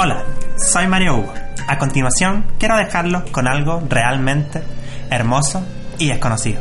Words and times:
Hola, 0.00 0.22
soy 0.56 0.86
Mario 0.86 1.16
Hugo. 1.16 1.34
A 1.66 1.76
continuación, 1.76 2.46
quiero 2.60 2.76
dejarlos 2.76 3.28
con 3.32 3.48
algo 3.48 3.82
realmente 3.88 4.62
hermoso 5.10 5.60
y 5.98 6.06
desconocido. 6.06 6.60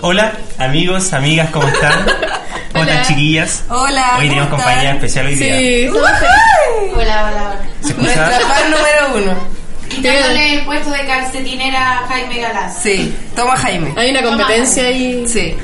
Hola, 0.00 0.32
amigos, 0.56 1.12
amigas, 1.12 1.50
¿cómo 1.50 1.68
están? 1.68 2.06
¿Cómo 2.72 2.84
están, 2.84 3.04
chiquillas? 3.04 3.66
Hola. 3.68 4.14
Hoy 4.18 4.28
tenemos 4.30 4.48
¿cómo 4.48 4.62
compañía 4.62 4.92
especial 4.92 5.26
hoy 5.26 5.34
día. 5.34 5.58
Sí, 5.58 5.86
somos 5.88 6.00
Hola, 6.00 6.96
hola, 6.96 7.24
hola. 7.26 7.60
¿Se 7.82 7.92
Nuestra 7.92 8.30
escucha? 8.30 8.54
fan 8.54 8.70
número 8.70 9.32
uno. 9.32 9.57
Quitándole 9.88 10.54
el 10.54 10.64
puesto 10.64 10.90
de 10.90 11.06
calcetinera 11.06 11.98
a 12.00 12.06
Jaime 12.06 12.40
Galás. 12.40 12.78
Sí, 12.82 13.14
toma 13.34 13.56
Jaime. 13.56 13.92
Hay 13.96 14.10
una 14.10 14.22
competencia 14.22 14.84
ahí 14.84 15.24
Sí. 15.26 15.54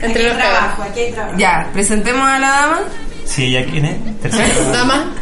entre 0.00 0.22
los 0.24 0.36
trabajo, 0.36 0.82
aquí 0.82 1.00
hay 1.00 1.12
trabajo. 1.12 1.36
Ya, 1.38 1.68
presentemos 1.72 2.26
a 2.28 2.38
la 2.38 2.48
dama. 2.48 2.80
Sí, 3.24 3.50
¿ya 3.50 3.64
quién 3.64 3.84
es? 3.86 3.96
Dama 4.72 5.12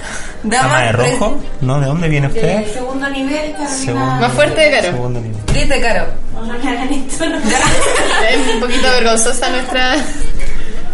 ¿Dama 0.42 0.80
de 0.83 0.92
rojo? 0.92 1.41
¿No? 1.62 1.80
¿De 1.80 1.86
dónde 1.86 2.06
viene 2.06 2.27
usted? 2.27 2.70
Segundo 2.70 3.08
nivel, 3.08 3.52
Carolina. 3.52 3.68
Segundo, 3.70 4.14
Más 4.16 4.33
fuerte 4.34 4.61
de 4.61 4.70
Caro. 4.72 4.83
Segundo 4.90 5.20
nivel. 5.20 5.40
Grite, 5.46 5.80
Caro. 5.80 6.06
No 6.34 6.42
me 6.42 6.68
hagan 6.68 6.92
esto, 6.92 7.27
no. 7.30 7.38
es 7.38 8.55
un 8.55 8.61
poquito 8.61 8.83
vergonzosa 8.90 9.48
nuestra. 9.48 9.96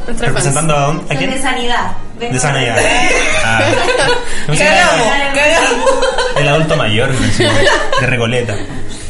¿Representando 0.06 0.76
a 0.76 0.80
dónde? 0.80 1.04
¿A 1.04 1.08
Soy 1.08 1.16
de 1.26 1.32
quién? 1.32 1.42
sanidad. 1.42 1.92
Vengo 2.18 2.34
De 2.34 2.40
sanidad. 2.40 2.76
Ah. 3.44 3.60
¿Cómo 4.46 4.58
se 4.58 4.64
Cagamos. 4.64 5.06
El 6.36 6.48
adulto 6.48 6.76
mayor, 6.76 7.10
de 7.16 8.06
Recoleta. 8.06 8.54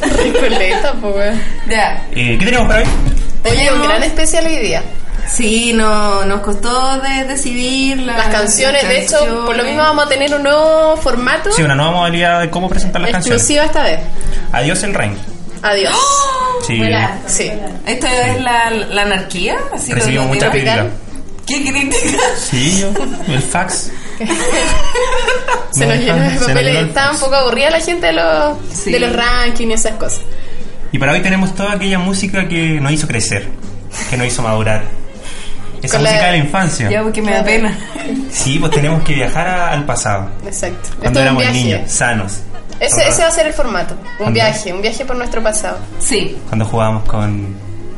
Recoleta, 0.01 0.93
weón. 1.01 1.41
Ya. 1.69 2.03
Eh, 2.11 2.37
¿Qué 2.39 2.45
tenemos 2.45 2.67
para 2.67 2.79
hoy? 2.81 2.85
Oye, 3.51 3.73
un 3.73 3.83
gran 3.83 4.03
especial 4.03 4.45
hoy 4.45 4.57
día. 4.57 4.83
Sí, 5.27 5.73
no, 5.73 6.25
nos 6.25 6.41
costó 6.41 6.97
de 7.01 7.25
decidir 7.25 7.99
la- 7.99 8.17
Las 8.17 8.27
canciones, 8.27 8.87
de 8.87 9.01
hecho, 9.01 9.17
canciones. 9.17 9.45
por 9.45 9.55
lo 9.57 9.63
mismo 9.63 9.79
vamos 9.81 10.05
a 10.05 10.09
tener 10.09 10.33
un 10.33 10.43
nuevo 10.43 10.97
formato 10.97 11.51
Sí, 11.51 11.61
una 11.63 11.75
nueva 11.75 11.91
modalidad 11.91 12.39
de 12.41 12.49
cómo 12.49 12.67
presentar 12.69 13.01
las 13.01 13.11
canciones. 13.11 13.41
exclusiva 13.41 13.65
esta 13.65 13.83
vez. 13.83 13.99
Adiós 14.51 14.81
el 14.83 14.93
rank. 14.93 15.17
Adiós. 15.63 15.95
Sí. 16.65 16.81
Sí. 17.27 17.51
¿Esto 17.85 18.07
es 18.07 18.41
la, 18.41 18.69
la 18.71 19.01
anarquía? 19.03 19.57
Así 19.73 19.93
Recibimos 19.93 20.27
mucha 20.27 20.49
crítica. 20.51 20.87
¿Qué 21.45 21.61
crítica? 21.69 22.17
Sí, 22.37 22.81
yo. 22.81 22.93
El 23.33 23.41
fax. 23.41 23.91
Se 25.71 25.85
No, 25.85 25.93
nos 25.95 26.03
llenó 26.03 26.15
de 26.29 26.37
papeles. 26.37 26.87
Estaba 26.87 27.11
un 27.11 27.19
poco 27.19 27.35
aburrida 27.35 27.69
la 27.69 27.79
gente 27.79 28.07
de 28.07 28.13
los, 28.13 28.57
Sí. 28.73 28.91
de 28.91 28.99
los 28.99 29.15
rankings 29.15 29.69
y 29.71 29.73
esas 29.73 29.93
cosas. 29.95 30.21
Y 30.91 30.99
para 30.99 31.13
hoy 31.13 31.21
tenemos 31.21 31.55
toda 31.55 31.73
aquella 31.73 31.97
música 31.99 32.47
que 32.47 32.79
nos 32.81 32.91
hizo 32.91 33.07
crecer, 33.07 33.47
que 34.09 34.17
nos 34.17 34.27
hizo 34.27 34.41
madurar. 34.41 34.83
Esa 35.81 35.95
Con 35.97 36.03
la- 36.03 36.09
música 36.11 36.25
de 36.27 36.31
la 36.37 36.37
infancia. 36.43 36.89
Ya, 36.91 37.01
porque 37.01 37.21
me 37.21 37.31
da 37.31 37.43
pena. 37.43 37.75
Sí, 38.31 38.59
pues 38.59 38.71
tenemos 38.71 39.01
que 39.03 39.13
viajar 39.15 39.47
a- 39.47 39.71
al 39.71 39.85
pasado. 39.85 40.29
Exacto. 40.45 40.89
Cuando 40.99 41.19
Esto 41.21 41.31
éramos 41.39 41.53
niños, 41.53 41.89
sanos. 41.91 42.33
Ese, 42.81 43.07
ese 43.07 43.21
va 43.21 43.27
a 43.27 43.31
ser 43.31 43.47
el 43.47 43.53
formato. 43.53 43.93
Un 43.93 44.17
Cuando- 44.17 44.33
viaje, 44.33 44.73
un 44.73 44.81
viaje 44.81 45.05
por 45.05 45.15
nuestro 45.15 45.41
pasado. 45.41 45.77
Sí. 45.99 46.37
Cuando 46.49 46.65
jugábamos 46.65 47.03
con, 47.07 47.55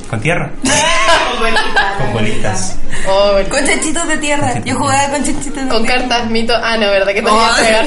con 0.09 0.19
tierra. 0.21 0.51
con 1.97 2.13
bolitas. 2.13 2.75
Oh, 3.07 3.31
bueno. 3.33 3.49
Con 3.49 3.65
chanchitos 3.65 4.07
de 4.07 4.17
tierra. 4.17 4.59
Yo 4.65 4.75
jugaba 4.75 5.09
con 5.09 5.23
chanchitos 5.23 5.63
de 5.63 5.67
Con 5.69 5.83
tierra. 5.83 5.99
cartas, 6.01 6.29
mito. 6.29 6.53
Ah, 6.61 6.75
no, 6.77 6.87
¿verdad? 6.87 7.13
Que 7.13 7.21
te 7.21 7.29
Oh. 7.31 7.49
pegar. 7.57 7.85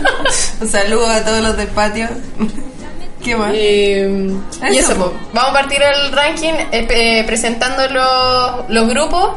Un 0.60 0.68
saludo 0.68 1.06
a 1.10 1.20
todos 1.24 1.40
los 1.42 1.56
del 1.56 1.68
patio. 1.68 2.08
¿Qué 3.24 3.34
más? 3.36 3.52
y, 3.52 3.58
y 3.58 4.76
Eso. 4.78 4.92
eso, 4.92 4.96
pues. 4.96 5.10
Vamos 5.32 5.50
a 5.50 5.52
partir 5.54 5.82
el 5.82 6.12
ranking 6.12 6.52
eh, 6.70 6.86
eh, 6.88 7.24
presentando 7.26 7.82
los, 7.88 8.70
los 8.70 8.88
grupos 8.88 9.32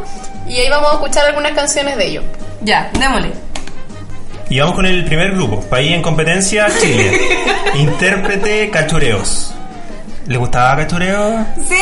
y 0.48 0.60
ahí 0.60 0.70
vamos 0.70 0.92
a 0.92 0.94
escuchar 0.94 1.26
algunas 1.26 1.54
canciones 1.54 1.98
de 1.98 2.06
ellos. 2.08 2.24
Ya, 2.62 2.92
démosle. 3.00 3.32
Y 4.52 4.60
vamos 4.60 4.76
con 4.76 4.86
el 4.86 5.06
primer 5.06 5.32
grupo. 5.32 5.62
País 5.62 5.94
en 5.94 6.02
competencia, 6.02 6.68
Chile. 6.82 7.22
Intérprete 7.76 8.70
Cachureos. 8.70 9.54
¿Les 10.28 10.38
gustaba 10.38 10.76
Cachureo? 10.78 11.46
Sí. 11.68 11.76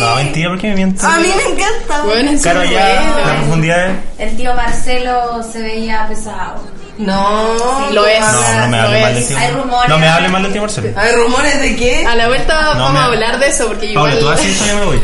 No, 0.00 0.14
mentira, 0.16 0.50
¿por 0.50 0.58
qué 0.60 0.68
me 0.68 0.74
miento? 0.74 1.06
A 1.06 1.16
mí 1.18 1.28
me 1.28 1.42
encanta. 1.52 2.02
Bueno, 2.04 2.30
es 2.32 2.42
Claro, 2.42 2.64
ya, 2.64 3.12
bueno. 3.14 3.26
la 3.28 3.36
profundidad. 3.38 3.90
El 4.18 4.36
tío 4.36 4.54
Marcelo 4.54 5.42
se 5.50 5.62
veía 5.62 6.06
pesado. 6.08 6.62
No, 6.98 7.88
Lo 7.92 8.06
es. 8.06 8.20
No, 8.20 8.60
no 8.62 8.68
me 8.68 8.78
hable 8.80 9.00
mal 9.00 9.14
del 9.14 9.26
tío. 9.28 9.38
Hay 9.38 9.50
rumores. 9.52 9.88
No 9.88 9.98
me 9.98 10.08
hable 10.08 10.28
mal 10.28 10.42
del 10.42 10.52
tío 10.52 10.60
Marcelo. 10.62 10.88
¿Hay 10.96 11.12
rumores 11.14 11.60
de 11.62 11.76
qué? 11.76 12.04
A 12.06 12.14
la 12.16 12.26
vuelta 12.26 12.60
No, 12.62 12.68
vamos 12.80 12.92
me- 12.94 12.98
a 12.98 13.04
hablar 13.04 13.38
de 13.38 13.46
eso 13.46 13.68
porque 13.68 13.94
Paula, 13.94 14.16
igual... 14.16 14.34
tú 14.34 14.40
haces 14.40 14.56
eso, 14.56 14.66
yo 14.66 14.76
me 14.78 14.84
voy. 14.86 15.02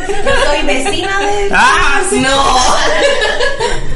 Soy 0.46 0.66
vecina 0.66 1.20
de... 1.20 1.48
¡Ah! 1.52 2.00
No. 2.12 2.56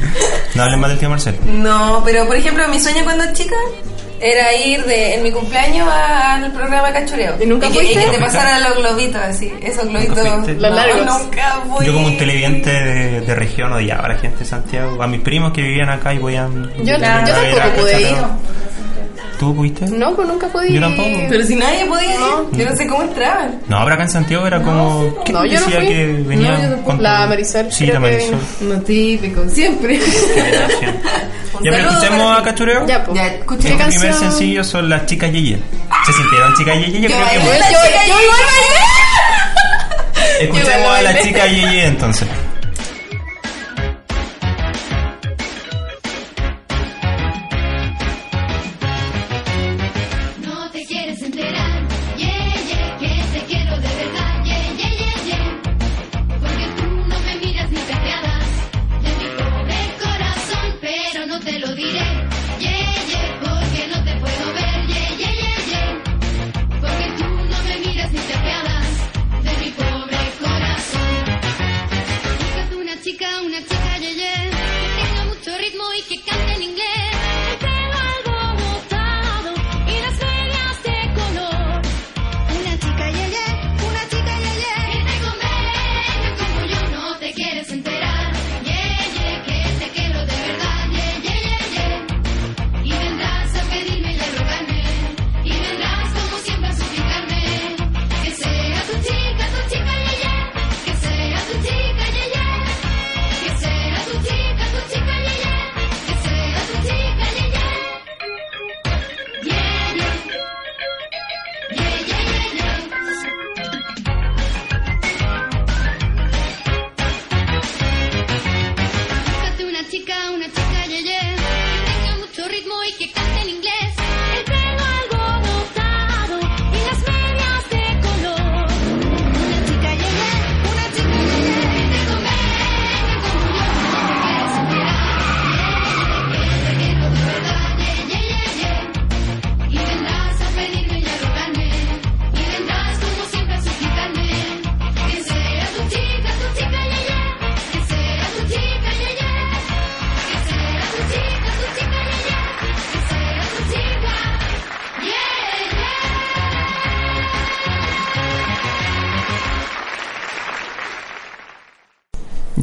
No 0.55 0.63
hables 0.63 0.77
mal 0.79 0.89
del 0.91 0.99
tío 0.99 1.09
Marcelo. 1.09 1.37
No, 1.45 2.01
pero 2.05 2.25
por 2.27 2.35
ejemplo, 2.35 2.67
mi 2.67 2.79
sueño 2.79 3.03
cuando 3.03 3.23
chica 3.33 3.55
era 4.19 4.53
ir 4.53 4.83
de, 4.85 5.15
en 5.15 5.23
mi 5.23 5.31
cumpleaños 5.31 5.87
a- 5.87 6.35
al 6.35 6.51
programa 6.51 6.91
Cachureo. 6.91 7.35
¿Y 7.41 7.45
nunca 7.47 7.67
que, 7.69 7.73
fuiste? 7.73 7.93
y 7.93 7.95
que 7.95 8.01
te 8.01 8.07
¿Nunca 8.19 8.25
pasaran 8.25 8.61
los 8.63 8.77
globitos 8.77 9.15
así, 9.21 9.51
esos 9.63 9.87
globitos. 9.87 10.17
Los 10.59 10.75
largos. 10.75 11.05
No, 11.05 11.19
nunca 11.19 11.61
fui. 11.67 11.85
Yo 11.87 11.93
como 11.93 12.07
un 12.07 12.17
televidente 12.17 12.69
de, 12.69 13.21
de 13.21 13.35
región 13.35 13.71
odiaba 13.73 14.05
a 14.05 14.09
la 14.09 14.15
gente 14.19 14.39
de 14.39 14.45
Santiago, 14.45 15.01
a 15.01 15.07
mis 15.07 15.21
primos 15.21 15.53
que 15.53 15.61
vivían 15.61 15.89
acá 15.89 16.13
y. 16.13 16.19
Yo, 16.19 16.83
ir 16.83 17.05
a 17.05 17.25
yo 17.25 17.33
a 17.33 17.39
tampoco 17.41 17.81
pude 17.81 18.01
ir. 18.01 18.07
¿Tú 19.41 19.55
pudiste? 19.55 19.87
No, 19.87 20.15
pues 20.15 20.27
nunca 20.27 20.47
pude 20.49 20.71
Yo 20.71 20.79
tampoco. 20.79 21.09
Pero 21.27 21.43
si 21.43 21.55
nadie 21.55 21.83
podía 21.87 22.13
ir, 22.13 22.19
No. 22.19 22.51
yo 22.51 22.69
no 22.69 22.75
sé 22.75 22.85
cómo 22.85 23.01
entraban. 23.01 23.59
No, 23.67 23.79
pero 23.83 23.93
acá 23.95 24.03
en 24.03 24.09
Santiago 24.11 24.45
era 24.45 24.61
como... 24.61 25.23
¿Qué 25.25 25.33
No, 25.33 25.43
yo 25.45 25.59
no 25.59 25.65
decía 25.65 25.79
fui. 25.79 25.87
que 25.87 26.05
venía 26.27 26.51
No, 26.51 26.55
yo 26.57 26.61
tampoco. 26.69 26.83
con 26.85 26.97
tu- 26.97 27.01
La 27.01 27.25
Marisol, 27.25 27.71
Sí, 27.71 27.85
la 27.87 27.99
Marisol. 27.99 28.37
vino. 28.59 28.75
No 28.75 28.81
típico, 28.83 29.49
siempre. 29.49 29.99
Ya, 29.99 31.71
pero 31.71 31.89
escuchemos 31.89 32.39
a. 32.39 32.43
Cachureo. 32.43 32.85
Ya, 32.85 33.03
pues. 33.03 33.17
Ya, 33.17 33.27
escucha. 33.27 33.63
¿Qué 33.63 33.83
El 33.83 33.89
primer 33.89 34.13
sencillo 34.13 34.63
son 34.63 34.89
las 34.89 35.05
chicas 35.07 35.31
Yeye. 35.31 35.57
¿Se 36.05 36.13
sintieron 36.13 36.55
chicas 36.55 36.75
Yeye? 36.77 37.01
Yo, 37.01 37.07
creo 37.07 37.27
que 37.29 37.35
Yo, 37.35 37.43
yo. 38.07 38.15
Escuchemos 40.39 40.81
yo 40.83 40.89
a 40.91 41.01
la 41.01 41.11
bailé. 41.11 41.21
chica 41.23 41.47
Yeye 41.47 41.85
entonces. 41.87 42.27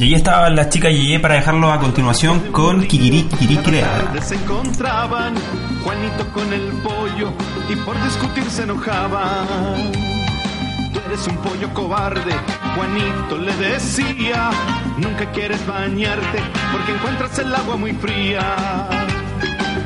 Y 0.09 0.15
estaba 0.15 0.49
la 0.49 0.67
chica 0.69 0.89
Yeye 0.89 1.19
para 1.19 1.35
dejarlo 1.35 1.71
a 1.71 1.79
continuación 1.79 2.51
con 2.51 2.81
Kikiri 2.81 3.25
Kikiri 3.25 3.57
tarde 3.57 4.19
se 4.23 4.33
encontraban 4.33 5.35
Juanito 5.83 6.27
con 6.33 6.51
el 6.51 6.65
pollo 6.81 7.31
y 7.69 7.75
por 7.75 7.95
discutir 8.03 8.43
se 8.49 8.63
enojaban. 8.63 9.91
Tú 10.91 10.99
eres 11.05 11.27
un 11.27 11.37
pollo 11.37 11.71
cobarde, 11.75 12.33
Juanito 12.75 13.37
le 13.37 13.55
decía. 13.57 14.49
Nunca 14.97 15.31
quieres 15.31 15.63
bañarte 15.67 16.39
porque 16.71 16.91
encuentras 16.91 17.37
el 17.37 17.53
agua 17.53 17.75
muy 17.75 17.93
fría. 17.93 18.55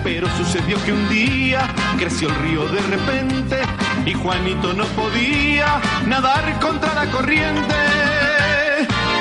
Pero 0.06 0.30
sucedió 0.38 0.82
que 0.86 0.94
un 0.94 1.10
día 1.10 1.68
creció 2.00 2.30
el 2.30 2.36
río 2.36 2.66
de 2.70 2.80
repente 2.80 3.58
y 4.06 4.14
Juanito 4.14 4.72
no 4.72 4.86
podía 4.86 5.82
nadar 6.08 6.62
contra 6.62 6.94
la 6.94 7.12
corriente. 7.12 8.03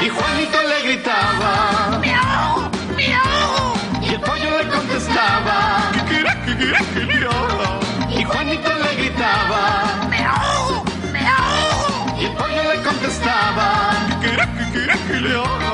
Y 0.04 0.08
Juanito 0.08 0.58
le 0.62 0.82
gritaba. 0.82 1.98
¡Miau! 2.00 2.70
¡Miau! 2.96 3.74
Y 4.02 4.14
el 4.14 4.20
pollo 4.20 4.58
le 4.58 4.68
contestaba. 4.68 5.90
¿Qué 5.92 6.00
quieres, 6.10 6.34
qué 6.44 6.56
quieres 6.56 6.86
que 6.88 7.00
le 7.04 7.26
haga? 7.26 7.78
Y 8.10 8.24
Juanito 8.24 8.68
le 8.82 8.94
gritaba. 8.96 9.62
¡Miau! 10.10 10.84
¡Miau! 11.12 12.18
Y 12.20 12.24
el 12.24 12.32
pollo 12.32 12.62
le 12.72 12.82
contestaba. 12.82 13.92
¿Qué 14.08 14.14
quieres, 14.26 14.48
qué 14.58 14.64
quieres 14.72 15.00
que 15.06 15.20
le 15.20 15.34
haga? 15.36 15.72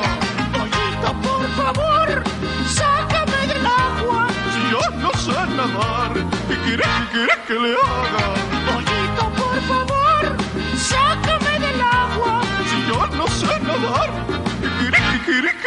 Pollito, 0.53 1.11
por 1.27 1.45
favor, 1.59 2.23
sácame 2.67 3.47
del 3.51 3.65
agua. 3.65 4.27
Si 4.53 4.61
yo 4.69 4.81
no 5.01 5.11
sé 5.13 5.39
nadar, 5.57 6.13
¿qué 6.47 6.55
quieres, 6.65 6.87
qué 7.11 7.17
quieres 7.17 7.37
que 7.47 7.53
le 7.53 7.73
haga? 7.73 8.58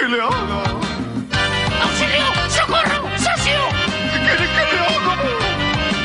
Que 0.03 0.09
le 0.09 0.21
haga? 0.21 0.63
¡Auxilio! 1.85 2.27
¡Socorro! 2.49 3.09
¡Socio! 3.17 3.61
¿Qué 4.13 4.19
quieres 4.19 4.51
que 4.57 4.65
le 4.73 4.81
haga? 4.81 5.15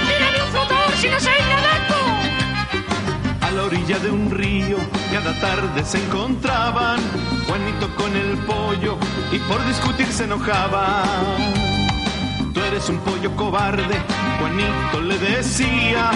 ¡Tírame 0.08 0.44
un 0.44 0.50
flotador 0.52 0.92
si 1.02 1.08
no 1.10 1.20
sabes 1.20 1.46
nadando! 1.54 1.98
A 3.42 3.52
la 3.52 3.64
orilla 3.64 3.98
de 3.98 4.12
un 4.12 4.30
río, 4.30 4.78
cada 5.12 5.34
tarde 5.40 5.84
se 5.84 5.98
encontraban 5.98 7.00
Juanito 7.48 7.88
con 7.96 8.16
el 8.16 8.38
pollo 8.46 9.00
y 9.32 9.40
por 9.40 9.66
discutir 9.66 10.08
se 10.14 10.26
enojaban. 10.26 11.54
Tú 12.54 12.60
eres 12.62 12.88
un 12.90 13.00
pollo 13.00 13.36
cobarde, 13.36 13.98
Juanito 14.40 15.02
le 15.02 15.18
decía. 15.18 16.12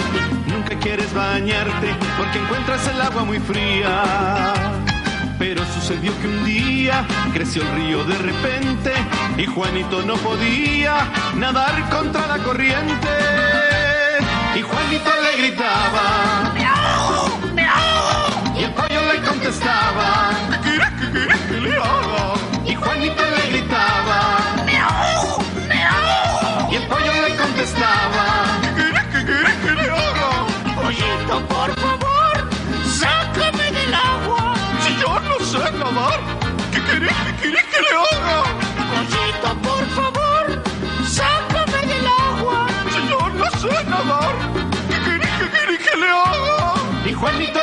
Nunca 0.46 0.78
quieres 0.78 1.12
bañarte 1.12 1.96
porque 2.16 2.38
encuentras 2.38 2.86
el 2.86 3.00
agua 3.00 3.24
muy 3.24 3.40
fría. 3.40 4.71
Pero 5.44 5.66
sucedió 5.66 6.12
que 6.20 6.28
un 6.28 6.44
día 6.44 7.04
creció 7.32 7.62
el 7.62 7.74
río 7.74 8.04
de 8.04 8.16
repente 8.16 8.92
y 9.36 9.44
Juanito 9.44 10.00
no 10.02 10.14
podía 10.14 10.94
nadar 11.34 11.90
contra 11.90 12.28
la 12.28 12.38
corriente. 12.44 13.08
Y 14.54 14.62
Juanito 14.62 15.10
le 15.20 15.42
gritaba. 15.42 16.52
¡Miau! 16.54 17.54
¡Miau! 17.56 18.56
Y 18.56 18.62
el 18.62 18.70
pollo 18.70 19.00
le 19.12 19.20
contestaba. 19.28 20.30
¿Qué 20.48 20.58
quieres, 20.60 20.92
qué 21.00 21.10
quieres 21.10 21.40
que 21.40 21.60
le 21.60 21.74
haga? 21.74 22.34
Y 22.64 22.74
Juanito 22.76 23.21
¿qué 36.72 36.80
quieres, 36.82 37.12
qué 37.26 37.32
quieres 37.40 37.64
que 37.72 37.80
le 37.80 37.92
haga? 38.02 38.38
Pollito, 38.92 39.50
por 39.68 39.84
favor, 39.98 40.44
sácame 41.06 41.80
del 41.86 42.06
agua. 42.06 42.66
Si 42.90 43.00
yo 43.08 43.20
no 43.38 43.46
sé 43.60 43.84
nadar, 43.84 44.34
¿qué 44.88 44.98
quieres, 45.04 45.30
qué 45.38 45.46
quieres 45.50 45.78
que 45.86 45.96
le 45.96 46.08
haga? 46.08 46.74
Y 47.06 47.12
Juanito 47.12 47.60
le 47.60 47.61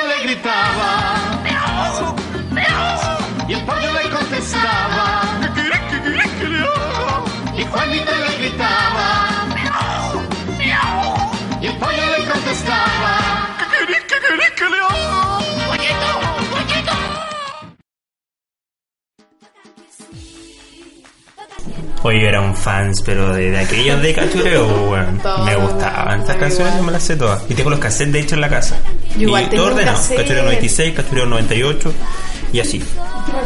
Oye, 22.04 22.22
yo 22.22 22.28
era 22.30 22.42
un 22.42 22.56
fans, 22.56 23.02
pero 23.02 23.34
de, 23.34 23.52
de 23.52 23.60
aquellos 23.60 24.02
de 24.02 24.14
cachureo, 24.14 24.66
weón. 24.90 25.22
Me 25.46 25.56
gustaban 25.56 26.22
estas 26.22 26.38
canciones, 26.38 26.76
yo 26.78 26.84
me 26.84 26.92
las 26.94 27.04
sé 27.04 27.16
todas. 27.16 27.42
Y 27.50 27.54
tengo 27.56 27.70
los 27.70 27.80
cassettes 27.80 28.14
de 28.14 28.20
hecho 28.22 28.36
en 28.36 28.42
la 28.42 28.50
casa. 28.50 28.78
Yo 29.18 29.28
igual 29.28 29.44
y 29.44 29.48
tengo 29.48 29.64
todo 29.64 29.74
ordenado. 29.74 30.00
Cachureo 30.16 30.44
96, 30.44 30.94
cachureo 30.96 31.26
98 31.26 31.94
y 32.54 32.60
así. 32.62 32.82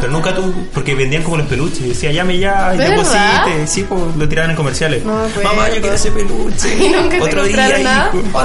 Pero 0.00 0.12
nunca 0.12 0.34
tú, 0.34 0.54
porque 0.72 0.94
vendían 0.94 1.22
como 1.24 1.36
los 1.36 1.46
peluches. 1.46 1.80
Y 1.80 1.88
decía, 1.88 2.12
llame 2.12 2.38
ya, 2.38 2.72
y 2.74 2.78
deposite. 2.78 3.66
Sí, 3.66 3.84
pues 3.88 4.00
lo 4.16 4.28
tiraban 4.28 4.50
en 4.52 4.56
comerciales. 4.56 5.04
No 5.04 5.18
acuerdo. 5.18 5.42
Mamá, 5.42 5.68
yo 5.70 5.80
quiero 5.80 5.94
ese 5.96 6.10
peluche. 6.12 6.76
¿Y 6.78 6.88
nunca 6.90 7.10
te 7.16 7.20
Otro 7.22 7.44
día, 7.44 7.56
compraron 7.56 7.82
nada? 7.82 8.10
hijo. 8.14 8.40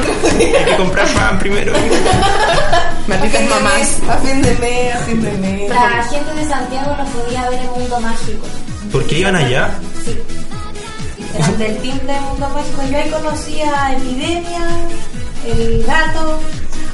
Hay 0.58 0.66
que 0.66 0.76
comprar 0.78 1.08
pan 1.10 1.40
primero. 1.40 1.74
Malditas 3.08 3.50
mamás. 3.50 4.00
A 4.10 4.18
fin 4.18 4.42
de 4.42 4.56
mes, 4.56 4.96
a 4.96 4.98
fin 5.00 5.22
de 5.22 5.32
mes. 5.34 5.70
La 5.70 6.04
gente 6.04 6.34
de 6.36 6.46
Santiago 6.46 6.96
los 6.98 7.10
podía 7.10 7.50
ver 7.50 7.60
en 7.60 7.72
Mundo 7.72 8.00
Mágico. 8.02 8.48
¿Por 8.92 9.06
qué 9.06 9.20
iban 9.20 9.36
allá? 9.36 9.80
Sí. 10.04 10.18
Eran 11.36 11.58
del 11.58 11.78
team 11.78 12.00
de 12.00 12.20
Mundo 12.22 12.50
Mágico. 12.50 12.82
Yo 12.90 12.98
ahí 12.98 13.10
conocí 13.10 13.62
a 13.62 13.94
Epidemia, 13.94 14.68
el 15.46 15.84
gato. 15.86 16.40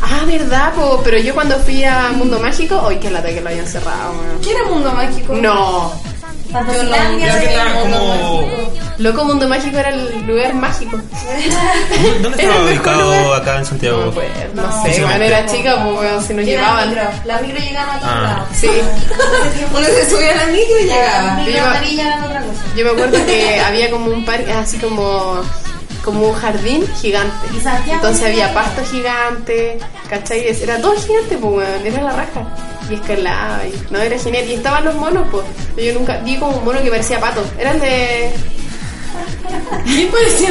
Ah, 0.01 0.23
verdad, 0.27 0.73
po, 0.73 1.01
pero 1.03 1.17
yo 1.17 1.33
cuando 1.33 1.57
fui 1.59 1.83
a 1.83 2.09
Mundo 2.11 2.39
Mágico, 2.39 2.85
¡ay, 2.87 2.99
qué 2.99 3.09
lata 3.09 3.29
que 3.29 3.41
lo 3.41 3.49
hayan 3.49 3.65
cerrado! 3.65 4.11
weón. 4.11 4.41
¿Qué 4.41 4.51
era 4.51 4.65
Mundo 4.69 4.91
Mágico? 4.91 5.35
No, 5.35 5.93
Fantasilandia. 6.59 7.27
Creo 7.27 7.39
que 7.39 7.45
estaba 7.53 7.79
como... 7.81 8.47
loco 8.97 9.25
Mundo 9.25 9.47
Mágico 9.49 9.77
era 9.77 9.89
el 9.89 10.25
lugar 10.25 10.53
mágico. 10.53 10.97
¿Dónde 12.21 12.41
estaba 12.43 12.63
ubicado 12.65 13.33
acá 13.33 13.57
en 13.57 13.65
Santiago? 13.65 14.05
No, 14.05 14.11
pues, 14.11 14.27
no 14.53 14.83
sé, 14.83 15.01
cuando 15.01 15.23
era 15.25 15.45
chica, 15.45 15.83
pues 15.83 16.25
si 16.25 16.33
nos 16.33 16.45
la 16.45 16.51
llevaban. 16.51 16.89
micro. 16.89 17.03
La 17.25 17.41
micro 17.41 17.59
llegaba 17.59 17.93
a 17.95 17.99
todos 17.99 18.13
Ah. 18.13 18.21
lados. 18.21 18.47
Sí. 18.53 18.69
Uno 19.75 19.85
se 19.85 20.09
subía 20.09 20.31
a 20.31 20.35
la 20.35 20.45
micro 20.45 20.79
y 20.81 20.85
La 20.87 20.95
llegaba. 20.95 21.33
micro 21.35 21.53
Iba- 21.53 21.69
amarilla 21.71 22.07
era 22.07 22.25
otra 22.25 22.39
cosa. 22.41 22.59
Yo 22.75 22.85
me 22.85 22.91
acuerdo 22.91 23.25
que 23.25 23.59
había 23.59 23.91
como 23.91 24.05
un 24.11 24.25
parque, 24.25 24.51
así 24.53 24.77
como 24.77 25.41
como 26.03 26.21
un 26.29 26.35
jardín 26.35 26.85
gigante. 27.01 27.47
Entonces 27.89 28.23
había 28.27 28.53
pasto 28.53 28.83
gigante, 28.91 29.79
¿cachai? 30.07 30.45
Era 30.61 30.77
todo 30.79 30.93
gigante, 30.95 31.35
pues, 31.35 31.53
weón, 31.67 31.85
era 31.87 32.01
la 32.03 32.11
raja. 32.11 32.41
Y 32.89 32.93
escalaba, 32.95 33.59
y 33.65 33.73
no, 33.91 33.99
era 33.99 34.17
genial. 34.19 34.45
Y 34.49 34.53
estaban 34.53 34.85
los 34.85 34.95
monos, 34.95 35.27
pues. 35.31 35.45
Yo 35.77 35.93
nunca 35.93 36.17
vi 36.17 36.37
como 36.37 36.57
un 36.57 36.65
mono 36.65 36.81
que 36.83 36.89
parecía 36.89 37.19
pato. 37.19 37.43
Eran 37.59 37.79
de. 37.79 38.31
¿Qué 39.85 40.09
parecía 40.11 40.49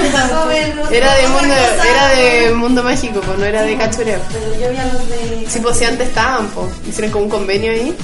Era 0.91 1.15
de 1.17 1.29
mundo, 1.29 1.55
era 1.89 2.09
de 2.09 2.55
mundo 2.55 2.83
mágico, 2.83 3.21
pues, 3.21 3.39
no 3.39 3.45
era 3.45 3.63
de 3.63 3.77
cachureo. 3.77 4.19
Pero 4.33 4.61
yo 4.61 4.71
vi 4.71 4.77
a 4.79 4.85
los 4.87 5.09
de. 5.09 5.47
Sí, 5.49 5.59
pues 5.61 5.77
sí, 5.77 5.85
antes 5.85 6.09
estaban, 6.09 6.47
pues. 6.49 6.69
Hicieron 6.89 7.11
como 7.13 7.25
un 7.25 7.31
convenio 7.31 7.73
ahí. 7.73 7.95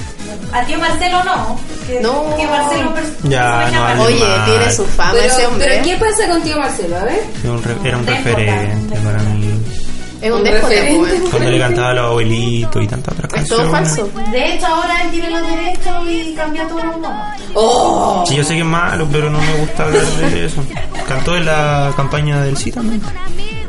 A 0.53 0.63
tío 0.65 0.77
Marcelo 0.77 1.23
no. 1.23 1.59
Que, 1.87 1.99
No. 2.01 2.35
Que 2.37 2.45
Marcelo. 2.47 2.93
Ya, 3.23 3.69
no 3.95 4.03
Oye, 4.03 4.19
mal. 4.19 4.45
tiene 4.45 4.71
su 4.71 4.85
fama 4.85 5.11
Pero, 5.13 5.25
ese 5.25 5.45
hombre. 5.47 5.67
pero 5.69 5.83
¿qué 5.83 5.97
pasa 5.97 6.27
contigo, 6.29 6.59
Marcelo? 6.59 6.97
A 6.97 7.03
ver. 7.05 7.21
Era 7.43 7.51
un, 7.53 7.63
re- 7.63 7.75
era 7.89 7.97
un 7.97 8.07
referente 8.07 8.95
para 9.03 9.19
mí. 9.23 9.60
Es 10.21 10.31
un 10.31 10.43
weón. 10.43 11.29
Cuando 11.31 11.49
le 11.49 11.59
cantaba 11.59 11.89
a 11.89 11.93
los 11.93 12.05
abuelitos 12.05 12.83
y 12.83 12.87
tantas 12.87 13.13
otras 13.17 13.41
Es 13.43 13.49
todo 13.49 13.69
falso. 13.71 14.09
De 14.31 14.53
hecho, 14.53 14.67
ahora 14.67 15.01
él 15.03 15.11
tiene 15.11 15.29
los 15.31 15.47
derechos 15.49 16.07
y 16.07 16.33
cambió 16.35 16.63
todos 16.67 16.83
los 16.83 16.97
monos. 16.99 17.21
¡Oh! 17.55 18.23
Sí, 18.27 18.35
yo 18.35 18.43
sé 18.43 18.53
que 18.53 18.59
es 18.59 18.65
malo, 18.65 19.07
pero 19.11 19.29
no 19.29 19.39
me 19.39 19.53
gusta 19.55 19.83
hablar 19.85 20.05
de 20.05 20.45
eso. 20.45 20.63
Cantó 21.07 21.35
en 21.35 21.45
la 21.45 21.91
campaña 21.97 22.41
del 22.43 22.55
sí 22.55 22.71
también. 22.71 23.01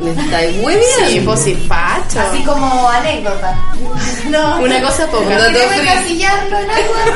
¿Me 0.01 0.11
estáis 0.11 0.57
muy 0.57 0.75
bien? 0.75 0.85
Sí, 1.09 1.21
pues 1.25 1.41
sí, 1.41 1.55
facho. 1.69 2.21
Así 2.21 2.43
como 2.45 2.89
anécdota. 2.89 3.57
No, 4.31 4.61
Una 4.61 4.83
cosa 4.83 5.07
poca. 5.07 5.25
No 5.25 5.45
free. 5.45 5.81
encasillarlo 5.81 6.59
en 6.59 6.71
algo 6.71 6.95
de 6.95 7.13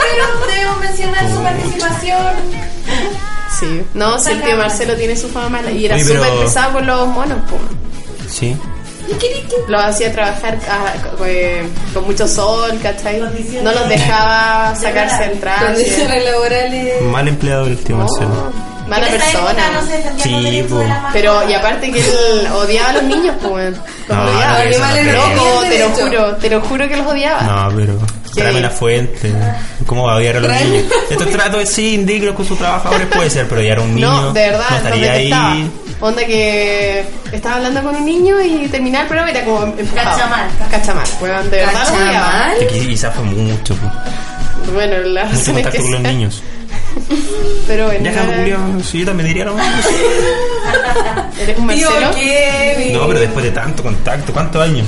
pero 0.00 0.46
debemos 0.52 0.80
mencionar 0.80 1.30
su 1.30 1.42
participación. 1.42 2.34
Sí. 3.60 3.82
No, 3.94 4.18
sí, 4.18 4.32
el 4.32 4.42
tío 4.42 4.56
Marcelo 4.56 4.94
tiene 4.96 5.14
su 5.16 5.28
fama 5.28 5.48
mala. 5.50 5.70
Y 5.70 5.84
era 5.86 5.98
súper 5.98 6.20
pesado 6.40 6.72
con 6.72 6.86
los 6.86 7.06
monos, 7.08 7.38
pues. 7.48 7.62
Sí. 8.28 8.56
Los 9.68 9.84
hacía 9.84 10.12
trabajar 10.12 10.58
ah, 10.70 10.92
eh, 11.26 11.62
con 11.92 12.04
mucho 12.06 12.26
sol, 12.26 12.78
¿cachai? 12.82 13.20
No 13.62 13.72
los 13.72 13.88
dejaba 13.88 14.74
sacarse 14.74 15.32
el 15.32 15.40
traje. 15.40 15.66
Condiciones 15.66 16.24
laborales. 16.24 17.02
Mal 17.02 17.28
empleado 17.28 17.66
el 17.66 17.78
tío 17.78 17.96
Marcelo. 17.96 18.52
Mala 18.88 19.06
persona. 19.08 19.70
no 19.72 19.86
se 19.86 19.96
defendía 19.96 20.24
Sí, 20.24 20.66
Pero, 21.12 21.48
y 21.48 21.54
aparte 21.54 21.90
que 21.90 22.00
él 22.00 22.46
odiaba 22.54 22.90
a 22.90 22.92
los 22.94 23.02
niños, 23.04 23.34
pues. 23.42 23.74
Los 24.08 24.16
No, 24.16 24.24
odiaba. 24.24 24.58
no, 24.64 25.12
Loco, 25.12 25.60
te 25.68 25.78
lo 25.78 25.88
juro, 25.90 26.36
te 26.36 26.50
lo 26.50 26.60
juro 26.60 26.88
que 26.88 26.96
los 26.96 27.06
odiaba. 27.06 27.42
No, 27.42 27.76
pero 27.76 27.98
tráeme 28.34 28.60
la 28.60 28.70
fuente. 28.70 29.32
¿Cómo 29.86 30.04
va 30.04 30.14
a 30.14 30.16
odiar 30.16 30.36
a 30.36 30.40
los 30.40 30.50
niños? 30.50 30.84
Estos 31.10 31.30
tratos 31.30 31.68
sí 31.68 31.94
indignos 31.94 32.34
con 32.34 32.44
sus 32.46 32.58
trabajadores 32.58 33.06
puede 33.08 33.30
ser, 33.30 33.48
pero 33.48 33.60
odiar 33.60 33.78
a 33.78 33.82
un 33.82 33.94
niño 33.94 34.10
No, 34.10 34.32
de 34.32 34.50
verdad, 34.50 34.70
no 34.70 34.76
estaría 34.76 35.12
ahí. 35.12 35.70
Onda 36.00 36.24
que 36.26 37.04
estaba 37.32 37.56
hablando 37.56 37.82
con 37.82 37.96
un 37.96 38.04
niño 38.04 38.40
y 38.40 38.68
terminaba 38.68 39.02
el 39.04 39.08
programa 39.08 39.30
y 39.30 39.36
era 39.36 39.44
como 39.44 39.64
empujado. 39.64 40.16
Cachamal. 40.16 40.48
Cachamal, 40.70 41.06
weón, 41.20 41.50
de 41.50 41.56
verdad 41.58 42.54
quizás 42.70 43.14
fue 43.14 43.24
mucho, 43.24 43.74
pues. 43.76 43.92
Bueno, 44.74 44.96
la 45.08 45.24
mucho 45.24 45.36
razón 45.36 45.56
es 45.58 45.62
contacto 45.64 45.70
que 45.72 45.78
con 45.82 45.92
los 45.92 46.00
sea. 46.02 46.10
niños. 46.12 46.42
Pero 47.66 47.86
bueno, 47.86 48.04
Ya, 48.04 48.10
era- 48.12 48.36
Julio, 48.36 48.58
si 48.84 48.98
yo 49.00 49.06
también 49.06 49.28
diría 49.28 49.44
lo 49.46 49.54
mismo. 49.54 49.72
eres 51.40 51.58
un 51.58 51.68
Tío 51.68 51.90
Marcelo. 51.90 52.14
Kevin. 52.14 52.92
No, 52.92 53.06
pero 53.06 53.20
después 53.20 53.44
de 53.44 53.50
tanto 53.52 53.82
contacto, 53.82 54.32
¿cuántos 54.32 54.62
años? 54.62 54.86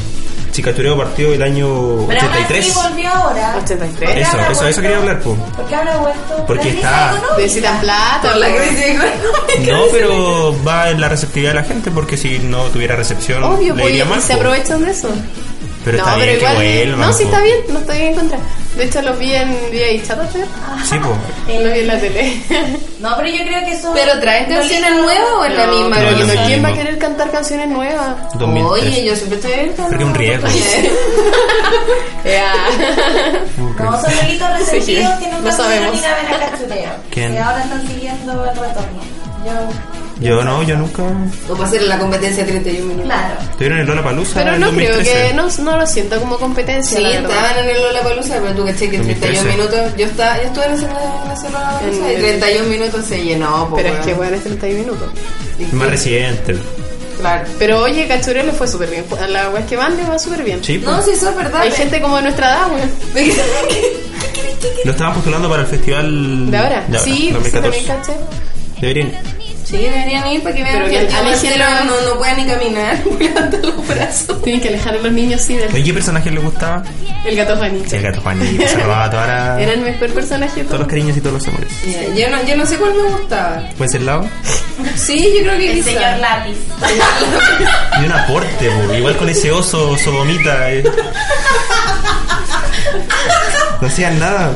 Si 0.56 0.62
Cachureo 0.62 0.96
partió 0.96 1.34
el 1.34 1.42
año 1.42 2.06
Pero 2.08 2.18
aún 2.22 2.30
así 2.32 2.44
83. 2.46 2.74
volvió 2.74 3.08
ahora. 3.10 3.56
83. 3.62 3.90
¿Por 3.90 4.14
qué 4.14 4.20
Eso, 4.22 4.38
eso, 4.50 4.68
eso 4.68 4.80
quería 4.80 4.96
hablar, 4.96 5.20
pues. 5.20 5.38
¿Por 5.54 5.66
qué 5.66 5.74
habrá 5.74 5.96
vuelto? 5.98 6.44
Porque 6.46 6.68
está-. 6.70 7.14
Necesitan 7.36 7.78
plata. 7.80 8.20
Por 8.22 8.36
la 8.38 8.54
crisis 8.56 8.80
económica. 8.86 9.72
No, 9.72 9.82
pero 9.92 10.56
va 10.66 10.88
en 10.88 10.98
la 11.02 11.10
receptividad 11.10 11.50
de 11.50 11.54
la 11.56 11.64
gente 11.64 11.90
porque 11.90 12.16
si 12.16 12.38
no 12.38 12.62
tuviera 12.68 12.96
recepción 12.96 13.44
Obvio, 13.44 13.74
le 13.74 13.82
pues, 13.82 13.92
iría 13.92 14.06
y 14.06 14.08
mal. 14.08 14.22
se 14.22 14.32
po. 14.32 14.38
aprovechan 14.40 14.82
de 14.82 14.90
eso. 14.92 15.08
Pero 15.84 15.98
no, 15.98 16.04
está 16.04 16.14
pero 16.18 16.24
bien 16.26 16.36
igual. 16.38 16.56
que 16.56 16.56
vuelvan. 16.86 17.00
no, 17.00 17.12
sí 17.12 17.24
po. 17.24 17.28
está 17.28 17.42
bien, 17.42 17.56
no 17.68 17.78
estoy 17.80 17.96
en 17.98 18.14
contra. 18.14 18.38
De 18.76 18.84
hecho, 18.84 19.00
los 19.02 19.18
vi 19.18 19.32
en 19.34 20.02
Chatterter. 20.06 20.46
Sí, 20.84 20.96
pues. 20.98 21.62
Los 21.62 21.72
vi 21.72 21.80
en 21.80 21.86
la 21.86 21.98
tele. 21.98 22.42
No, 23.00 23.16
pero 23.16 23.28
yo 23.28 23.42
creo 23.44 23.64
que 23.64 23.72
eso. 23.72 23.92
¿Pero 23.94 24.20
traen 24.20 24.46
canciones 24.46 24.90
nuevas 24.96 25.32
o 25.38 25.44
es 25.44 25.54
la 25.54 25.66
misma? 25.66 25.96
Pero 25.96 26.10
No, 26.12 26.34
no, 26.34 26.46
¿quién 26.46 26.64
va 26.64 26.68
a 26.68 26.72
querer 26.74 26.98
cantar 26.98 27.30
canciones 27.30 27.68
nuevas? 27.68 28.16
2003. 28.34 28.64
Oye, 28.66 29.04
yo 29.06 29.16
siempre 29.16 29.38
estoy. 29.38 29.70
Porque 29.76 29.96
es 29.96 30.04
un 30.04 30.14
riesgo. 30.14 30.48
Ya. 32.24 32.52
No, 33.78 34.00
son 34.00 34.10
delitos 34.16 34.50
resentidos 34.58 35.12
que 35.20 35.26
nunca 35.26 35.36
pudieron 35.38 35.56
sabemos. 35.56 36.04
a 36.04 36.32
ver 36.32 36.42
a 36.42 36.50
Cachureo. 36.50 36.90
¿Quién? 37.10 37.32
Que 37.32 37.38
ahora 37.38 37.62
están 37.62 37.86
siguiendo 37.86 38.32
el 38.32 38.48
retorno. 38.50 39.02
Yo. 39.44 39.95
Yo 40.20 40.42
no, 40.42 40.62
yo 40.62 40.76
nunca. 40.78 41.02
O 41.48 41.52
para 41.54 41.68
hacer 41.68 41.82
la 41.82 41.98
competencia 41.98 42.46
31 42.46 42.86
minutos. 42.86 43.04
Claro. 43.04 43.34
Estuvieron 43.50 43.78
en 43.80 43.86
Lola 43.86 44.02
Palusa 44.02 44.32
Pero 44.42 44.54
en 44.54 44.60
no 44.62 44.70
creo 44.70 44.96
2013. 44.96 45.28
que. 45.28 45.34
No, 45.34 45.48
no 45.70 45.76
lo 45.78 45.86
siento 45.86 46.18
como 46.20 46.38
competencia. 46.38 46.96
Sí, 46.96 47.02
la 47.02 47.10
estaban 47.16 47.58
en 47.58 47.68
el 47.76 47.82
Lollapalooza, 47.82 48.34
pero 48.40 48.54
tú 48.54 48.64
caché 48.64 48.88
que 48.88 48.96
en 48.96 49.02
31 49.02 49.42
2013. 49.42 49.56
minutos... 49.56 49.96
Yo, 49.98 50.06
estaba, 50.06 50.36
yo 50.38 50.42
estuve 50.44 50.64
en 50.64 50.72
ese, 50.72 50.84
en 50.86 51.30
ese 51.32 51.50
Lollapalooza 51.50 52.12
y 52.12 52.14
En- 52.14 52.20
31 52.22 52.68
minutos 52.68 53.04
se 53.04 53.22
llenó. 53.24 53.68
po, 53.68 53.76
Pero 53.76 53.88
es 53.90 54.06
que 54.06 54.14
bueno, 54.14 54.36
es 54.36 54.42
31 54.44 54.78
minutos. 54.80 55.10
Es 55.60 55.72
más 55.74 55.90
reciente. 55.90 56.56
Claro. 57.20 57.44
Pero 57.58 57.82
oye, 57.82 58.08
Cachureo 58.08 58.42
le 58.44 58.52
fue 58.52 58.68
súper 58.68 58.88
bien. 58.90 59.04
A 59.22 59.26
la 59.26 59.50
web 59.50 59.66
que 59.66 59.76
van 59.76 59.96
le 59.98 60.02
va 60.04 60.18
súper 60.18 60.42
bien. 60.44 60.64
Sí, 60.64 60.80
No, 60.84 61.02
sí, 61.02 61.10
eso 61.10 61.28
es 61.30 61.36
verdad. 61.36 61.60
Hay 61.60 61.70
gente 61.72 62.00
como 62.00 62.16
de 62.16 62.22
nuestra 62.22 62.48
edad, 62.50 62.68
weón. 62.72 62.90
Lo 64.84 64.90
estaban 64.92 65.14
postulando 65.14 65.48
para 65.48 65.62
el 65.62 65.68
festival 65.68 66.50
¿De 66.50 66.56
ahora? 66.56 66.84
de 66.88 66.98
Sí, 67.00 67.12
sí, 67.16 67.30
2014. 67.32 67.60
también 67.60 67.84
caché. 67.86 68.12
Deberían. 68.80 69.12
Sí, 69.68 69.78
deberían 69.78 70.26
ir 70.28 70.42
para 70.44 70.54
que 70.54 70.62
vean 70.62 70.84
Pero 70.86 71.08
que 71.08 71.12
Marcelo 71.24 71.64
los- 71.64 71.84
no, 71.86 72.00
no 72.12 72.18
puede 72.18 72.36
ni 72.36 72.46
caminar. 72.46 73.02
Levanta 73.18 73.56
los 73.58 73.88
brazos. 73.88 74.40
Tienen 74.42 74.60
que 74.62 74.68
alejar 74.68 74.94
a 74.94 74.98
los 74.98 75.10
niños, 75.12 75.40
sí, 75.40 75.56
del 75.56 75.74
Oye, 75.74 75.82
¿qué 75.82 75.92
personaje 75.92 76.30
le 76.30 76.38
gustaba? 76.40 76.84
el 77.24 77.34
gato 77.34 77.56
Juanito. 77.56 77.90
Sí, 77.90 77.96
el 77.96 78.02
gato 78.02 78.20
Juanito. 78.20 78.68
Se 78.68 78.76
robaba 78.82 79.10
toda 79.10 79.26
la- 79.26 79.60
Era 79.60 79.72
el 79.72 79.80
mejor 79.80 80.08
personaje 80.12 80.62
todos 80.62 80.78
los 80.78 80.88
cariños 80.88 81.16
y 81.16 81.20
todos 81.20 81.32
los 81.34 81.48
amores. 81.48 81.68
Yo 82.16 82.30
no, 82.30 82.44
yo 82.46 82.56
no 82.56 82.64
sé 82.64 82.76
cuál 82.76 82.94
me 82.94 83.02
gustaba. 83.02 83.62
¿Puede 83.76 83.90
ser 83.90 84.02
lado? 84.02 84.28
Sí, 84.94 85.34
yo 85.36 85.42
creo 85.44 85.58
que 85.58 85.70
El 85.72 85.76
quizá. 85.78 85.90
señor 85.90 86.18
lápiz. 86.20 86.56
Y 88.00 88.04
un 88.04 88.12
aporte, 88.12 88.70
po. 88.70 88.94
igual 88.94 89.16
con 89.16 89.28
ese 89.28 89.50
oso 89.50 89.98
sodomita. 89.98 90.70
eh. 90.70 90.84
No 93.80 93.88
hacían 93.88 94.18
nada. 94.20 94.52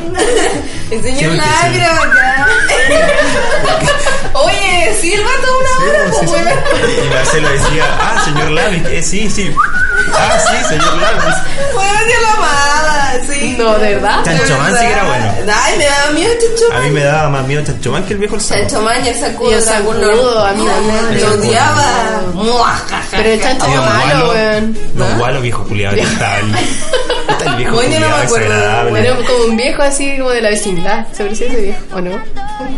El 0.90 1.02
Sí, 1.02 1.08
señor 1.08 1.36
porque 1.36 1.48
sí. 1.72 2.94
Oye, 4.32 4.96
sí, 5.00 5.12
el 5.12 5.24
vato 5.24 5.48
una 5.58 5.86
hora, 5.86 6.12
Sí, 6.12 6.26
pues, 6.26 6.40
sí, 6.40 6.86
sí. 6.86 7.00
Y 7.04 7.08
Marcelo 7.10 7.48
decía, 7.48 7.84
ah, 8.00 8.22
señor 8.24 8.50
Lavis, 8.50 8.82
eh, 8.86 9.02
sí, 9.02 9.30
sí. 9.30 9.54
Ah, 10.14 10.38
sí, 10.38 10.68
señor 10.68 10.96
Lavis. 10.96 11.34
Weón, 11.74 12.08
yo 12.08 12.20
la 12.22 12.32
amaba, 12.32 13.12
sí. 13.28 13.56
No, 13.58 13.78
¿de 13.78 13.94
verdad? 13.94 14.24
Chancho 14.24 14.58
Man 14.58 14.72
sí 14.72 14.86
que 14.86 14.92
era 14.92 15.04
bueno. 15.04 15.34
Ay, 15.62 15.78
me 15.78 15.84
daba 15.84 16.10
miedo 16.12 16.32
Chancho 16.40 16.74
A 16.74 16.80
mí 16.80 16.90
me 16.90 17.04
daba 17.04 17.28
más 17.28 17.46
miedo 17.46 17.64
Chanchomán 17.64 18.04
que 18.04 18.12
el 18.14 18.18
viejo 18.20 18.36
el 18.36 18.40
sapo. 18.40 18.60
Chancho 18.60 18.82
Man 18.82 19.04
y 19.04 19.08
el 19.08 19.14
sacudo. 19.16 19.50
Y 19.50 19.54
el 19.54 19.62
sacudo, 19.62 20.46
a 20.46 20.52
mí 20.52 20.64
también. 20.64 21.20
Lo 21.20 21.34
odiaba. 21.34 22.20
Pero 23.10 23.28
el 23.28 23.40
chancho 23.40 23.66
malo, 23.66 24.30
weón. 24.30 24.78
Don 24.94 25.18
Gualo, 25.18 25.40
viejo 25.40 25.64
culiado, 25.64 25.96
el 25.96 26.02
viejo 27.60 27.82
no 28.00 28.08
me 28.08 28.22
acuerdo. 28.24 28.96
Era 28.96 29.16
como 29.16 29.44
un 29.48 29.56
viejo 29.56 29.82
así 29.82 30.16
como 30.18 30.30
de 30.30 30.40
la 30.42 30.50
vecindad. 30.50 31.06
¿Se 31.12 31.24
parecía 31.24 31.46
ese 31.48 31.60
viejo 31.60 31.78
o 31.94 32.00
no? 32.00 32.10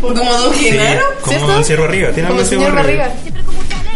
Como 0.01 0.13
Don 0.13 0.53
Sí, 0.53 0.65
Genaro. 0.71 1.01
como 1.21 1.27
¿cierto? 1.31 1.47
Don 1.47 1.63
Cierro 1.65 1.83
Arriba. 1.85 2.09
Tiene 2.11 2.29
Como 2.29 2.43
Cierro 2.43 2.79
Arriba. 2.79 3.07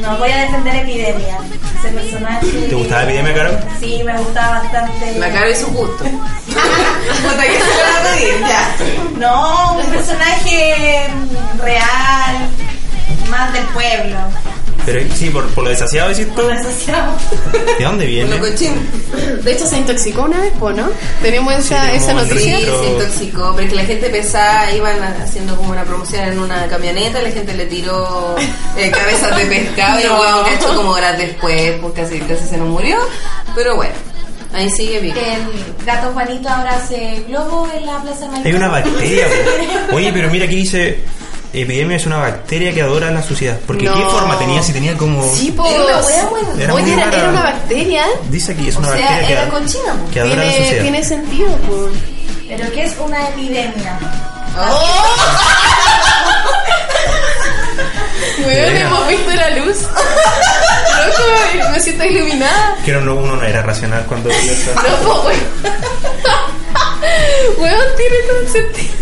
No, 0.02 0.16
voy 0.18 0.30
a 0.32 0.42
defender 0.42 0.76
Epidemia. 0.76 1.38
Ese 1.80 1.90
personaje. 1.90 2.48
¿Te 2.48 2.76
gustaba 2.76 3.04
Epidemia, 3.04 3.34
Caro? 3.34 3.60
Sí, 3.80 4.02
me 4.06 4.18
gustaba 4.18 4.60
bastante. 4.60 5.20
La 5.20 5.30
cara 5.32 5.50
y 5.50 5.56
su 5.56 5.68
gusto. 5.68 6.04
Puta 6.04 7.44
que 7.44 7.60
se 7.60 7.82
va 7.84 8.00
a 8.00 8.14
pedir, 8.16 8.40
ya. 8.42 8.76
No, 9.20 9.74
un 9.80 9.86
personaje 9.88 11.08
real, 11.64 12.50
más 13.30 13.54
del 13.54 13.64
pueblo. 13.66 14.18
Pero 14.88 15.02
sí, 15.14 15.30
por, 15.30 15.46
por 15.50 15.66
lo 15.66 15.70
desasiado 15.70 16.14
tú. 16.14 16.24
Por 16.34 16.50
asociado. 16.50 17.14
¿De 17.78 17.84
dónde 17.84 18.06
viene? 18.06 18.30
Lo 18.30 18.40
cochín. 18.40 18.72
De 19.44 19.52
hecho, 19.52 19.68
se 19.68 19.80
intoxicó 19.80 20.22
una 20.22 20.40
vez, 20.40 20.54
po, 20.58 20.72
¿no? 20.72 20.88
Tenemos 21.22 21.54
esa, 21.56 21.92
Sí, 21.92 21.98
esa 21.98 22.14
noticia. 22.14 22.58
Sí, 22.58 22.66
se 22.66 22.90
intoxicó, 22.94 23.52
pero 23.54 23.66
es 23.66 23.70
que 23.74 23.76
la 23.76 23.84
gente 23.86 24.10
pesada 24.10 24.72
iban 24.72 25.04
haciendo 25.22 25.58
como 25.58 25.72
una 25.72 25.84
promoción 25.84 26.24
en 26.30 26.40
una 26.40 26.68
camioneta, 26.68 27.22
la 27.22 27.32
gente 27.32 27.54
le 27.54 27.66
tiró 27.66 28.38
eh, 28.78 28.90
cabezas 28.98 29.36
de 29.36 29.46
pescado 29.46 30.00
y 30.00 30.04
No. 30.06 30.22
huevo 30.22 30.44
cachó 30.46 30.74
como 30.78 30.92
horas 30.92 31.18
después, 31.18 31.74
pues 31.82 31.94
casi, 31.94 32.20
casi 32.22 32.48
se 32.48 32.58
nos 32.58 32.70
murió. 32.70 32.98
Pero 33.56 33.76
bueno, 33.76 33.94
ahí 34.54 34.70
sigue 34.70 35.02
vivo. 35.02 35.18
El 35.20 35.86
gato 35.86 36.12
Juanito 36.14 36.48
ahora 36.48 36.76
hace 36.78 37.26
globo 37.28 37.68
en 37.76 37.86
la 37.86 38.02
Plaza 38.02 38.28
Mayor. 38.28 38.48
Hay 38.48 38.54
una 38.54 38.70
bacteria. 38.70 39.28
Oye, 39.92 40.14
pero 40.14 40.30
mira 40.30 40.46
aquí 40.46 40.56
dice. 40.56 41.00
Epidemia 41.62 41.98
es 41.98 42.06
una 42.06 42.18
bacteria 42.18 42.74
que 42.74 42.82
adora 42.82 43.10
la 43.12 43.22
suciedad. 43.24 43.58
Porque 43.66 43.86
No. 43.86 43.94
¿qué 43.96 44.02
forma 44.06 44.38
tenía? 44.38 44.62
Si 44.62 44.72
tenía 44.74 44.96
como. 44.96 45.24
Sí, 45.36 45.52
po. 45.52 45.66
Era 45.68 45.82
una. 45.82 46.64
Era 46.64 46.74
Oye, 46.74 46.84
muy 46.84 46.92
era, 46.94 47.06
rara. 47.06 47.18
era 47.18 47.30
una 47.30 47.44
bacteria. 47.44 48.06
Dice 48.30 48.52
aquí, 48.54 48.68
es 48.70 48.76
O 48.76 48.80
una 48.80 48.90
sea, 48.94 48.98
bacteria 49.02 49.28
que, 49.28 49.34
era 49.34 49.44
ad- 49.44 49.50
cochina. 49.50 49.94
pues. 50.02 50.12
que 50.14 50.20
adora 50.22 50.36
la 50.46 50.52
suciedad. 50.52 50.82
tiene 50.84 51.04
sentido, 51.04 51.48
po. 51.58 51.90
Pero 52.48 52.72
¿qué 52.72 52.84
es 52.86 52.96
una 53.00 53.28
epidemia? 53.30 54.00
Weón, 58.40 58.48
Mira. 58.74 58.82
hemos 58.82 59.08
visto 59.08 59.32
la 59.36 59.50
luz. 59.52 59.78
Loco, 59.82 61.70
me 61.72 61.80
siento 61.80 62.04
iluminada. 62.06 62.76
Que 62.86 62.96
uno, 62.98 63.16
uno 63.16 63.36
no 63.36 63.44
era 63.44 63.62
racional 63.62 64.04
cuando 64.08 64.30
veía 64.30 64.52
esta- 64.52 64.74
No, 65.04 65.22
weón. 65.24 65.40
Weón, 67.60 67.86
tiene 67.98 68.16
todo 68.28 68.40
el 68.40 68.48
sentido. 68.50 68.94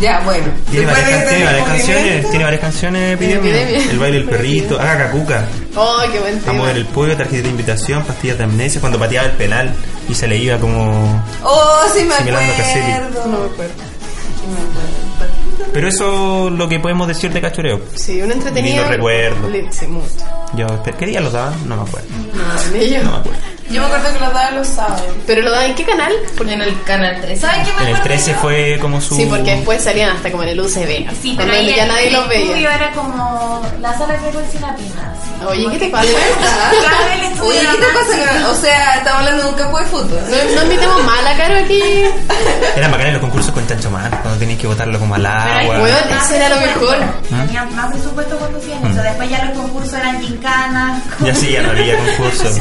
Ya, 0.00 0.20
bueno. 0.20 0.44
Tiene 0.70 0.86
varias, 0.86 1.08
can- 1.10 1.28
tiene 1.28 1.44
varias 1.44 1.66
canciones, 1.66 2.30
tiene 2.30 2.44
varias 2.44 2.60
canciones 2.60 3.14
epidemia. 3.14 3.50
Epidemia. 3.60 3.90
El 3.90 3.98
baile 3.98 4.18
del 4.18 4.28
perrito, 4.28 4.78
haga 4.80 4.98
cacuca, 5.06 5.44
Oh, 5.74 5.98
qué 6.12 6.18
buen 6.20 6.38
tema. 6.40 6.52
mover 6.52 6.76
el 6.76 6.86
pollo, 6.86 7.16
tarjeta 7.16 7.42
de 7.42 7.48
invitación, 7.48 8.02
pastillas 8.04 8.38
de 8.38 8.44
amnesia, 8.44 8.80
cuando 8.80 8.98
pateaba 8.98 9.26
el 9.26 9.32
penal 9.34 9.72
y 10.08 10.14
se 10.14 10.28
le 10.28 10.36
iba 10.36 10.56
como. 10.58 11.24
Oh, 11.42 11.80
sí 11.92 12.04
me 12.04 12.14
acuerdo. 12.14 12.32
No 12.32 12.40
me 12.40 12.52
acuerdo. 12.52 13.72
Sí 14.40 14.46
me 14.46 14.58
acuerdo. 14.58 15.07
Pero 15.72 15.88
eso 15.88 16.48
es 16.48 16.54
lo 16.54 16.68
que 16.68 16.80
podemos 16.80 17.06
decir 17.08 17.32
de 17.32 17.40
cachureo. 17.40 17.80
Sí, 17.94 18.20
un 18.22 18.32
entretenido. 18.32 18.76
Lindo 18.78 18.88
recuerdo. 18.96 19.48
Li- 19.50 19.66
Sí, 19.70 19.86
mucho. 19.86 20.06
Yo, 20.54 20.66
¿qué 20.98 21.06
día 21.06 21.20
los 21.20 21.32
daban? 21.32 21.54
No 21.68 21.76
me 21.76 21.82
acuerdo. 21.82 22.08
No, 22.34 22.78
ni 22.78 22.88
yo. 22.90 23.02
No 23.02 23.10
me 23.12 23.16
acuerdo. 23.18 23.38
Yo 23.70 23.80
me 23.82 23.86
acuerdo 23.86 24.12
que 24.14 24.20
lo 24.20 24.30
daban 24.30 24.54
los 24.56 24.66
sábados. 24.66 25.02
¿Pero 25.26 25.42
lo 25.42 25.50
dan 25.50 25.66
en 25.66 25.74
qué 25.74 25.84
canal? 25.84 26.12
En 26.40 26.62
el 26.62 26.82
canal 26.84 27.18
3. 27.20 27.38
¿Saben 27.38 27.66
qué 27.66 27.72
me 27.72 27.76
En 27.82 27.88
el 27.88 27.94
acuerdo 27.96 28.02
13 28.04 28.30
yo? 28.32 28.38
fue 28.38 28.78
como 28.80 29.00
su. 29.02 29.14
Sí, 29.14 29.26
porque 29.28 29.56
después 29.56 29.82
salían 29.84 30.16
hasta 30.16 30.30
como 30.30 30.42
en 30.44 30.48
el 30.50 30.60
UCB. 30.60 31.06
así, 31.06 31.16
Sí, 31.22 31.34
pero 31.36 31.52
ahí 31.52 31.66
ya 31.76 31.82
el- 31.82 31.88
nadie 31.88 32.06
el 32.06 32.12
los 32.14 32.22
estudio 32.32 32.52
veía. 32.54 32.74
era 32.74 32.90
como 32.92 33.62
la 33.82 33.98
sala 33.98 34.14
de 34.14 34.20
frecuencia 34.20 34.74
Pina. 34.74 35.14
Oye, 35.46 35.68
¿qué 35.72 35.78
te 35.78 35.88
pasa? 35.90 36.08
Oye, 37.42 37.60
era 37.60 37.70
¿qué 37.72 37.78
te 37.78 37.86
pasa? 37.86 38.50
O 38.50 38.54
sea, 38.54 38.94
estamos 38.96 39.20
hablando 39.20 39.42
de 39.44 39.48
un 39.50 39.54
campo 39.54 39.78
de 39.78 39.84
fútbol. 39.86 40.20
No, 40.28 40.54
no 40.56 40.62
invitemos 40.64 41.04
mal 41.04 41.26
a 41.26 41.36
Caro 41.36 41.54
aquí. 41.64 41.80
Eran 42.76 42.90
bacanes 42.90 43.12
los 43.14 43.22
concursos 43.22 43.52
con 43.52 43.66
Chancho 43.66 43.90
Man, 43.90 44.10
cuando 44.22 44.38
tenías 44.38 44.58
que 44.58 44.66
botarlo 44.66 44.98
como 44.98 45.14
al 45.14 45.24
agua. 45.26 45.76
Tenían 45.76 46.20
eso 46.24 46.34
era 46.34 46.48
lo 46.48 46.60
mejor. 46.60 46.96
Tenían 47.28 47.74
más 47.76 47.92
presupuesto 47.92 48.36
cuando 48.38 48.58
hacían 48.58 48.82
Mm. 48.82 48.86
eso. 48.92 49.02
Después 49.02 49.30
ya 49.30 49.44
los 49.44 49.56
concursos 49.58 49.94
eran 49.94 50.20
gincanas. 50.22 51.02
Ya 51.20 51.34
sí, 51.34 51.50
ya 51.52 51.62
no 51.62 51.70
había 51.70 51.96
concursos. 51.96 52.58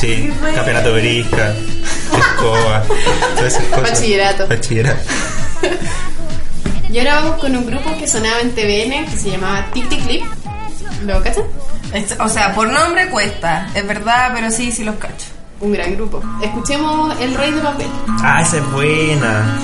Sí, 0.00 0.32
campeonato 0.54 0.92
brisca, 0.94 1.52
escoba, 2.18 2.82
todas 3.36 3.52
esas 3.54 3.64
cosas. 3.64 3.90
Bachillerato. 3.90 4.46
Bachillerato. 4.46 5.00
Y 6.90 6.96
Y 6.96 6.98
ahora 7.00 7.16
vamos 7.16 7.40
con 7.40 7.54
un 7.56 7.66
grupo 7.66 7.90
que 7.98 8.06
sonaba 8.08 8.40
en 8.40 8.52
TVN 8.54 9.04
que 9.10 9.16
se 9.18 9.30
llamaba 9.30 9.66
Tic 9.74 9.88
Tic 9.88 10.02
Clip. 10.06 10.24
¿Lo 11.04 11.22
cachan? 11.22 11.44
Es- 11.92 12.16
O 12.20 12.28
sea, 12.28 12.54
por 12.54 12.70
nombre 12.70 13.08
cuesta, 13.10 13.68
es 13.74 13.86
verdad, 13.86 14.30
pero 14.34 14.50
sí, 14.50 14.72
sí 14.72 14.84
los 14.84 14.96
cacho. 14.96 15.26
Un 15.60 15.72
gran 15.72 15.94
grupo. 15.96 16.22
Escuchemos 16.42 17.18
El 17.20 17.34
Rey 17.34 17.50
de 17.52 17.60
Papel. 17.60 17.88
Ah, 18.22 18.40
esa 18.42 18.58
es 18.58 18.70
buena. 18.70 19.58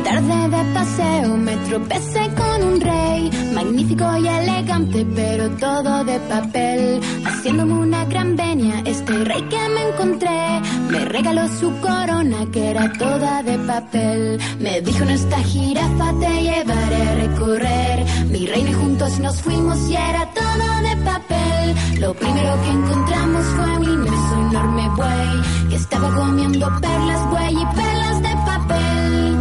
Una 0.00 0.12
tarde 0.12 0.56
de 0.56 0.72
paseo 0.72 1.36
me 1.36 1.56
tropecé 1.68 2.30
con 2.34 2.68
un 2.68 2.80
rey, 2.80 3.30
magnífico 3.52 4.16
y 4.16 4.26
elegante, 4.26 5.06
pero 5.14 5.50
todo 5.56 6.04
de 6.04 6.18
papel. 6.20 7.00
Haciéndome 7.26 7.74
una 7.74 8.06
gran 8.06 8.34
venia, 8.34 8.80
este 8.86 9.12
rey 9.24 9.42
que 9.42 9.68
me 9.68 9.88
encontré 9.88 10.62
me 10.88 11.04
regaló 11.04 11.46
su 11.48 11.70
corona 11.80 12.46
que 12.50 12.70
era 12.70 12.90
toda 12.94 13.42
de 13.42 13.58
papel. 13.58 14.40
Me 14.58 14.80
dijo 14.80 15.02
en 15.02 15.10
esta 15.10 15.36
jirafa 15.42 16.14
te 16.18 16.42
llevaré 16.44 17.02
a 17.02 17.14
recorrer 17.16 18.06
mi 18.30 18.46
reino 18.46 18.70
y 18.70 18.72
juntos 18.72 19.18
nos 19.18 19.42
fuimos 19.42 19.86
y 19.86 19.96
era 19.96 20.26
todo 20.32 20.80
de 20.88 20.96
papel. 21.04 22.00
Lo 22.00 22.14
primero 22.14 22.62
que 22.62 22.70
encontramos 22.70 23.44
fue 23.54 23.76
un 23.76 23.84
inmenso 23.84 24.48
enorme 24.48 24.88
buey 24.96 25.68
que 25.68 25.76
estaba 25.76 26.14
comiendo 26.14 26.66
perlas 26.80 27.30
buey 27.30 27.52
y 27.52 27.66
perlas 27.76 28.22
de 28.22 28.34
papel. 28.46 29.39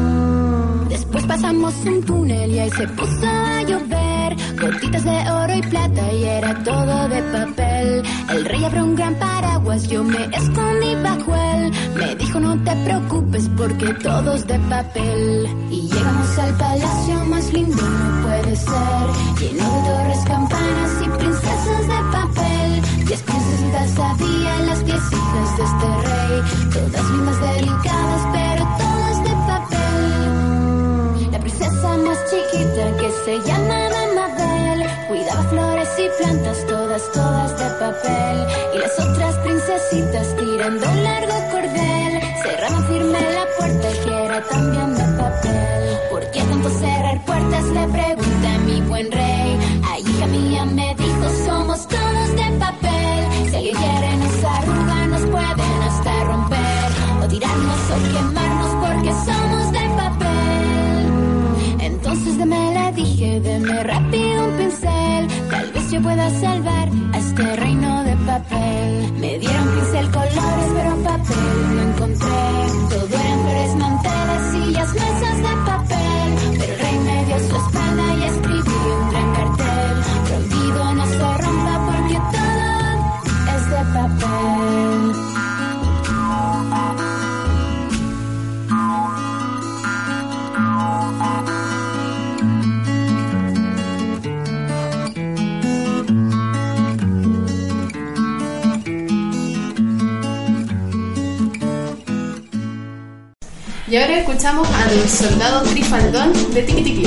Después 1.10 1.26
pasamos 1.26 1.74
un 1.88 2.04
túnel 2.04 2.52
y 2.52 2.60
ahí 2.60 2.70
se 2.70 2.88
puso 2.90 3.26
a 3.26 3.64
llover 3.64 4.36
gotitas 4.62 5.04
de 5.04 5.32
oro 5.32 5.56
y 5.56 5.62
plata 5.64 6.14
y 6.14 6.24
era 6.24 6.54
todo 6.64 7.10
de 7.10 7.24
papel. 7.24 8.04
El 8.30 8.46
rey 8.46 8.64
abrió 8.64 8.84
un 8.84 8.96
gran 8.96 9.16
paraguas, 9.16 9.88
yo 9.88 10.04
me 10.04 10.24
escondí 10.26 10.94
bajo 11.02 11.36
él. 11.36 11.72
Me 11.96 12.16
dijo 12.16 12.40
no 12.40 12.64
te 12.64 12.76
preocupes 12.86 13.50
porque 13.58 13.92
todo 13.96 14.34
es 14.34 14.46
de 14.46 14.60
papel. 14.60 15.48
Y 15.72 15.82
llegamos 15.82 16.38
al 16.38 16.58
palacio 16.58 17.26
más 17.26 17.54
lindo, 17.54 17.82
no 17.82 18.28
puede 18.28 18.56
ser. 18.56 19.08
Lleno 19.40 19.64
de 19.64 19.90
torres, 19.90 20.20
campanas 20.28 20.92
y 21.04 21.10
princesas 21.18 21.88
de 21.88 22.00
papel. 22.12 23.06
Diez 23.08 23.22
princesitas 23.24 24.00
había, 24.00 24.60
las 24.68 24.86
diez 24.86 25.04
hijas 25.12 25.58
de 25.58 25.64
este 25.64 25.88
rey. 26.08 26.42
Todas 26.72 27.12
lindas, 27.12 27.42
delicadas, 27.42 28.28
pero 28.32 28.64
todas 28.78 28.99
princesa 31.60 31.98
más 31.98 32.18
chiquita 32.30 32.98
que 32.98 33.12
se 33.26 33.40
llamaba 33.48 34.00
Mabel 34.16 34.86
Cuidaba 35.08 35.44
flores 35.50 35.90
y 35.98 36.24
plantas, 36.24 36.66
todas, 36.68 37.12
todas 37.12 37.60
de 37.60 37.66
papel. 37.80 38.48
Y 38.76 38.78
las 38.78 39.00
otras 39.00 39.36
princesitas 39.38 40.36
tirando 40.38 40.90
un 40.90 41.04
largo 41.04 41.34
cordel. 41.52 42.22
Cerraban 42.44 42.88
firme 42.88 43.20
la 43.20 43.46
puerta 43.58 43.88
que 44.04 44.26
era 44.26 44.48
también 44.48 44.96
de 44.96 45.04
papel. 45.22 46.00
¿Por 46.12 46.32
qué 46.32 46.42
tanto 46.42 46.70
cerrar 46.70 47.26
puertas? 47.26 47.66
Le 47.66 47.88
pregunté 47.88 48.48
a 48.48 48.60
mi 48.60 48.82
buen 48.82 49.12
rey. 49.12 49.60
Ay, 49.90 50.04
hija 50.04 50.28
mía 50.28 50.66
me 50.66 50.96
dijo, 50.96 51.30
somos 51.46 51.88
todos 51.88 52.30
de 52.36 52.58
papel. 52.60 53.50
Si 53.50 53.56
alguien 53.56 53.76
quiere 53.76 54.18
nos 54.18 54.44
arruga, 54.44 55.08
nos 55.08 55.22
pueden 55.22 55.82
hasta 55.90 56.24
romper. 56.26 57.24
O 57.24 57.28
tirarnos 57.28 57.80
o 57.92 58.14
quemarnos 58.14 58.88
porque 58.88 59.12
somos 59.26 59.39
deme 62.40 62.74
le 62.74 62.92
dije, 62.94 63.40
deme 63.42 63.84
rápido 63.84 64.46
un 64.48 64.58
pincel, 64.58 65.28
tal 65.50 65.72
vez 65.74 65.92
yo 65.92 66.02
pueda 66.02 66.30
salvar 66.40 66.88
a 67.14 67.18
este 67.18 67.56
reino 67.58 68.04
de 68.06 68.16
papel. 68.16 69.14
Me 69.20 69.40
dieron 69.40 69.68
pincel 69.76 70.12
colores, 70.12 70.70
pero 70.76 70.92
papel 71.04 71.76
no 71.76 71.82
encontré. 71.90 72.40
Todo 72.90 73.20
eran 73.24 73.40
flores, 73.44 73.76
manteles, 73.76 74.42
sillas, 74.52 74.94
mesas 74.94 75.38
de 75.38 75.54
papel. 75.70 76.30
Pero 76.60 76.74
el 76.74 76.80
rey 76.80 77.00
me 77.08 77.26
dio 77.26 77.40
su 77.40 77.56
espada 77.58 77.89
Y 103.92 103.98
ahora 103.98 104.20
escuchamos 104.20 104.68
al 104.68 105.10
soldado 105.10 105.64
Trifaldón 105.64 106.32
de 106.54 106.62
Tiki 106.62 106.84
Tiki. 106.84 107.04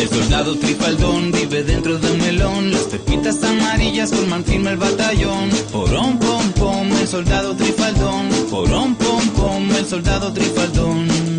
El 0.00 0.08
soldado 0.08 0.58
trifaldón 0.58 1.30
vive 1.30 1.62
dentro 1.62 1.96
de 1.98 2.10
un 2.10 2.18
melón. 2.18 2.72
Las 2.72 2.82
pepitas 2.82 3.40
amarillas 3.44 4.10
forman 4.10 4.44
firme 4.44 4.70
el 4.70 4.78
batallón. 4.78 5.48
Porón, 5.70 6.18
pom, 6.18 6.50
pom, 6.58 6.90
el 7.00 7.06
soldado 7.06 7.54
trifaldón. 7.54 8.28
Porón, 8.50 8.96
pom, 8.96 9.28
pom, 9.28 9.70
el 9.76 9.86
soldado 9.86 10.32
trifaldón. 10.32 11.29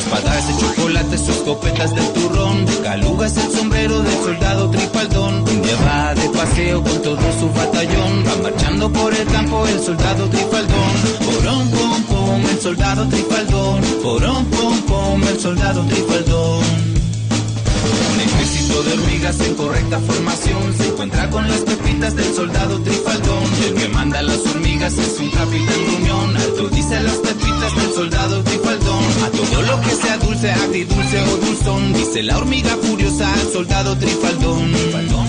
Su 0.00 0.06
espada 0.06 0.38
es 0.38 0.46
de 0.46 0.56
chocolate, 0.56 1.18
sus 1.18 1.28
escopetas 1.28 1.94
de 1.94 2.00
turrón. 2.00 2.64
De 2.64 2.78
caluga 2.80 3.26
es 3.26 3.36
el 3.36 3.52
sombrero 3.52 4.00
del 4.00 4.14
soldado 4.14 4.70
trifaldón. 4.70 5.34
Un 5.42 5.62
día 5.62 5.76
va 5.86 6.14
de 6.14 6.28
paseo 6.30 6.82
con 6.82 7.02
todo 7.02 7.32
su 7.38 7.50
batallón. 7.52 8.24
Va 8.26 8.42
marchando 8.42 8.90
por 8.90 9.12
el 9.12 9.26
campo 9.26 9.66
el 9.66 9.78
soldado 9.78 10.26
trifaldón. 10.30 10.92
Porón, 11.26 11.70
pom, 11.70 12.02
pom, 12.04 12.46
el 12.50 12.60
soldado 12.60 13.08
trifaldón. 13.08 13.80
Porón, 14.02 14.46
pom, 14.46 14.80
pom, 14.82 15.22
el 15.22 15.38
soldado 15.38 15.84
trifaldón. 15.84 16.89
Un 18.12 18.20
ejército 18.20 18.82
de 18.82 18.92
hormigas 18.94 19.40
en 19.40 19.54
correcta 19.54 19.98
formación 20.00 20.74
se 20.76 20.88
encuentra 20.88 21.30
con 21.30 21.48
las 21.48 21.60
pepitas 21.60 22.14
del 22.16 22.34
soldado 22.34 22.80
trifaldón. 22.80 23.44
El 23.66 23.74
que 23.74 23.88
manda 23.88 24.22
las 24.22 24.46
hormigas 24.46 24.92
es 24.96 25.18
un 25.20 25.30
capitán 25.30 25.84
gruñón. 25.86 26.36
Alto 26.36 26.68
dice 26.68 27.00
las 27.00 27.16
pepitas 27.16 27.76
del 27.76 27.94
soldado 27.94 28.42
trifaldón. 28.44 29.04
A 29.24 29.30
todo 29.30 29.62
lo 29.62 29.80
que 29.80 29.90
sea 29.90 30.18
dulce, 30.18 30.50
agridulce 30.50 31.20
o 31.20 31.36
dulzón, 31.36 31.92
dice 31.92 32.22
la 32.22 32.38
hormiga 32.38 32.76
furiosa 32.82 33.32
al 33.32 33.52
soldado 33.52 33.96
trifaldón. 33.96 34.72
Trifaldón 34.72 35.19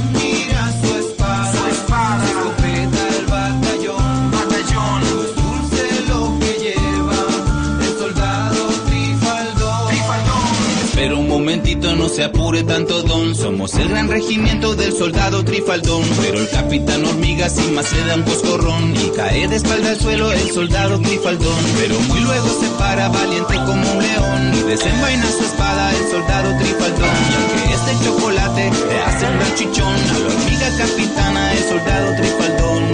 se 12.12 12.24
apure 12.24 12.64
tanto 12.64 13.04
don. 13.04 13.36
Somos 13.36 13.74
el 13.76 13.90
gran 13.90 14.10
regimiento 14.10 14.76
del 14.76 14.92
soldado 14.94 15.44
trifaldón. 15.44 16.04
Pero 16.22 16.40
el 16.40 16.50
capitán 16.50 17.06
hormiga 17.06 17.50
sin 17.50 17.74
más 17.74 17.92
le 17.94 18.06
da 18.06 18.16
un 18.16 18.24
coscorrón. 18.24 18.94
Y 18.96 19.10
cae 19.16 19.48
de 19.48 19.56
espalda 19.56 19.90
al 19.92 20.00
suelo 20.00 20.32
el 20.32 20.52
soldado 20.52 21.00
trifaldón. 21.00 21.64
Pero 21.80 22.00
muy 22.02 22.20
luego 22.20 22.48
se 22.60 22.68
para 22.78 23.10
valiente 23.10 23.56
como 23.56 23.92
un 23.94 24.02
león. 24.02 24.52
Y 24.60 24.64
desenvaina 24.70 25.26
su 25.32 25.44
espada 25.44 25.92
el 25.92 26.12
soldado 26.12 26.58
trifaldón. 26.60 27.18
Y 27.30 27.34
aunque 27.36 27.74
este 27.76 28.06
chocolate 28.06 28.72
le 28.90 29.02
hace 29.02 29.26
un 29.26 29.38
gran 29.38 29.56
chichón. 29.56 29.96
A 29.96 30.20
la 30.20 30.28
hormiga 30.28 30.78
capitana 30.78 31.54
el 31.54 31.64
soldado 31.64 32.16
trifaldón. 32.18 32.92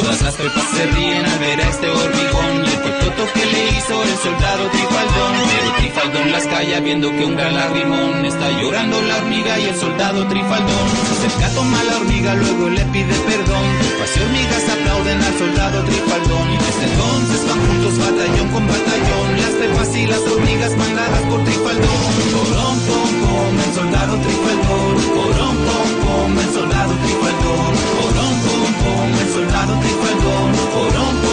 Todas 0.00 0.22
las 0.22 0.34
pepas 0.34 0.64
se 0.74 0.86
ríen 0.86 1.26
al 1.26 1.38
ver 1.38 1.60
a 1.60 1.68
este 1.68 1.88
hormigón 1.88 2.67
cototo 3.08 3.32
que 3.32 3.46
le 3.46 3.70
hizo 3.70 4.02
el 4.02 4.16
soldado 4.18 4.68
Trifaldón. 4.70 5.34
Pero 5.48 5.72
Trifaldón 5.78 6.32
las 6.32 6.46
calla 6.46 6.80
viendo 6.80 7.10
que 7.10 7.24
un 7.24 7.36
gran 7.36 7.54
lagrimón 7.54 8.24
está 8.24 8.50
llorando 8.60 9.00
la 9.02 9.16
hormiga 9.16 9.58
y 9.58 9.64
el 9.64 9.76
soldado 9.76 10.26
Trifaldón. 10.26 10.88
Se 11.06 11.26
acerca, 11.26 11.48
toma 11.54 11.82
la 11.84 11.96
hormiga, 11.96 12.34
luego 12.34 12.68
le 12.68 12.84
pide 12.86 13.14
perdón. 13.30 13.66
Pues 13.98 14.16
hormigas 14.16 14.64
aplauden 14.74 15.18
al 15.22 15.38
soldado 15.38 15.84
Trifaldón. 15.84 16.46
Y 16.52 16.56
desde 16.56 16.84
entonces 16.90 17.40
van 17.48 17.60
juntos 17.66 17.98
batallón 17.98 18.48
con 18.48 18.66
batallón. 18.66 19.28
Las 19.42 19.54
pepas 19.60 19.96
y 19.96 20.06
las 20.06 20.20
hormigas 20.20 20.76
mandadas 20.76 21.22
por 21.30 21.44
Trifaldón. 21.44 22.12
Porón, 22.34 22.76
pom, 22.88 23.10
pom, 23.22 23.54
el 23.64 23.72
soldado 23.74 24.12
Trifaldón. 24.24 24.94
Porón, 25.16 25.56
pom, 25.66 25.88
pom, 26.04 26.38
el 26.38 26.50
soldado 26.52 26.92
Trifaldón. 27.04 27.72
Porón, 27.96 28.34
pom, 28.44 28.70
pom, 28.82 29.10
el 29.22 29.28
soldado 29.32 29.72
Trifaldón. 29.80 30.48
Pom, 30.72 31.27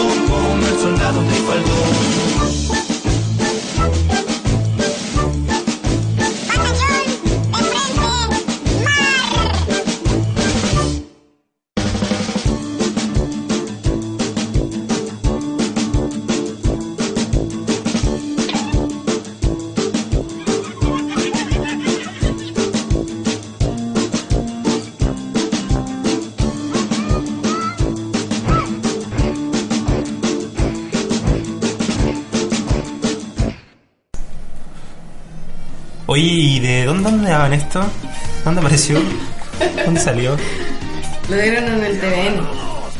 soldado 0.78 1.22
Trifaldón. 1.24 2.75
Oye, 36.16 36.22
¿y 36.24 36.60
de 36.60 36.84
dónde, 36.86 37.10
dónde 37.10 37.30
daban 37.30 37.52
esto? 37.52 37.84
¿Dónde 38.42 38.60
apareció? 38.60 38.98
¿Dónde 39.84 40.00
salió? 40.00 40.34
Lo 41.28 41.36
dieron 41.36 41.64
en 41.64 41.84
el 41.84 42.00
TVN. 42.00 42.40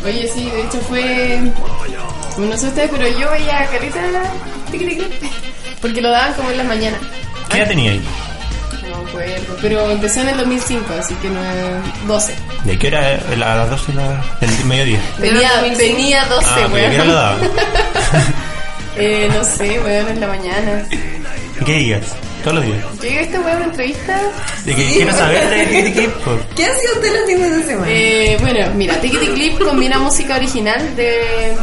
Oye, 0.05 0.31
sí, 0.35 0.51
de 0.51 0.61
hecho 0.65 0.79
fue. 0.87 1.41
No 2.37 2.57
sé 2.59 2.67
ustedes, 2.67 2.91
pero 2.91 3.09
yo 3.19 3.31
veía 3.31 3.67
carita 3.73 4.01
porque 5.81 6.03
lo 6.03 6.11
daban 6.11 6.35
como 6.35 6.51
en 6.51 6.59
las 6.59 6.67
mañanas. 6.67 7.01
¿Qué 7.49 7.57
edad 7.59 7.69
tenía 7.69 7.93
ahí? 7.93 8.03
No 8.91 9.03
me 9.03 9.09
acuerdo, 9.09 9.57
pero 9.63 9.91
empecé 9.93 10.21
en 10.21 10.29
el 10.29 10.37
2005, 10.37 10.85
así 11.01 11.15
que 11.15 11.31
no 11.31 11.41
es 11.43 12.07
12. 12.07 12.35
¿De 12.65 12.79
qué 12.79 12.89
hora? 12.89 13.19
¿A 13.33 13.37
las 13.57 13.71
12 13.71 13.93
de 13.93 13.99
la- 13.99 14.25
del 14.43 14.65
mediodía? 14.67 15.01
Tenía, 15.19 15.51
tenía 15.79 16.25
12, 16.27 16.47
Ah, 16.51 16.69
pero 16.71 16.75
¿qué 16.75 16.81
hora 16.81 16.91
weón. 16.97 17.07
lo 17.09 17.15
daban? 17.15 17.39
eh, 18.99 19.29
no 19.33 19.43
sé, 19.45 19.81
weón, 19.81 20.09
en 20.09 20.21
la 20.21 20.27
mañana. 20.27 20.87
¿Qué 21.65 21.73
digas? 21.73 22.03
Todos 22.47 22.65
los 22.65 22.65
días. 22.65 23.35
A 23.35 23.39
una 23.57 23.65
entrevista. 23.65 24.21
¿De 24.65 24.75
qué 24.77 24.87
quiero 24.93 25.13
saber 25.13 25.51
de 25.51 25.93
qué, 25.93 26.09
pues? 26.25 26.37
¿Qué 26.55 26.65
hacía 26.65 26.91
usted 26.95 27.13
los 27.13 27.27
fines 27.27 27.57
de 27.57 27.63
semana? 27.65 27.87
Eh, 27.91 28.37
bueno, 28.41 28.71
mira, 28.77 28.95
Tiki 29.01 29.17
Clip 29.17 29.59
combina 29.59 29.99
música 29.99 30.37
original 30.37 30.95
de, 30.95 31.57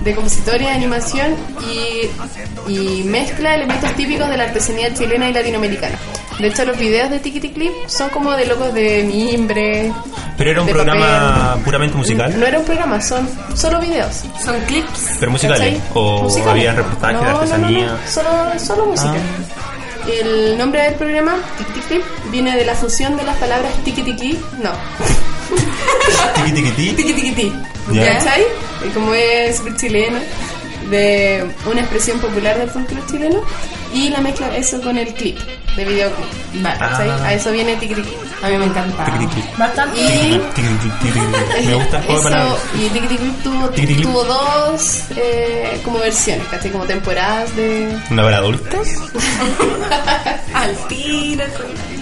de 0.00 0.14
compositor 0.16 0.60
y 0.60 0.66
animación 0.66 1.36
y, 1.70 2.72
y 2.72 3.04
mezcla 3.04 3.54
elementos 3.54 3.92
típicos 3.94 4.28
de 4.28 4.36
la 4.36 4.44
artesanía 4.44 4.92
chilena 4.92 5.28
y 5.30 5.32
latinoamericana. 5.32 5.96
De 6.40 6.48
hecho, 6.48 6.64
los 6.64 6.76
videos 6.76 7.08
de 7.08 7.20
Tiki 7.20 7.52
Clip 7.52 7.72
son 7.86 8.10
como 8.10 8.32
de 8.32 8.46
locos 8.46 8.74
de 8.74 9.04
mimbre. 9.04 9.92
Pero 10.36 10.50
era 10.50 10.60
un 10.62 10.68
programa 10.68 11.50
papel. 11.50 11.62
puramente 11.64 11.96
musical. 11.96 12.38
No 12.38 12.44
era 12.46 12.58
un 12.58 12.64
programa, 12.64 13.00
son 13.00 13.28
solo 13.54 13.80
videos. 13.80 14.24
Son 14.44 14.58
clips. 14.66 15.16
Pero 15.20 15.30
musicales. 15.30 15.74
¿cachai? 15.76 15.82
O 15.94 16.24
Musicales. 16.24 16.50
había 16.52 16.72
reportajes 16.72 17.16
de 17.20 17.22
No, 17.24 17.30
no, 17.30 17.32
no, 17.32 17.38
artesanía. 17.38 17.86
no, 17.86 17.98
Solo, 18.10 18.58
solo 18.58 18.86
música. 18.86 19.14
El 20.08 20.56
nombre 20.56 20.82
del 20.82 20.94
programa, 20.94 21.34
Tiki 21.58 21.80
Clip, 21.88 22.02
viene 22.30 22.56
de 22.56 22.64
la 22.64 22.74
fusión 22.74 23.16
de 23.16 23.24
las 23.24 23.36
palabras 23.38 23.72
tiki 23.84 24.02
tiki, 24.02 24.38
no, 24.62 24.70
Tiqui, 26.36 26.52
tiqui, 26.52 26.70
ti. 26.72 26.92
tiki 26.92 27.12
tiki 27.14 27.32
ti. 27.32 27.52
Ya. 27.92 28.18
¿Cachai? 28.18 28.42
Y 28.86 28.88
como 28.90 29.12
es 29.14 29.56
súper 29.56 29.76
chileno, 29.76 30.18
de 30.90 31.44
una 31.70 31.80
expresión 31.80 32.18
popular 32.20 32.56
del 32.58 32.70
folclore 32.70 33.06
chileno, 33.10 33.42
y 33.96 34.10
la 34.10 34.20
mezcla 34.20 34.54
eso 34.56 34.80
con 34.82 34.98
el 34.98 35.12
clip, 35.14 35.38
de 35.76 35.84
videoclip. 35.84 36.26
Vale. 36.62 36.78
¿Cachai? 36.78 37.08
Ah. 37.08 37.24
A 37.24 37.34
eso 37.34 37.50
viene 37.52 37.76
tiki. 37.76 37.94
A 38.42 38.48
mí 38.48 38.58
me 38.58 38.66
encanta. 38.66 39.06
Bastante. 39.56 39.98
Y. 40.00 40.40
Me 41.66 41.74
gusta 41.74 41.98
el 41.98 42.10
eso, 42.16 42.58
y 42.74 42.88
Clip 42.90 43.42
tuvo, 43.42 43.68
tuvo 44.02 44.24
dos 44.24 45.04
eh, 45.16 45.80
como 45.84 45.98
versiones, 45.98 46.46
¿cachai? 46.48 46.70
Como 46.70 46.84
temporadas 46.84 47.54
de... 47.56 47.96
¿Una 48.10 48.22
para 48.22 48.36
adultos? 48.38 48.88
Al 50.54 50.76
tiro. 50.88 51.44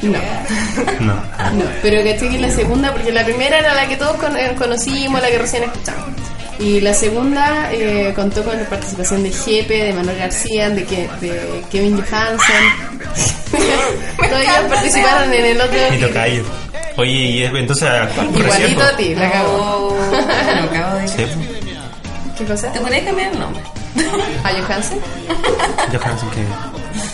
No. 0.02 0.18
No. 1.00 1.14
No, 1.14 1.64
pero 1.82 2.02
caché 2.04 2.28
que 2.28 2.38
la 2.38 2.50
segunda, 2.50 2.92
porque 2.92 3.12
la 3.12 3.24
primera 3.24 3.58
era 3.60 3.74
la 3.74 3.86
que 3.88 3.96
todos 3.96 4.16
con- 4.16 4.36
eh, 4.36 4.54
conocimos, 4.58 5.20
la 5.22 5.28
que 5.28 5.38
recién 5.38 5.62
escuchamos. 5.64 6.08
Y 6.58 6.80
la 6.80 6.94
segunda 6.94 7.72
eh, 7.72 8.12
contó 8.14 8.44
con 8.44 8.56
la 8.56 8.68
participación 8.68 9.22
de 9.24 9.32
Jepe, 9.32 9.84
de 9.84 9.92
Manuel 9.92 10.18
García, 10.18 10.70
de, 10.70 10.84
que, 10.84 11.08
de 11.20 11.64
Kevin 11.70 11.96
Johansen. 12.00 12.64
Todos 14.28 14.40
ellos 14.42 14.54
participaron 14.68 15.32
en 15.32 15.44
el 15.46 15.60
otro. 15.60 15.76
Ni 15.90 15.98
tocayo. 15.98 16.44
Oye, 16.96 17.10
y 17.12 17.42
es- 17.42 17.52
entonces 17.54 17.88
actual 17.88 18.28
pues, 18.32 18.44
recién, 18.46 18.70
Igualito 18.70 18.82
a 18.84 18.90
po. 18.90 18.96
ti, 18.96 19.14
la. 19.14 19.42
Oh, 19.48 19.96
lo 20.12 20.62
acabo 20.70 20.96
de 20.96 21.08
Sí. 21.08 21.24
¿Qué 22.38 22.44
cosa? 22.44 22.72
¿Te 22.72 22.80
podrías 22.80 23.04
cambiar 23.04 23.32
el 23.32 23.38
nombre? 23.38 23.62
¿A 24.44 24.48
Johansen? 24.50 24.98
Johansen 25.92 26.30
que. 26.30 26.44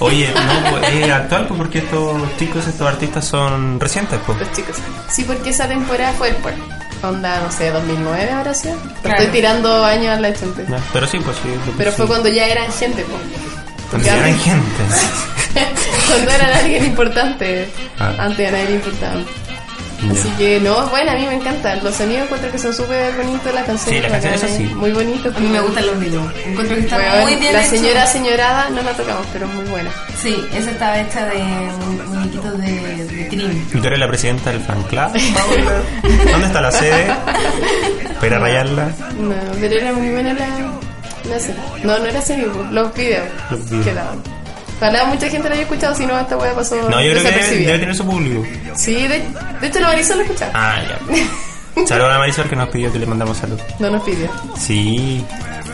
Oye, 0.01 0.29
no, 0.35 0.71
pues, 0.71 0.93
es 0.95 1.11
actual 1.11 1.47
pues, 1.47 1.59
porque 1.59 1.79
estos 1.79 2.37
chicos, 2.39 2.67
estos 2.67 2.87
artistas 2.87 3.25
son 3.25 3.81
recientes, 3.81 4.19
pues. 4.27 4.39
Los 4.39 4.53
chicos. 4.53 4.77
Sí, 5.11 5.25
porque 5.25 5.51
esa 5.51 5.67
temporada 5.69 6.13
fue 6.13 6.33
después. 6.33 6.55
Onda, 7.03 7.41
no 7.41 7.51
sé, 7.51 7.71
2009 7.71 8.31
ahora 8.31 8.55
sí. 8.55 8.69
Claro. 9.03 9.19
Estoy 9.19 9.33
tirando 9.33 9.85
años 9.85 10.19
a 10.19 10.21
la 10.21 10.33
gente. 10.33 10.67
Ya, 10.69 10.79
Pero 10.93 11.07
sí, 11.07 11.19
pues 11.19 11.37
sí. 11.39 11.49
Pero 11.79 11.91
sí. 11.91 11.97
fue 11.97 12.07
cuando 12.07 12.29
ya 12.29 12.47
eran 12.47 12.71
gente, 12.73 13.05
pues. 13.05 13.23
Cuando 13.91 14.07
ya 14.07 14.17
eran 14.17 14.39
gente. 14.39 14.83
cuando 16.09 16.31
eran 16.31 16.53
alguien 16.53 16.85
importante. 16.85 17.69
Ah. 17.99 18.15
Antes 18.19 18.49
a 18.49 18.53
nadie 18.53 18.69
le 18.69 18.75
Así 20.11 20.29
que 20.39 20.61
no, 20.61 20.87
bueno, 20.89 21.11
a 21.13 21.15
mí 21.15 21.27
me 21.27 21.35
encantan. 21.35 21.83
Los 21.85 21.95
sonidos 21.95 22.25
encuentro 22.25 22.51
que 22.51 22.59
son 22.59 22.73
súper 22.75 23.13
bonitos, 23.17 23.53
las 23.55 23.65
canciones. 23.67 24.03
Sí, 24.05 24.09
las 24.11 24.23
canciones, 24.23 24.57
sí. 24.57 24.65
Muy 24.75 24.93
bonitos. 24.93 25.35
A 25.37 25.41
mí 25.41 25.49
me 25.49 25.61
gustan 25.61 25.87
los 25.87 25.99
videos. 26.01 26.25
Encuentro 26.47 26.77
que 26.77 26.83
están 26.83 27.01
Weón, 27.01 27.23
muy 27.23 27.35
bien 27.37 27.53
La 27.53 27.65
señora 27.65 28.07
señorada 28.07 28.71
no 28.71 28.83
la 28.83 28.93
tocamos, 28.93 29.27
pero 29.33 29.47
es 29.47 29.55
muy 29.55 29.65
buena. 29.67 29.91
Sí, 30.21 30.37
esa 30.55 30.71
estaba 30.71 30.99
hecha 31.01 31.27
de 31.27 31.39
mu- 31.43 32.15
muñequitos 32.15 32.59
de, 32.59 33.05
de 33.07 33.29
cream. 33.29 33.67
Y 33.75 33.79
tú 33.81 33.87
eres 33.87 33.99
la 33.99 34.09
presidenta 34.09 34.51
del 34.53 34.61
fan 34.61 34.83
club. 34.85 35.11
¿Dónde 36.31 36.47
está 36.47 36.61
la 36.61 36.71
sede? 36.73 37.07
Para 38.21 38.39
rayarla. 38.39 38.89
No, 39.19 39.35
pero 39.61 39.75
era 39.77 39.93
muy 39.93 40.11
buena 40.11 40.33
la, 40.35 40.47
la 41.29 41.39
serie. 41.41 41.61
No, 41.85 41.99
no 41.99 42.05
era 42.07 42.21
pues, 42.21 42.39
los 42.71 42.95
videos 42.95 43.25
Los 43.51 43.71
videos. 43.71 43.85
que. 43.85 44.40
Ojalá 44.81 45.05
mucha 45.05 45.29
gente 45.29 45.47
lo 45.47 45.55
haya 45.55 45.65
escuchado, 45.65 45.95
si 45.95 46.07
no, 46.07 46.19
esta 46.19 46.39
wea 46.39 46.55
pasó 46.55 46.75
No, 46.89 47.03
yo 47.03 47.11
creo 47.13 47.23
que 47.23 47.31
debe, 47.31 47.79
tener 47.79 47.95
su 47.95 48.07
público. 48.07 48.43
Sí, 48.75 48.95
de, 48.95 49.23
de 49.61 49.67
hecho 49.67 49.79
la 49.81 49.89
Marisol 49.89 50.17
lo 50.19 50.23
escuchaba. 50.25 50.53
Ah, 50.55 50.79
ya. 50.83 51.87
Saludos 51.87 52.15
a 52.15 52.19
Marisol 52.19 52.49
que 52.49 52.57
nos 52.57 52.69
pidió 52.71 52.91
que 52.91 52.99
le 52.99 53.05
mandamos 53.07 53.37
salud. 53.37 53.61
No 53.79 53.91
nos 53.91 54.03
pidió. 54.03 54.31
Sí. 54.59 55.23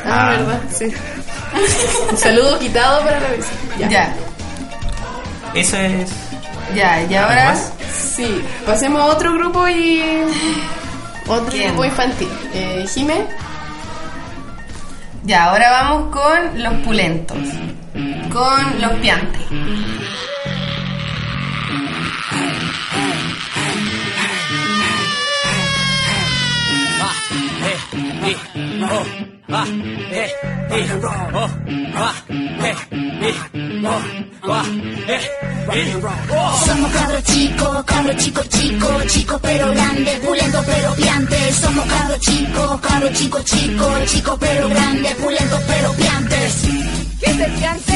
Ah, 0.04 0.30
verdad, 0.30 0.60
sí. 0.76 0.92
Un 2.10 2.16
saludo 2.18 2.58
quitado 2.58 3.00
para 3.04 3.20
la 3.20 3.28
Marisol. 3.28 3.54
Ya. 3.78 3.88
Ya, 3.88 4.14
Eso 5.54 5.76
es. 5.76 6.10
ya, 6.74 7.02
y 7.02 7.14
¿Algo 7.14 7.30
ahora. 7.30 7.44
más? 7.50 7.72
Sí, 7.96 8.42
pasemos 8.66 9.00
a 9.02 9.04
otro 9.06 9.32
grupo 9.34 9.68
y. 9.68 10.02
Otro 11.28 11.46
¿Quién? 11.52 11.68
grupo 11.68 11.84
infantil. 11.84 12.28
Eh, 12.54 12.84
Jime. 12.92 13.24
Ya, 15.24 15.44
ahora 15.50 15.70
vamos 15.70 16.12
con 16.14 16.62
los 16.62 16.72
pulentos. 16.84 17.36
Con 18.30 18.80
los 18.80 18.92
piantes. 19.00 19.42
Somos 36.64 36.92
cabros 36.92 37.22
chicos, 37.24 37.84
cabros 37.84 38.16
chico 38.16 38.42
chico, 38.48 38.88
chico 39.06 39.38
pero 39.42 39.70
grande, 39.72 40.20
pulento 40.24 40.62
pero 40.66 40.94
piantes. 40.94 41.56
Somos 41.56 41.86
cabros 41.86 42.20
chicos, 42.20 42.80
cabros 42.80 43.12
chico 43.12 43.42
chico, 43.42 44.04
chico 44.06 44.36
pero 44.38 44.68
grande, 44.68 45.14
pulento 45.14 45.58
pero 45.66 45.92
piantes. 45.94 47.05
¿Qué 47.20 47.30
el 47.30 47.52
piante? 47.52 47.92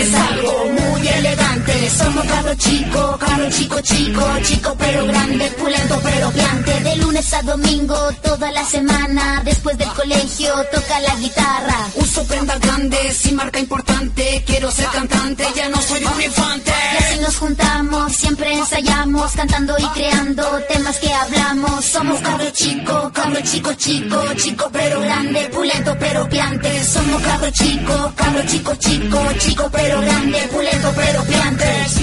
Es 0.00 0.14
algo 0.14 0.66
muy 0.78 1.08
elegante. 1.08 1.90
Somos 1.90 2.24
cabros 2.26 2.56
chicos, 2.58 3.16
cabros 3.16 3.54
chico 3.56 3.80
chico, 3.80 4.22
chico 4.42 4.76
pero 4.78 5.06
grande, 5.06 5.50
pulento 5.52 6.00
pero 6.02 6.30
piante. 6.30 6.80
De 6.80 6.96
lunes 6.96 7.32
a 7.32 7.42
domingo, 7.42 7.96
toda 8.22 8.52
la 8.52 8.64
semana, 8.64 9.40
después 9.44 9.78
del 9.78 9.88
colegio, 9.88 10.52
toca 10.70 11.00
la 11.00 11.14
guitarra. 11.16 11.78
Uso 11.94 12.24
prendas 12.24 12.60
grandes 12.60 13.24
y 13.26 13.32
marca 13.32 13.58
importante. 13.58 14.44
Quiero 14.46 14.70
ser 14.70 14.88
cantante, 14.88 15.44
ya 15.54 15.68
no 15.70 15.80
soy 15.80 16.04
un 16.04 16.22
infante. 16.22 16.72
Y 16.92 17.02
así 17.02 17.18
nos 17.20 17.36
juntamos, 17.38 18.12
siempre 18.12 18.52
ensayamos, 18.52 19.32
cantando 19.32 19.76
y 19.78 19.86
creando 19.94 20.42
temas 20.68 20.98
que 20.98 21.12
hablamos. 21.12 21.84
Somos 21.84 22.20
cabro 22.20 22.50
chico, 22.50 23.10
cabro 23.14 23.40
chico 23.40 23.72
chico, 23.74 24.22
chico 24.34 24.68
pero 24.72 25.00
grande, 25.00 25.48
pulento 25.48 25.96
pero 25.98 26.28
piante. 26.28 26.84
Somos 26.84 27.22
cabro 27.22 27.50
chico, 27.50 28.12
cabro 28.14 28.42
chico 28.46 28.74
chico, 28.76 29.18
chico 29.38 29.70
pero 29.72 29.85
grande, 29.94 30.38
pulento 30.52 30.92
pero 30.96 31.22
piantes. 31.24 31.96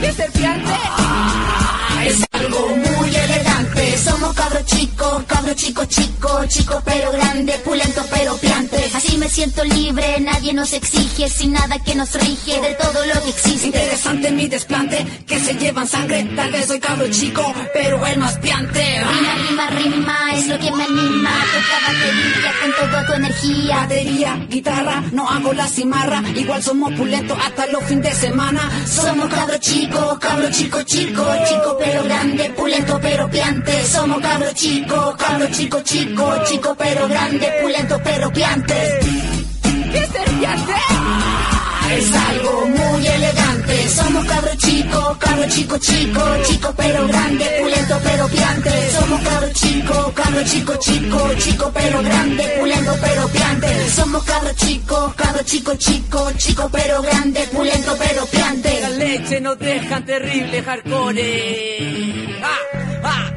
¿Qué 0.00 0.06
es 0.08 0.18
el 0.18 0.32
piante? 0.32 0.72
Es 2.04 2.24
algo 2.32 2.68
muy 2.68 3.14
elegante. 3.14 3.79
Somos 4.04 4.34
cabro 4.34 4.60
chico, 4.64 5.24
cabro 5.26 5.52
chico 5.54 5.84
chico, 5.84 6.44
chico 6.48 6.82
pero 6.84 7.12
grande, 7.12 7.52
pulento 7.64 8.02
pero 8.10 8.34
piante. 8.38 8.90
Así 8.94 9.18
me 9.18 9.28
siento 9.28 9.62
libre, 9.64 10.18
nadie 10.20 10.54
nos 10.54 10.72
exige, 10.72 11.28
sin 11.28 11.52
nada 11.52 11.78
que 11.78 11.94
nos 11.94 12.14
rige 12.14 12.60
de 12.60 12.74
todo 12.74 13.04
lo 13.04 13.20
que 13.22 13.28
existe. 13.28 13.66
Interesante 13.66 14.30
mi 14.30 14.48
desplante, 14.48 15.06
que 15.26 15.38
se 15.38 15.54
llevan 15.54 15.86
sangre. 15.86 16.24
Tal 16.34 16.50
vez 16.50 16.66
soy 16.66 16.80
cabro 16.80 17.08
chico, 17.10 17.42
pero 17.74 18.06
el 18.06 18.18
más 18.18 18.38
piante. 18.38 18.80
Rima, 18.80 19.34
rima, 19.48 19.70
rima, 19.70 20.34
es 20.34 20.46
lo 20.48 20.58
que 20.58 20.72
me 20.72 20.84
anima. 20.84 21.30
Toca 21.52 21.92
batería 21.92 22.52
con 22.62 22.90
toda 22.90 23.06
tu 23.06 23.12
energía. 23.12 23.76
Batería, 23.76 24.46
guitarra, 24.48 25.02
no 25.12 25.28
hago 25.28 25.52
la 25.52 25.68
cimarra. 25.68 26.22
Igual 26.34 26.62
somos 26.62 26.92
pulentos 26.94 27.38
hasta 27.38 27.66
los 27.66 27.84
fines 27.84 28.04
de 28.04 28.28
semana. 28.28 28.70
Somos 28.86 29.28
cabro 29.28 29.58
chico, 29.58 30.18
cabro 30.18 30.50
chico 30.50 30.82
chico, 30.84 31.26
chico 31.46 31.76
pero 31.78 32.02
grande, 32.04 32.50
pulento 32.56 32.98
pero 33.02 33.28
piante. 33.28 33.89
Somos 33.90 34.20
cabro 34.20 34.52
chico, 34.54 35.16
cabro 35.18 35.46
chico 35.50 35.80
chico, 35.82 36.44
chico 36.44 36.74
pero 36.78 37.08
grande, 37.08 37.46
pulento 37.60 38.00
pero 38.04 38.32
piante. 38.32 38.74
¿Qué 39.92 39.98
es 39.98 40.14
el 40.14 40.38
piante? 40.38 40.74
Es 41.96 42.14
algo 42.14 42.66
muy 42.68 43.06
elegante. 43.06 43.88
Somos 43.88 44.24
cabro 44.26 44.54
chico, 44.56 45.16
cabro 45.18 45.48
chico, 45.48 45.76
chico, 45.78 46.22
chico 46.46 46.74
pero 46.76 47.08
grande, 47.08 47.44
pulento 47.60 48.00
pero 48.04 48.28
piante. 48.28 48.70
Somos 48.92 49.20
cabro 49.22 49.52
chico, 49.52 50.12
cabro 50.14 50.42
chico, 50.44 50.76
chico, 50.76 51.34
chico 51.36 51.70
pero 51.74 52.02
grande, 52.02 52.44
pulento 52.60 52.96
pero 53.00 53.28
piante. 53.28 53.90
Somos 53.90 54.22
cabro 54.22 54.52
chico, 54.54 55.12
cabro 55.16 55.42
chico, 55.42 55.74
chico, 55.74 56.32
chico 56.36 56.68
pero 56.70 57.02
grande, 57.02 57.40
pulento 57.52 57.96
pero 57.98 58.24
piante. 58.26 58.80
La 58.82 58.90
leche 58.90 59.40
nos 59.40 59.58
dejan 59.58 60.04
terrible 60.04 60.62
hardcore. 60.62 62.38
¡Ja! 62.40 62.56
¡Ja! 63.02 63.29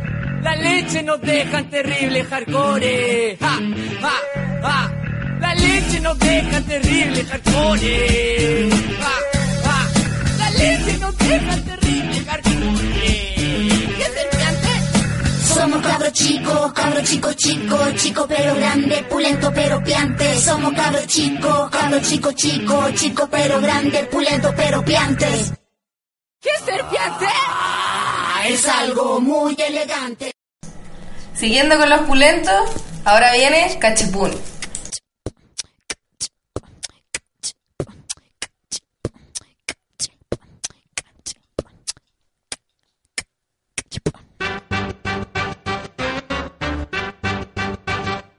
La 0.44 0.56
leche 0.56 1.04
nos 1.04 1.22
dejan 1.22 1.70
terrible 1.70 2.24
hardcore. 2.26 3.38
¡Ja! 3.40 3.60
¡Ja! 4.02 4.14
¡Ja! 4.62 4.92
La 5.40 5.56
leche 5.56 6.00
nos 6.02 6.20
deja 6.20 6.62
terrible 6.62 7.24
hardcore. 7.26 8.70
¡Ja! 9.00 9.16
¡Ja! 9.64 9.78
La 10.38 10.50
leche 10.52 10.98
nos 11.00 11.18
deja 11.18 11.56
terrible 11.58 12.26
hardcore. 12.26 12.84
Somos 15.54 15.82
cabro 15.82 16.10
chico, 16.12 16.74
cabro 16.74 17.02
chico, 17.04 17.34
chico, 17.34 17.78
chico 17.96 18.26
pero 18.28 18.56
grande, 18.56 19.04
pulento 19.10 19.52
pero 19.54 19.82
piante. 19.84 20.36
Somos 20.40 20.74
cabro 20.74 21.00
chico, 21.08 21.70
cabro 21.72 22.00
chico, 22.02 22.32
chico, 22.34 22.92
chico 22.96 23.28
pero 23.32 23.62
grande, 23.62 24.04
pulento 24.12 24.54
pero 24.58 24.84
piante. 24.84 25.28
¿Qué 26.42 26.50
es 26.50 26.66
ser 26.66 26.84
piante? 26.90 27.26
Ah, 27.48 28.44
Es 28.46 28.68
algo 28.68 29.22
muy 29.22 29.56
elegante. 29.58 30.33
Siguiendo 31.36 31.78
con 31.78 31.90
los 31.90 32.02
pulentos, 32.02 32.54
ahora 33.06 33.34
viene 33.34 33.78
Cachipún. 33.80 34.32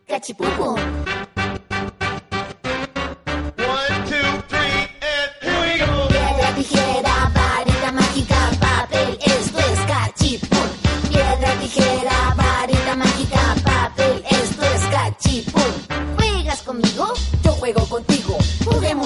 Cachipupo. 0.07 0.76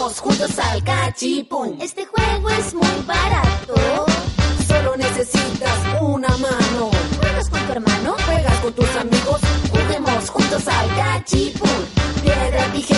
Juguemos 0.09 0.21
juntos 0.21 0.59
al 0.59 0.83
cachipún. 0.85 1.77
Este 1.83 2.07
juego 2.07 2.49
es 2.49 2.73
muy 2.73 3.05
barato. 3.07 4.07
Solo 4.66 4.97
necesitas 4.97 5.79
una 6.01 6.29
mano. 6.29 6.90
¿Juegas 7.21 7.51
con 7.51 7.61
tu 7.66 7.73
hermano? 7.73 8.16
¿Juegas 8.25 8.59
con 8.61 8.73
tus 8.73 8.97
amigos? 8.97 9.40
Juguemos 9.71 10.31
juntos 10.31 10.66
al 10.66 10.97
cachipún. 10.97 11.85
Piedra, 12.23 12.73
tijera, 12.73 12.98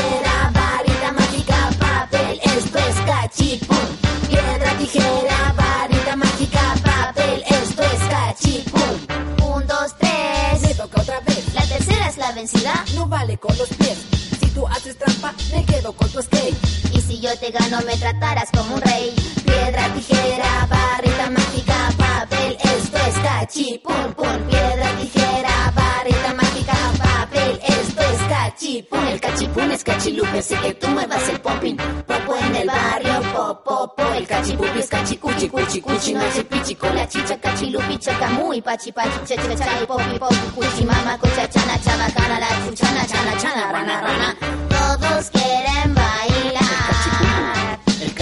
yo 17.31 17.39
te 17.39 17.51
gano, 17.51 17.79
me 17.87 17.97
tratarás 17.97 18.51
como 18.51 18.75
un 18.75 18.81
rey. 18.81 19.15
Piedra, 19.45 19.89
tijera, 19.95 20.67
varita 20.69 21.31
mágica, 21.31 21.77
papel, 21.97 22.57
esto 22.61 22.97
es 22.97 23.19
cachipún, 23.19 24.15
pum. 24.17 24.39
Piedra, 24.49 24.89
tijera, 25.01 25.73
varita 25.75 26.35
mágica, 26.35 26.77
papel, 26.99 27.61
esto 27.63 28.03
es 28.03 28.21
cachipún. 28.29 29.07
El 29.07 29.21
cachipún 29.21 29.71
es 29.71 29.85
cachilupe, 29.85 30.39
así 30.39 30.55
que 30.57 30.75
tú 30.75 30.89
muevas 30.89 31.29
el 31.29 31.41
pompín. 31.41 31.77
Popo 31.77 32.37
en 32.37 32.57
el 32.57 32.67
barrio, 32.67 33.23
popo, 33.33 33.95
po. 33.95 34.13
El 34.13 34.27
cachipupi 34.27 34.79
es 34.79 34.89
cachicuchi, 34.89 35.49
cuchi, 35.49 35.81
cuchi, 35.81 36.15
machi, 36.15 36.43
pichi, 36.45 36.75
con 36.75 36.95
la 36.95 37.07
chicha, 37.07 37.39
cachilupi, 37.39 37.99
chacamuy, 37.99 38.61
pachi, 38.61 38.93
pachi, 38.93 39.19
che, 39.27 39.37
che, 39.37 39.55
chai, 39.57 39.87
popi, 39.87 40.19
popi, 40.19 40.51
cuchi, 40.55 40.85
mama, 40.85 41.17
cocha, 41.19 41.47
chana, 41.49 41.79
chabacana, 41.79 42.39
la 42.41 42.49
chuchana, 42.67 43.05
chana, 43.07 43.37
chana, 43.37 43.73
rana, 43.73 44.01
rana. 44.01 44.37
Todos 44.69 45.31
quieren 45.31 45.95
bailar. 45.95 47.20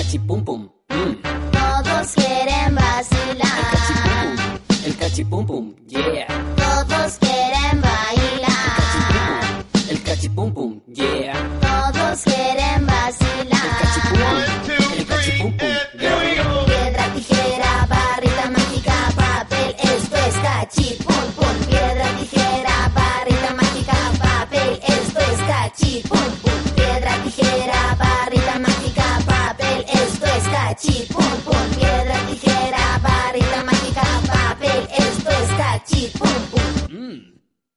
El 0.08 0.12
cachipum 0.12 0.42
pum. 0.42 0.68
Mm. 0.88 1.47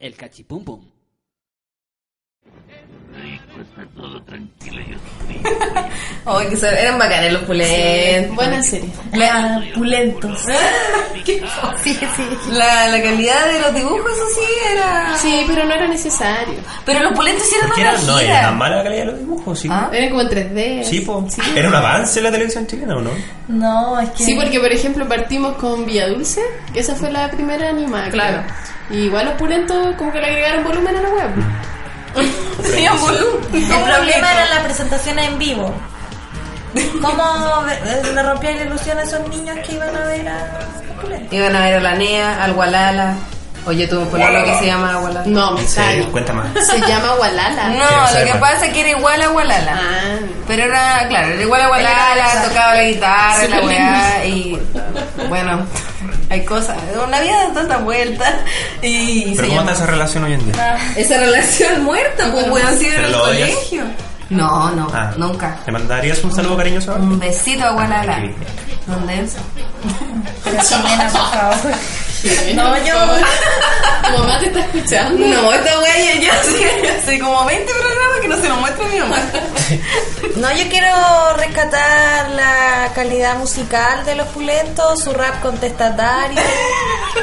El 0.02 0.16
cachipum 0.16 0.64
pum. 0.66 0.82
Ay, 6.26 6.48
que 6.50 6.56
se- 6.56 6.82
eran 6.82 6.98
bacanes 7.00 7.34
los 7.34 7.44
pulentos. 7.44 8.36
Buena 8.36 8.64
serie. 8.64 8.90
La, 9.14 9.62
pulentos. 9.76 10.40
sí, 11.26 11.40
sí. 11.94 12.00
La, 12.52 12.88
la 12.88 13.02
calidad 13.04 13.46
de 13.52 13.60
los 13.60 13.74
dibujos, 13.76 14.12
eso 14.12 14.26
sí, 14.36 14.42
era... 14.74 15.18
Sí, 15.18 15.44
pero 15.48 15.66
no 15.66 15.74
era 15.74 15.88
necesario. 15.88 16.60
Pero 16.86 17.00
los 17.02 17.14
pulentos 17.14 17.48
¿Por 17.48 17.74
qué 17.76 17.82
una 17.82 17.92
era, 17.92 18.02
no 18.02 18.20
era 18.20 18.42
tan 18.42 18.58
mala 18.58 18.78
la 18.78 18.84
calidad 18.84 19.06
de 19.06 19.12
los 19.12 19.20
dibujos? 19.20 19.60
Sí, 19.60 19.68
Era 19.92 20.10
como 20.10 20.22
en 20.22 20.30
3D. 20.30 20.84
sí, 20.84 21.02
po. 21.02 21.26
¿Era 21.56 21.68
un 21.70 21.76
avance 21.76 22.20
en 22.20 22.24
la 22.26 22.32
televisión 22.32 22.66
chilena 22.68 22.96
o 22.98 23.02
no? 23.02 23.12
No, 23.48 24.00
es 24.00 24.10
que. 24.12 24.24
Sí, 24.24 24.36
porque 24.36 24.60
por 24.60 24.72
ejemplo 24.72 25.08
partimos 25.08 25.56
con 25.58 25.86
Villa 25.86 26.08
Dulce, 26.08 26.42
que 26.74 26.80
esa 26.80 26.96
fue 26.96 27.12
la 27.12 27.30
primera 27.30 27.70
animada. 27.70 28.10
Claro. 28.10 28.42
creo. 28.44 28.71
Y 28.92 28.98
igual 29.06 29.26
los 29.26 29.36
pulentos 29.36 29.96
como 29.96 30.12
que 30.12 30.20
le 30.20 30.28
agregaron 30.28 30.64
volumen 30.64 30.96
a 30.98 31.02
la 31.02 31.10
web. 31.10 31.30
Tenían 32.62 33.00
volumen. 33.00 33.72
El 33.72 33.82
problema 33.84 34.32
era 34.34 34.46
la 34.54 34.64
presentación 34.64 35.18
en 35.20 35.38
vivo. 35.40 35.74
¿Cómo 37.02 37.66
eh, 37.70 38.02
le 38.14 38.24
rompía 38.24 38.52
la 38.52 38.64
ilusión 38.64 38.98
a 38.98 39.04
esos 39.04 39.28
niños 39.28 39.58
que 39.66 39.74
iban 39.76 39.96
a 39.96 40.06
ver 40.06 40.28
a 40.28 40.60
Pulento? 41.02 41.36
Iban 41.36 41.56
a 41.56 41.62
ver 41.62 41.74
a 41.76 41.80
la 41.82 41.96
NEA, 41.96 42.44
al 42.44 42.52
Walala. 42.54 43.16
Oye, 43.66 43.88
tuve 43.88 44.00
un 44.00 44.10
pololo 44.10 44.44
que 44.44 44.56
se 44.58 44.66
llama 44.66 45.00
Walala. 45.00 45.24
No, 45.28 45.52
me 45.52 45.62
¿En 45.62 45.68
serio? 45.68 46.12
Cuenta 46.12 46.34
más. 46.34 46.48
Se 46.66 46.80
llama 46.80 47.14
Walala. 47.16 47.70
No, 47.70 48.20
lo 48.20 48.26
que 48.26 48.32
más. 48.32 48.40
pasa 48.52 48.66
es 48.68 48.74
que 48.74 48.80
era 48.82 48.90
igual 48.98 49.22
a 49.22 49.30
Walala. 49.32 49.74
Ah, 49.76 50.18
Pero 50.48 50.64
era, 50.64 51.08
claro, 51.10 51.28
era 51.28 51.42
igual 51.42 51.62
a 51.62 51.70
Walala, 51.70 52.44
tocaba 52.48 52.76
la 52.76 52.84
guitarra, 52.84 53.48
la 53.48 53.62
weá, 53.62 54.26
y 54.26 54.60
bueno, 55.30 55.66
hay 56.32 56.46
cosas. 56.46 56.78
Una 57.06 57.20
vida 57.20 57.48
da 57.50 57.54
tantas 57.54 57.84
vueltas. 57.84 58.34
Y 58.82 59.36
¿Pero 59.36 59.48
cómo 59.50 59.60
llama- 59.60 59.72
está 59.72 59.84
esa 59.84 59.92
relación 59.92 60.24
hoy 60.24 60.34
en 60.34 60.52
día? 60.52 60.78
Esa 60.96 61.18
relación 61.18 61.84
muerta, 61.84 62.32
pues 62.32 62.48
weón, 62.50 62.80
sí, 62.80 62.86
en 62.88 62.96
¿Pero 62.96 63.08
el 63.08 63.14
colegio. 63.16 63.84
No, 64.30 64.72
no, 64.72 64.88
Ah. 64.94 65.12
nunca. 65.18 65.58
¿Le 65.66 65.74
mandarías 65.74 66.24
un 66.24 66.34
saludo 66.34 66.56
cariñoso? 66.58 66.96
Un 66.96 67.20
besito 67.20 67.76
a. 67.76 68.16
Sí. 68.22 68.34
¿Dónde 68.88 69.22
es? 69.22 69.36
Pero 70.44 70.58
por 70.58 71.12
favor. 71.12 71.74
No, 72.56 72.78
yo. 72.86 72.96
Tu 74.12 74.18
mamá 74.18 74.40
te 74.40 74.46
está 74.48 74.60
escuchando. 74.62 75.26
No, 75.28 75.54
esta 75.54 75.80
weá 75.80 75.98
ya, 75.98 76.20
ya 76.22 76.34
hace, 77.00 77.20
como 77.20 77.46
20 77.46 77.72
programas 77.74 78.20
que 78.22 78.28
no 78.28 78.42
se 78.42 78.50
lo 78.50 78.56
muestra 78.58 78.86
a 78.86 78.90
mi 78.90 79.00
mamá. 79.00 79.18
No, 80.36 80.52
yo 80.56 80.68
quiero 80.70 81.34
rescatar 81.38 82.30
la 82.32 82.92
calidad 82.96 83.36
musical 83.38 84.04
de 84.06 84.16
los 84.16 84.28
pulentos, 84.30 85.04
su 85.04 85.14
rap 85.14 85.42
contestatario. 85.42 86.40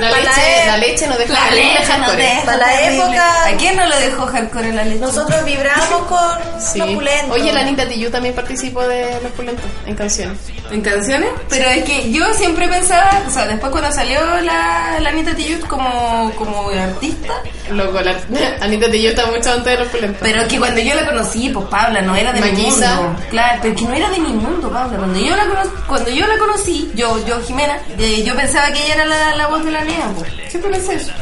La 0.00 0.11
leche, 0.11 0.26
la- 0.66 0.66
la 0.66 0.76
leche 0.78 1.06
no 1.06 1.16
deja 1.16 1.32
La 1.32 1.50
leche 1.50 1.78
dejar 1.80 1.98
no 2.00 2.06
por 2.06 2.16
deja. 2.16 2.42
Para 2.44 2.56
la 2.58 2.80
época, 2.90 3.46
¿A 3.46 3.52
quién 3.56 3.76
no 3.76 3.87
le 3.87 4.00
dejó 4.00 4.26
hardcore 4.26 4.68
en 4.68 4.76
la 4.76 4.84
leche? 4.84 5.00
nosotros 5.00 5.44
vibramos 5.44 6.02
con 6.08 6.38
Sí. 6.61 6.78
los 6.78 6.90
pulentos. 6.90 7.30
Oye, 7.32 7.52
la 7.52 7.61
Anita 7.61 7.88
Tijoux 7.88 8.11
también 8.12 8.34
participó 8.34 8.87
de 8.87 9.18
los 9.22 9.32
pulentos 9.32 9.64
en 9.87 9.94
canciones. 9.94 10.38
en 10.70 10.82
canciones, 10.82 11.30
pero 11.48 11.68
es 11.70 11.84
que 11.84 12.12
yo 12.12 12.32
siempre 12.34 12.68
pensaba, 12.68 13.22
o 13.26 13.30
sea, 13.30 13.46
después 13.46 13.72
cuando 13.72 13.90
salió 13.90 14.20
la, 14.42 14.88
la 15.01 15.11
Anita 15.11 15.35
Tijoux 15.35 15.64
como, 15.66 16.31
como 16.37 16.68
artista, 16.70 17.35
Loco, 17.70 18.01
la, 18.01 18.14
Anita 18.61 18.90
Tillo 18.90 19.11
está 19.11 19.27
mucho 19.27 19.51
antes 19.53 19.64
de 19.66 19.79
los 19.79 19.88
pulentos. 19.88 20.18
Pero 20.22 20.48
que 20.48 20.59
cuando 20.59 20.81
yo 20.81 20.94
la 20.94 21.07
conocí, 21.07 21.48
pues 21.51 21.66
Paula 21.66 22.01
no 22.03 22.16
era 22.16 22.33
de 22.33 22.40
mi 22.40 22.51
Maquisa. 22.51 22.96
mundo. 22.96 23.20
Claro, 23.31 23.59
pero 23.62 23.74
que 23.74 23.83
no 23.85 23.92
era 23.94 24.09
de 24.11 24.18
mi 24.20 24.33
mundo, 24.33 24.70
Paula. 24.70 24.96
Cuando 24.96 25.18
yo 25.20 25.37
la, 25.37 25.44
cono- 25.46 25.72
cuando 25.87 26.11
yo 26.11 26.27
la 26.27 26.38
conocí, 26.38 26.90
yo, 26.94 27.24
yo 27.27 27.40
Jimena, 27.42 27.79
eh, 27.98 28.22
yo 28.24 28.35
pensaba 28.35 28.72
que 28.72 28.85
ella 28.85 28.94
era 28.94 29.05
la, 29.07 29.37
la 29.37 29.46
voz 29.48 29.64
de 29.64 29.70
la 29.70 29.85
Lea, 29.85 30.11
pues. 30.16 30.31
Siempre 30.48 30.70
pensé 30.70 30.94
eso. 30.94 31.12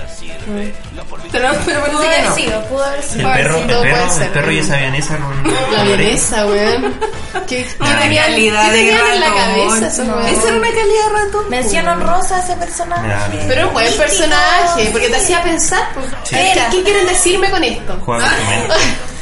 Pero, 1.32 1.50
pero 1.66 1.84
Pudo 1.86 1.98
parece 1.98 1.98
que 1.98 2.06
haber 2.06 2.24
no. 2.24 2.34
sido, 2.36 2.64
pudo 2.66 2.84
haber 2.84 2.98
El 3.00 3.04
sido. 3.04 3.32
perro, 3.32 3.56
el 3.58 3.66
todo 3.66 3.78
puede 3.80 3.92
perro, 3.94 4.10
ser. 4.14 4.22
el 4.22 4.28
perro 4.30 4.52
y 4.52 4.58
esa 4.58 4.76
vienesa 4.76 5.16
con. 5.18 5.52
La 5.76 5.82
vienesa, 5.84 6.46
weón. 6.46 6.94
¿Qué, 7.46 7.66
tenían, 7.78 8.24
calidad 8.26 8.72
de 8.72 8.90
en 8.90 9.20
la 9.20 9.26
cabeza 9.34 9.66
weones? 9.66 9.82
Esa 9.98 10.02
era 10.48 10.56
una 10.56 10.68
calidad 10.68 11.06
de 11.12 11.24
ratón. 11.24 11.50
Mención 11.50 11.88
honrosa 11.88 12.36
a 12.36 12.40
ese 12.40 12.56
personaje. 12.56 13.44
Pero 13.48 13.66
un 13.68 13.72
buen 13.74 13.92
personaje, 13.96 14.88
porque 14.92 15.08
te 15.08 15.16
hacía 15.16 15.42
pensar, 15.42 15.88
pues, 15.94 16.06
Sí. 16.24 16.36
¿qué, 16.36 16.60
qué 16.70 16.82
quieren 16.84 17.06
decirme 17.06 17.50
con 17.50 17.62
esto? 17.64 17.98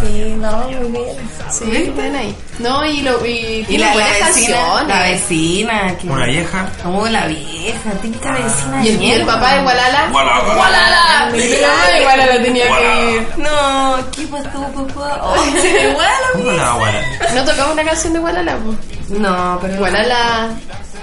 Sí, 0.00 0.34
no, 0.38 0.52
muy 0.68 0.90
bien. 0.90 1.16
Sí, 1.50 1.92
ven 1.96 2.16
ahí. 2.16 2.36
No, 2.58 2.84
y, 2.84 3.02
lo, 3.02 3.24
y 3.26 3.64
Y 3.68 3.78
la, 3.78 3.94
la 3.94 4.04
vecina, 4.06 4.82
la 4.86 5.02
vecina. 5.02 5.96
Que, 5.98 6.08
Una 6.08 6.26
vieja. 6.26 6.68
Oh, 6.84 7.06
la 7.06 7.26
vieja, 7.26 7.90
típica 8.02 8.32
vecina. 8.32 8.84
Y 8.84 8.88
el, 8.88 9.02
y 9.02 9.12
el 9.12 9.26
papá 9.26 9.54
de 9.56 9.62
Gualala. 9.62 10.08
Gualala. 10.10 10.54
¡Gualala! 10.54 11.30
Ay, 11.32 12.02
Gualala 12.02 12.42
tenía 12.42 12.64
que 12.78 13.10
ir. 13.12 13.28
No, 13.38 13.96
¿qué 14.12 14.26
pasó, 14.26 14.60
papá? 14.72 15.20
Oh, 15.22 15.36
igual 15.56 16.06
a 16.06 16.36
mí. 16.38 16.44
¿Cómo 16.44 16.52
la 16.52 16.72
guala? 16.74 17.02
¿No 17.34 17.44
tocaba 17.44 17.72
una 17.72 17.84
canción 17.84 18.12
de 18.12 18.18
Gualala? 18.20 18.56
po? 18.56 18.74
No, 19.18 19.58
pero 19.60 19.76
Gualala. 19.78 20.50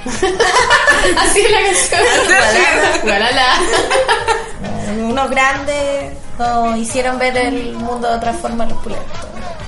Así 1.17 1.41
es 1.41 1.51
la 1.51 1.59
canción. 1.61 2.01
Gualala. 2.27 2.99
Gualala. 3.03 3.53
Unos 4.87 5.29
grandes 5.29 6.13
nos 6.39 6.77
hicieron 6.77 7.17
ver 7.19 7.37
el 7.37 7.73
mundo 7.73 8.07
de 8.09 8.15
otra 8.15 8.33
forma 8.33 8.65
los 8.65 8.77
pulentos. 8.79 9.07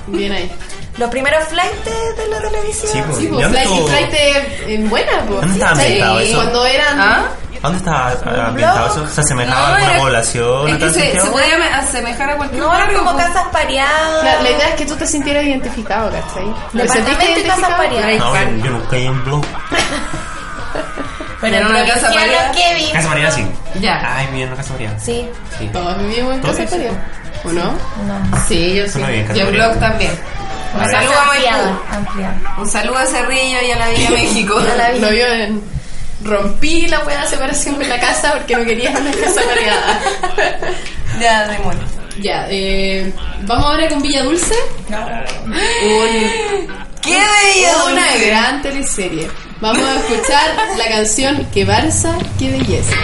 Bien 0.06 0.32
ahí. 0.32 0.50
Los 0.96 1.08
primeros 1.10 1.44
flights 1.48 1.84
de 2.16 2.28
la 2.28 2.38
televisión. 2.40 2.92
Sí, 2.92 3.02
pues. 3.06 3.18
Sí, 3.18 3.24
¿Y 3.24 3.28
pues, 3.28 3.46
Flight, 3.48 3.66
estuvo- 3.66 3.86
Flight 3.86 4.14
en 4.66 4.90
buena, 4.90 5.12
pues. 5.26 5.40
¿Dónde 5.40 5.52
estaba 5.54 5.74
Sí, 5.76 5.82
ambientado 5.82 6.20
eso? 6.20 6.34
Cuando 6.36 6.66
eran. 6.66 7.00
¿Ah? 7.00 7.22
¿Dónde 7.62 7.78
estaba 7.78 8.46
ambientado 8.46 8.86
eso? 8.86 9.08
¿Se 9.08 9.20
asemejaba 9.20 9.58
a 9.58 9.68
No, 9.68 9.74
alguna 9.76 9.90
era- 9.92 10.02
población 10.02 10.68
Es 10.68 10.76
que 10.78 10.90
se, 10.90 11.20
se 11.20 11.26
podía 11.30 11.58
me- 11.58 11.66
asemejar 11.68 12.30
a 12.30 12.36
cualquier 12.36 12.62
No, 12.62 12.68
eran 12.68 12.80
barrio, 12.86 12.98
como 12.98 13.12
pues. 13.12 13.26
casas 13.26 13.44
pareadas. 13.52 14.24
La, 14.24 14.42
la 14.42 14.50
idea 14.50 14.68
es 14.70 14.74
que 14.76 14.86
tú 14.86 14.96
te 14.96 15.06
sintieras 15.06 15.44
identificado, 15.44 16.10
¿cachai? 16.10 16.54
¿Te 16.72 16.88
sentiste 16.88 17.12
y 17.40 17.42
casas 17.44 17.68
identificado? 17.68 17.76
pareadas. 17.76 18.18
No, 18.18 18.64
yo, 18.64 18.90
yo 18.90 18.98
ido 18.98 19.12
en 19.12 19.24
blog. 19.24 19.44
Pero 21.40 21.56
Era 21.56 21.66
una 21.68 21.84
casa 21.86 22.12
pareada. 22.12 22.52
Kevin. 22.52 22.92
Casa 22.92 23.08
María 23.08 23.30
sí. 23.30 23.46
Ya. 23.80 24.16
Ay, 24.16 24.26
viví 24.28 24.42
en 24.42 24.48
una 24.48 24.56
casa 24.56 24.72
María. 24.74 24.98
Sí, 24.98 25.28
Sí. 25.58 25.68
Todos 25.72 25.98
vivimos 25.98 26.34
en 26.34 26.40
Todos 26.42 26.56
casa 26.56 26.70
pareada. 26.70 27.06
¿O 27.44 27.52
no? 27.52 27.62
no. 27.72 28.40
Sí, 28.46 28.74
yo 28.74 28.84
sí. 28.84 28.92
Suena 28.92 29.08
bien, 29.08 29.26
Y 29.34 29.40
en 29.40 29.50
blog 29.52 29.78
también. 29.80 30.12
Un 30.74 30.90
saludo 30.90 31.18
a 31.18 31.24
Maipú. 31.24 32.60
Un 32.60 32.68
saludo 32.68 32.98
a 32.98 33.06
Cerrillo 33.06 33.58
y 33.66 33.70
a 33.72 33.76
la 33.78 33.88
Villa 33.88 34.10
México. 34.22 34.58
A 34.58 34.76
la 34.76 34.90
Villa. 34.90 35.06
Lo 35.06 35.12
vio 35.12 35.26
en. 35.26 35.62
Rompí 36.22 36.86
la 36.86 36.98
buena 36.98 37.24
separación 37.26 37.76
con 37.76 37.88
la 37.88 37.98
casa 37.98 38.32
porque 38.34 38.54
no 38.54 38.62
quería 38.64 38.90
una 38.90 39.10
casa 39.10 39.40
pareada. 39.42 40.00
ya, 41.20 41.48
demonio. 41.48 41.82
Ya, 42.20 42.44
eh, 42.50 43.10
vamos 43.46 43.64
ahora 43.64 43.88
con 43.88 44.02
Villa 44.02 44.22
Dulce. 44.24 44.54
Un, 44.90 46.66
¡Qué 47.00 47.18
bella! 47.18 47.84
una 47.90 48.16
gran 48.26 48.60
teleserie. 48.62 49.30
Vamos 49.60 49.84
a 49.84 49.96
escuchar 49.96 50.56
la 50.78 50.88
canción 50.88 51.46
Que 51.52 51.66
Barça, 51.66 52.16
qué 52.38 52.50
belleza. 52.50 52.96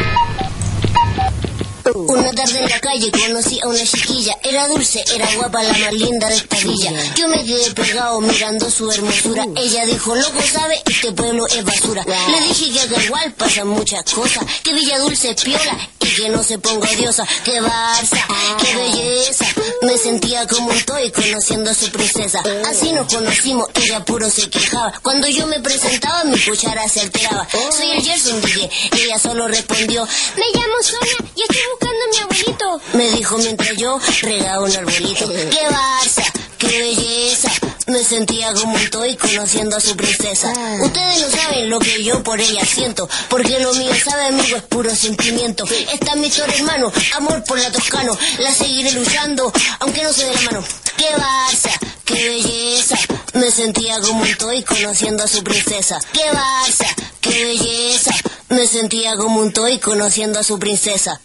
Una 1.94 2.32
tarde 2.32 2.58
en 2.58 2.68
la 2.68 2.80
calle 2.80 3.10
conocí 3.10 3.60
a 3.62 3.68
una 3.68 3.84
chiquilla, 3.84 4.36
era 4.42 4.66
dulce, 4.68 5.04
era 5.14 5.28
guapa, 5.36 5.62
la 5.62 5.72
más 5.72 5.92
linda 5.92 6.28
de 6.28 6.36
esta 6.36 6.56
villa. 6.58 6.92
Yo 7.14 7.28
me 7.28 7.44
quedé 7.44 7.70
pegado 7.72 8.20
mirando 8.20 8.70
su 8.70 8.90
hermosura. 8.90 9.46
Ella 9.56 9.86
dijo, 9.86 10.14
loco, 10.14 10.40
sabe, 10.52 10.82
este 10.84 11.12
pueblo 11.12 11.46
es 11.46 11.64
basura. 11.64 12.04
Le 12.04 12.40
dije 12.48 12.88
que 12.88 13.04
igual 13.04 13.32
pasan 13.34 13.68
muchas 13.68 14.02
cosas, 14.12 14.44
que 14.62 14.72
Villa 14.72 14.98
Dulce 14.98 15.30
es 15.30 15.42
piola 15.42 15.78
y 16.00 16.06
que 16.06 16.28
no 16.28 16.42
se 16.42 16.58
ponga 16.58 16.88
odiosa. 16.90 17.26
Que 17.44 17.60
Barça, 17.60 18.26
qué 18.58 18.76
belleza. 18.76 19.46
Me 19.82 19.96
sentía 19.96 20.46
como 20.46 20.70
un 20.70 20.80
toy 20.82 21.10
conociendo 21.12 21.70
a 21.70 21.74
su 21.74 21.90
princesa. 21.90 22.42
Así 22.68 22.92
nos 22.92 23.12
conocimos, 23.12 23.68
ella 23.74 24.04
puro 24.04 24.28
se 24.30 24.48
quejaba. 24.50 24.92
Cuando 25.02 25.28
yo 25.28 25.46
me 25.46 25.60
presentaba, 25.60 26.24
mi 26.24 26.38
cuchara 26.40 26.88
se 26.88 27.00
alteraba. 27.00 27.46
Soy 27.76 27.90
el 27.92 28.02
Gerson, 28.02 28.40
dije, 28.40 28.70
ella 28.92 29.18
solo 29.18 29.48
respondió, 29.48 30.06
me 30.36 30.60
llamo 30.60 30.74
Sonia 30.82 31.16
y 31.34 31.42
estoy 31.42 31.75
buscando 31.78 32.04
mi 32.10 32.18
abuelito. 32.18 32.80
Me 32.94 33.10
dijo 33.10 33.38
mientras 33.38 33.76
yo 33.76 33.98
regaba 34.22 34.64
un 34.64 34.76
arbolito. 34.76 35.28
¡Qué 35.28 35.68
Barça! 35.68 36.24
¡Qué 36.58 36.78
belleza! 36.78 37.50
Me 37.86 38.02
sentía 38.02 38.52
como 38.52 38.74
un 38.74 38.90
toy 38.90 39.16
conociendo 39.16 39.76
a 39.76 39.80
su 39.80 39.96
princesa. 39.96 40.52
Ustedes 40.82 41.20
no 41.20 41.30
saben 41.30 41.70
lo 41.70 41.78
que 41.78 42.02
yo 42.02 42.22
por 42.22 42.40
ella 42.40 42.64
siento, 42.64 43.08
porque 43.28 43.60
lo 43.60 43.72
mío, 43.74 43.92
sabe 44.04 44.26
amigo, 44.26 44.56
es 44.56 44.62
puro 44.64 44.94
sentimiento. 44.94 45.64
Está 45.92 46.16
mi 46.16 46.28
torre 46.30 46.56
hermano, 46.56 46.92
amor 47.14 47.44
por 47.44 47.60
la 47.60 47.70
toscano, 47.70 48.18
la 48.38 48.52
seguiré 48.52 48.92
luchando, 48.92 49.52
aunque 49.80 50.02
no 50.02 50.12
se 50.12 50.24
dé 50.24 50.34
la 50.34 50.40
mano. 50.42 50.64
¡Qué 50.96 51.14
Barça! 51.14 51.78
¡Qué 52.04 52.28
belleza! 52.28 52.96
Me 53.34 53.50
sentía 53.50 54.00
como 54.00 54.22
un 54.22 54.36
toy 54.36 54.64
conociendo 54.64 55.22
a 55.22 55.28
su 55.28 55.44
princesa. 55.44 56.00
¡Qué 56.12 56.24
Barça! 56.32 56.86
¡Qué 57.20 57.44
belleza! 57.44 58.12
Me 58.48 58.66
sentía 58.66 59.16
como 59.16 59.40
un 59.40 59.52
toy 59.52 59.78
conociendo 59.78 60.40
a 60.40 60.42
su 60.42 60.58
princesa. 60.58 61.20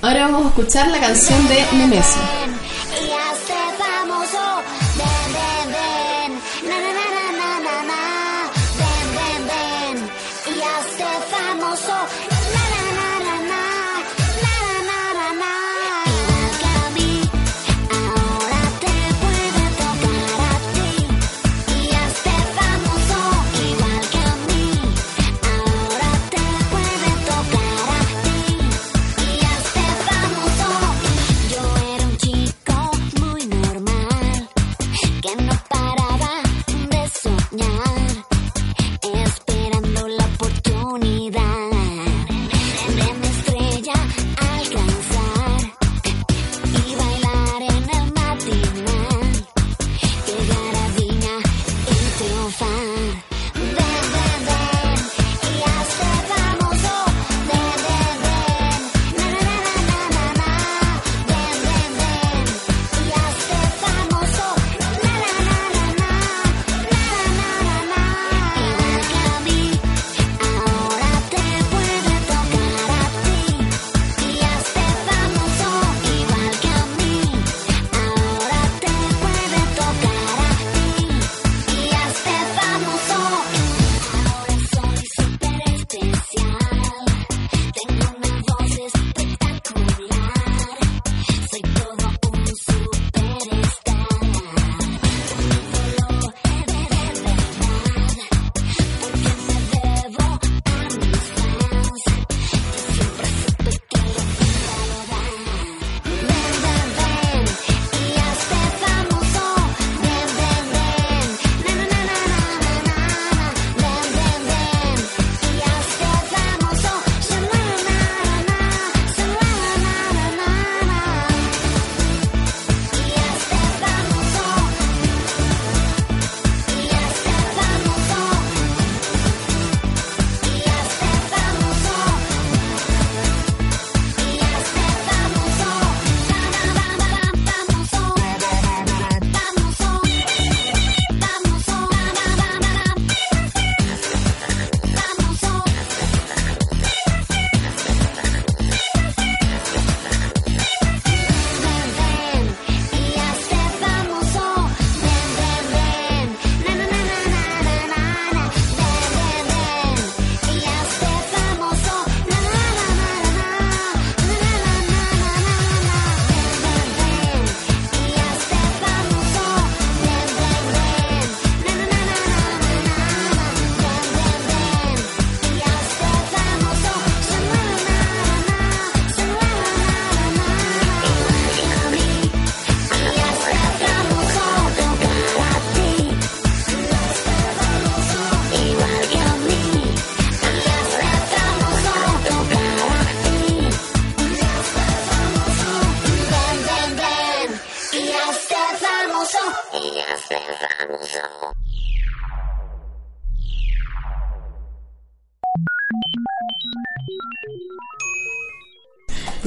Ahora 0.00 0.28
vamos 0.28 0.44
a 0.44 0.48
escuchar 0.50 0.88
la 0.88 1.00
canción 1.00 1.48
de 1.48 1.66
Nemeso. 1.76 2.20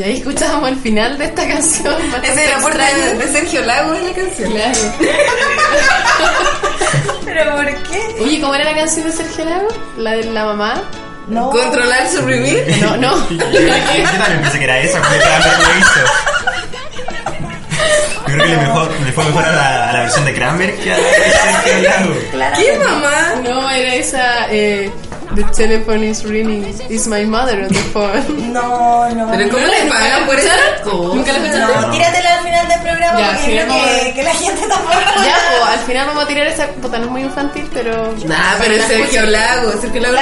Y 0.01 0.03
ahí 0.03 0.17
escuchábamos 0.17 0.69
el 0.69 0.77
final 0.77 1.15
de 1.19 1.25
esta 1.25 1.47
canción. 1.47 1.95
Es 2.23 2.35
el 2.35 2.53
aporte 2.53 2.79
de, 2.79 3.17
de 3.19 3.27
Sergio 3.31 3.61
Lago 3.61 3.93
en 3.93 4.07
la 4.07 4.13
canción. 4.13 4.51
Claro. 4.51 4.79
¿Pero 7.25 7.55
por 7.55 7.65
qué? 7.65 8.15
Oye, 8.19 8.41
¿cómo 8.41 8.55
era 8.55 8.63
la 8.63 8.73
canción 8.73 9.05
de 9.05 9.11
Sergio 9.11 9.45
Lago? 9.45 9.67
La 9.97 10.13
de 10.13 10.23
la 10.23 10.45
mamá. 10.45 10.81
No. 11.27 11.51
Controlar, 11.51 12.09
suprimir. 12.09 12.65
No, 12.81 12.97
no. 12.97 13.29
Yo 13.29 13.37
también 13.37 14.41
pensé 14.41 14.57
que 14.57 14.63
era 14.63 14.79
esa, 14.79 14.99
porque 15.01 15.19
Kramer 15.19 15.59
lo 15.59 15.77
hizo. 15.77 15.99
Yo 18.15 18.33
creo 18.33 18.43
que 18.43 18.47
le, 18.49 18.57
mejor, 18.57 18.91
le 19.05 19.11
fue 19.11 19.23
mejor 19.25 19.45
a 19.45 19.51
la, 19.51 19.89
a 19.89 19.93
la 19.93 19.99
versión 19.99 20.25
de 20.25 20.33
Kramer 20.33 20.79
que 20.79 20.93
a 20.93 20.97
la 20.97 21.03
de 21.03 21.13
Sergio 21.13 21.89
Lago. 22.39 22.55
¿Qué 22.57 22.79
mamá? 22.79 23.35
No, 23.43 23.69
era 23.69 23.93
esa. 23.93 24.47
Eh, 24.49 24.91
the 25.35 25.43
telephone 25.55 26.03
is 26.03 26.23
ringing. 26.25 26.63
Is 26.89 27.07
my 27.07 27.23
mother 27.25 27.63
on 27.63 27.69
the 27.69 27.83
phone. 27.93 28.53
No, 28.53 29.09
no. 29.13 29.31
Pero 29.31 29.49
¿cómo 29.49 29.65
le 29.65 29.89
pagan 29.89 30.25
por 30.25 30.37
esas 30.37 30.81
cosas? 30.83 31.15
¿Nunca 31.15 31.31
la 31.33 31.39
escuchaste? 31.39 31.87
No, 31.87 31.91
tíratela 31.91 32.33
al 32.33 32.43
final 32.43 32.67
del 32.67 32.81
programa 32.81 33.19
Ya, 33.19 33.31
porque 33.31 33.51
creo 33.51 34.13
que, 34.13 34.23
la 34.23 34.33
gente 34.33 34.67
tampoco. 34.67 34.99
Ya, 35.25 35.37
pues, 35.49 35.69
al 35.71 35.79
final 35.79 36.07
vamos 36.07 36.23
a 36.23 36.27
tirar 36.27 36.47
esa. 36.47 36.67
Puta, 36.67 36.97
no 36.97 37.05
es 37.05 37.11
muy 37.11 37.21
infantil, 37.21 37.69
pero. 37.73 38.13
Nah, 38.25 38.55
pero 38.59 38.73
es 38.75 38.83
Sergio. 38.85 39.25
Lago. 39.25 39.71
Sergio 39.79 40.01
Lago 40.01 40.17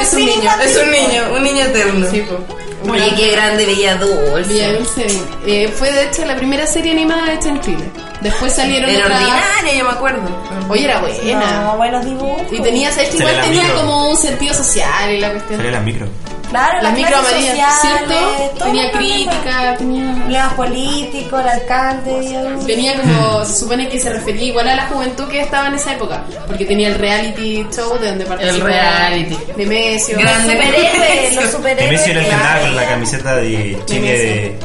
Es 0.00 0.12
un 0.12 0.24
niño. 0.24 0.50
Es 0.62 0.76
un 0.76 0.90
niño, 0.90 1.22
un 1.34 1.42
niño 1.42 1.64
eterno. 1.64 2.10
Sí, 2.10 2.24
pues. 2.28 2.64
Oye, 2.90 3.14
qué 3.16 3.30
grande 3.32 3.64
Bella 3.66 3.96
Dulce. 3.96 4.52
Villa 4.52 4.72
Dulce. 4.72 5.06
Eh, 5.46 5.72
fue 5.76 5.90
de 5.92 6.04
hecho 6.04 6.24
la 6.24 6.36
primera 6.36 6.66
serie 6.66 6.92
animada 6.92 7.32
hecha 7.32 7.48
en 7.48 7.60
Chile. 7.60 7.84
Después 8.20 8.52
salieron 8.52 8.88
Era 8.90 9.04
otras- 9.04 9.20
ordinaria, 9.22 9.74
yo 9.78 9.84
me 9.84 9.90
acuerdo. 9.90 10.20
Oye, 10.68 10.84
era 10.84 11.00
buena. 11.00 11.60
No, 11.64 11.76
buenos 11.76 12.04
dibujos. 12.04 12.42
Y 12.52 12.60
tenía, 12.60 12.90
¿sabes 12.90 13.14
Igual 13.14 13.40
tenía 13.42 13.62
micro. 13.62 13.76
como 13.80 14.10
un 14.10 14.16
sentido 14.16 14.54
social 14.54 15.10
y 15.12 15.20
la 15.20 15.30
cuestión. 15.32 15.58
Sale 15.58 15.70
la 15.72 15.80
micro. 15.80 16.06
Claro, 16.54 16.74
Las 16.74 16.82
las 16.84 16.92
micro 16.94 17.10
clases 17.18 17.32
amarillas, 17.34 17.74
sociales, 17.80 18.08
¿cierto? 18.18 18.54
todo 18.58 18.64
Tenía 18.66 18.92
crítica, 18.92 19.74
tenía... 19.76 20.14
Problemas 20.24 20.54
políticos, 20.54 21.40
el 21.42 21.48
alcalde 21.48 22.24
y 22.24 22.34
el- 22.34 22.66
Tenía 22.66 22.94
como, 23.00 23.44
se 23.44 23.56
supone 23.56 23.88
que 23.88 23.98
se 24.00 24.10
refería 24.10 24.44
igual 24.44 24.68
a 24.68 24.74
la 24.76 24.86
juventud 24.86 25.28
que 25.28 25.40
estaba 25.40 25.66
en 25.68 25.74
esa 25.74 25.92
época, 25.94 26.22
porque 26.46 26.64
tenía 26.64 26.88
el 26.88 26.94
reality 26.94 27.66
show 27.74 27.98
de 27.98 28.08
donde 28.08 28.24
participaba 28.24 28.68
reality. 28.68 29.36
Nemesio. 29.56 30.18
Grande. 30.18 30.52
superhéroes, 30.52 31.34
los 31.36 31.50
superhéroes. 31.50 31.90
Nemesio 31.90 32.12
era 32.12 32.20
el 32.22 32.26
que 32.60 32.66
con 32.66 32.76
la 32.76 32.86
camiseta 32.88 33.36
de 33.36 33.78
Chile 33.86 34.18
de... 34.18 34.58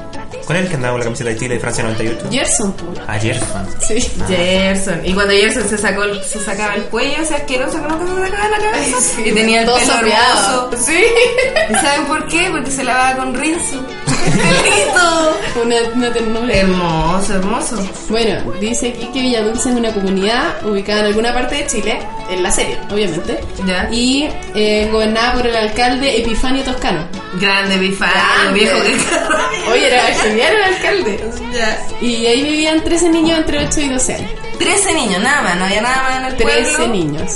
¿Cuál 0.49 0.57
era 0.57 0.63
el 0.65 0.69
que 0.71 0.75
andaba 0.77 0.93
con 0.93 0.99
la 1.01 1.03
camiseta 1.05 1.29
de 1.29 1.37
Chile 1.37 1.53
de 1.53 1.59
Francia 1.59 1.83
98? 1.83 2.27
Gerson, 2.31 2.73
pues. 2.73 2.99
Ayer. 3.07 3.39
Sí. 3.87 3.99
Gerson. 4.27 5.05
Y 5.05 5.13
cuando 5.13 5.31
Gerson 5.35 5.69
se 5.69 5.77
sacó 5.77 6.01
el- 6.05 6.23
se 6.23 6.39
sacaba 6.43 6.73
el 6.73 6.85
cuello, 6.85 7.17
ese 7.21 7.35
asqueroso 7.35 7.79
que 7.79 7.87
nunca 7.87 8.07
se 8.15 8.31
sacaba 8.31 8.43
de 8.45 8.49
la 8.49 8.71
cabeza. 8.71 8.97
Sí, 8.99 9.21
y 9.27 9.31
tenía 9.31 9.59
el 9.59 9.65
todo 9.67 9.77
pelo 9.77 9.93
sopeado. 9.93 10.63
hermoso. 10.71 10.83
Sí. 10.83 11.03
¿Y 11.69 11.73
saben 11.75 12.05
por 12.07 12.27
qué? 12.29 12.47
Porque 12.49 12.71
se 12.71 12.83
lavaba 12.83 13.17
con 13.17 13.35
rinzo. 13.35 13.85
¡Pelito! 14.25 15.37
Una, 15.63 15.75
una 15.95 16.13
ternura. 16.13 16.53
Hermoso, 16.53 17.33
hermoso. 17.35 17.75
Bueno, 18.09 18.51
dice 18.59 18.89
aquí 18.89 19.07
que 19.13 19.21
Villadulce 19.21 19.69
es 19.69 19.75
una 19.75 19.93
comunidad 19.93 20.65
ubicada 20.65 21.01
en 21.01 21.05
alguna 21.07 21.33
parte 21.33 21.55
de 21.55 21.67
Chile, 21.67 21.99
en 22.29 22.43
la 22.43 22.51
serie, 22.51 22.77
obviamente, 22.91 23.39
Ya. 23.65 23.89
y 23.91 24.29
eh, 24.55 24.87
gobernada 24.91 25.33
por 25.33 25.47
el 25.47 25.55
alcalde 25.55 26.17
Epifanio 26.21 26.63
Toscano. 26.63 27.05
Grande, 27.39 27.77
Grande. 27.77 28.53
viejo 28.53 28.77
que. 28.81 29.71
Oye, 29.71 29.87
era 29.87 30.01
genial 30.13 30.53
el 30.55 30.63
alcalde. 30.75 31.19
Ya. 31.53 31.77
Y 32.01 32.25
ahí 32.25 32.43
vivían 32.43 32.83
13 32.83 33.09
niños 33.09 33.39
entre 33.39 33.65
8 33.67 33.81
y 33.81 33.89
12 33.89 34.13
años. 34.15 34.31
13 34.59 34.93
niños, 34.93 35.21
nada 35.21 35.41
más, 35.41 35.55
no 35.57 35.65
había 35.65 35.81
nada 35.81 36.03
más 36.03 36.17
en 36.19 36.25
el 36.25 36.35
13 36.35 36.75
pueblo. 36.77 36.93
niños. 36.93 37.31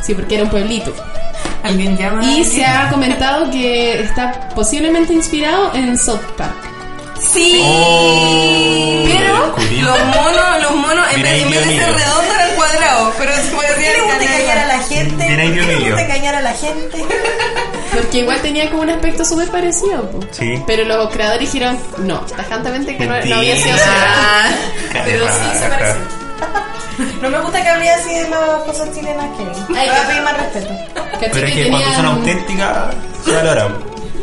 Sí, 0.00 0.14
porque 0.14 0.34
era 0.36 0.44
un 0.44 0.50
pueblito. 0.50 0.92
Alguien 1.62 1.96
llama. 1.96 2.20
a 2.20 2.24
Y 2.24 2.26
alguien? 2.28 2.44
se 2.50 2.64
ha 2.64 2.88
comentado 2.90 3.50
que 3.50 4.00
está 4.02 4.48
posiblemente 4.54 5.12
inspirado 5.12 5.72
en 5.74 5.96
South 5.98 6.20
Park. 6.36 6.54
Sí. 7.20 7.60
Oh, 7.64 9.04
pero 9.06 9.54
los 9.80 10.04
monos, 10.06 10.62
los 10.62 10.74
monos, 10.74 11.06
en 11.14 11.22
vez, 11.22 11.44
de 11.50 11.64
ser 11.78 11.94
redondos 11.94 12.34
eran 12.34 12.50
cuadrados. 12.56 13.14
Pero 13.16 13.32
se 13.36 13.42
¿Qué 13.42 13.56
parecían 13.56 13.92
le 13.92 14.02
gusta 14.02 14.24
engañar 14.24 14.58
a 14.58 14.66
la 14.66 14.78
gente? 14.80 15.24
Ahí, 15.24 15.52
¿Qué 15.54 15.62
le 15.62 15.76
gusta 15.90 16.02
engañar 16.02 16.34
a 16.34 16.40
la 16.40 16.52
gente? 16.52 17.04
Porque 17.92 18.18
igual 18.18 18.40
tenía 18.42 18.68
como 18.70 18.82
un 18.82 18.90
aspecto 18.90 19.24
súper 19.24 19.48
parecido. 19.50 20.10
po. 20.10 20.20
Sí. 20.32 20.60
Pero 20.66 20.84
los 20.84 21.10
creadores 21.12 21.52
dijeron, 21.52 21.78
no, 21.98 22.18
tajantemente 22.22 22.96
que 22.96 23.06
no, 23.06 23.14
había 23.14 23.56
sido 23.56 23.74
así. 23.76 23.84
Ah, 23.86 24.48
Pero 25.04 25.26
sí 25.28 25.58
se 25.60 25.68
parece. 25.68 25.98
No 27.22 27.30
me 27.30 27.38
gusta 27.40 27.62
que 27.62 27.68
hable 27.68 27.88
así 27.90 28.14
de 28.14 28.28
las 28.28 28.62
cosas 28.66 28.92
chilenas 28.94 29.26
que 29.36 29.42
Ay, 29.78 29.88
Voy 29.88 29.96
a 29.96 30.00
que- 30.02 30.06
pedir 30.08 30.22
más 30.22 30.36
respeto. 30.36 30.74
¿Cachai 31.22 31.32
Pero 31.32 31.46
es 31.46 31.54
que 31.54 31.62
que 31.64 31.70
cuando 31.70 31.86
son 31.88 31.96
tenían, 31.96 32.16
auténticas, 32.18 32.94
se 33.24 33.32
valoran. 33.32 33.74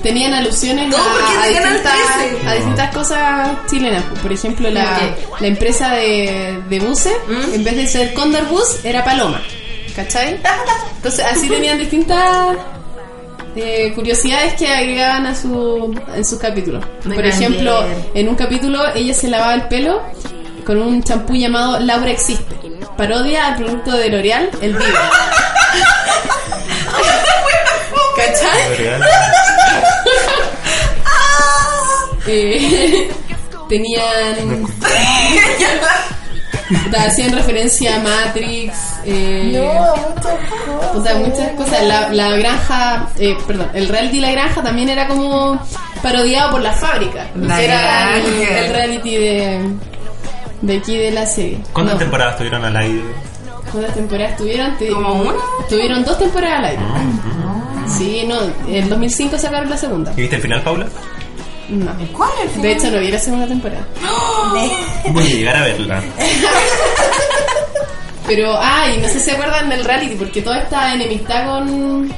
tenían 0.03 0.33
alusiones 0.33 0.93
¿Cómo? 0.95 1.03
¿Por 1.03 1.27
qué 1.27 1.37
a, 1.37 1.47
distintas, 1.61 1.93
13? 2.33 2.47
a 2.47 2.53
distintas 2.55 2.93
cosas 2.95 3.49
chilenas. 3.69 4.03
Por 4.21 4.31
ejemplo, 4.31 4.69
la, 4.69 4.99
la 5.39 5.47
empresa 5.47 5.93
de, 5.95 6.61
de 6.69 6.79
buses, 6.79 7.13
¿Mm? 7.27 7.53
en 7.55 7.63
vez 7.63 7.75
de 7.75 7.87
ser 7.87 8.13
Condor 8.13 8.45
Bus, 8.47 8.83
era 8.83 9.03
Paloma. 9.03 9.41
¿Cachai? 9.95 10.39
Entonces 10.97 11.25
así 11.25 11.47
tenían 11.49 11.77
distintas 11.77 12.55
eh, 13.55 13.91
curiosidades 13.95 14.53
que 14.53 14.67
agregaban 14.67 15.25
a 15.25 15.35
su, 15.35 15.93
en 16.15 16.23
sus 16.25 16.39
capítulos. 16.39 16.83
Muy 17.05 17.15
Por 17.15 17.25
grande. 17.25 17.29
ejemplo, 17.45 17.83
en 18.13 18.29
un 18.29 18.35
capítulo 18.35 18.79
ella 18.95 19.13
se 19.13 19.27
lavaba 19.27 19.53
el 19.55 19.63
pelo 19.63 20.01
con 20.65 20.81
un 20.81 21.01
champú 21.03 21.35
llamado 21.35 21.79
Laura 21.79 22.11
Existe. 22.11 22.55
Parodia 22.95 23.47
al 23.47 23.55
producto 23.55 23.91
de 23.93 24.09
L'Oreal, 24.09 24.49
el 24.61 24.73
Vivo. 24.73 24.85
¿Cachai? 28.15 28.99
Eh, 32.27 33.09
tenían. 33.67 34.67
Hacían 36.95 37.33
referencia 37.33 37.95
a 37.95 37.99
Matrix. 37.99 38.73
Eh, 39.05 39.51
No, 39.53 39.95
muchas 39.95 40.37
cosas. 40.65 40.91
puta, 40.93 41.13
muchas 41.15 41.49
cosas. 41.53 41.83
La, 41.83 42.09
la 42.09 42.29
granja, 42.37 43.07
eh, 43.17 43.35
perdón, 43.47 43.71
el 43.73 43.87
reality 43.87 44.19
La 44.19 44.31
Granja 44.31 44.61
también 44.61 44.89
era 44.89 45.07
como 45.07 45.59
parodiado 46.03 46.51
por 46.51 46.61
la 46.61 46.73
fábrica. 46.73 47.27
La 47.35 47.61
era 47.61 48.17
el, 48.17 48.69
reality 48.71 49.17
de, 49.17 49.61
de 50.61 50.77
aquí 50.77 50.97
de 50.97 51.11
la 51.11 51.25
serie. 51.25 51.59
¿Cuántas 51.73 51.95
No, 51.95 51.99
temporadas 51.99 52.37
tuvieron 52.37 52.63
al 52.65 52.75
aire? 52.77 53.01
¿Cuántas 53.71 53.93
temporadas 53.95 54.37
tuvieron? 54.37 54.75
¿Como 54.93 55.13
una? 55.21 55.33
Tuvieron 55.69 56.03
dos 56.03 56.17
temporadas 56.17 56.59
al 56.59 56.65
aire. 56.65 56.83
Sí, 57.87 58.23
no, 58.27 58.39
en 58.67 58.89
2005 58.89 59.37
sacaron 59.37 59.69
la 59.69 59.77
segunda. 59.77 60.13
¿Y 60.15 60.21
viste 60.21 60.35
el 60.35 60.41
final, 60.41 60.61
Paula? 60.63 60.87
No. 61.69 61.91
¿Cuál 62.13 62.29
es 62.45 62.55
el 62.55 62.61
De 62.61 62.71
hecho, 62.71 62.91
no 62.91 62.99
vi 62.99 63.11
la 63.11 63.19
segunda 63.19 63.47
temporada. 63.47 63.85
Voy 65.11 65.23
a 65.23 65.29
llegar 65.29 65.55
a 65.55 65.61
verla. 65.63 66.03
Pero, 68.27 68.55
ay, 68.59 68.99
no 69.01 69.07
sé 69.07 69.13
si 69.15 69.19
se 69.21 69.31
acuerdan 69.31 69.69
del 69.69 69.83
reality, 69.83 70.15
porque 70.15 70.41
toda 70.41 70.61
esta 70.61 70.93
enemistad 70.93 71.47
con, 71.47 72.13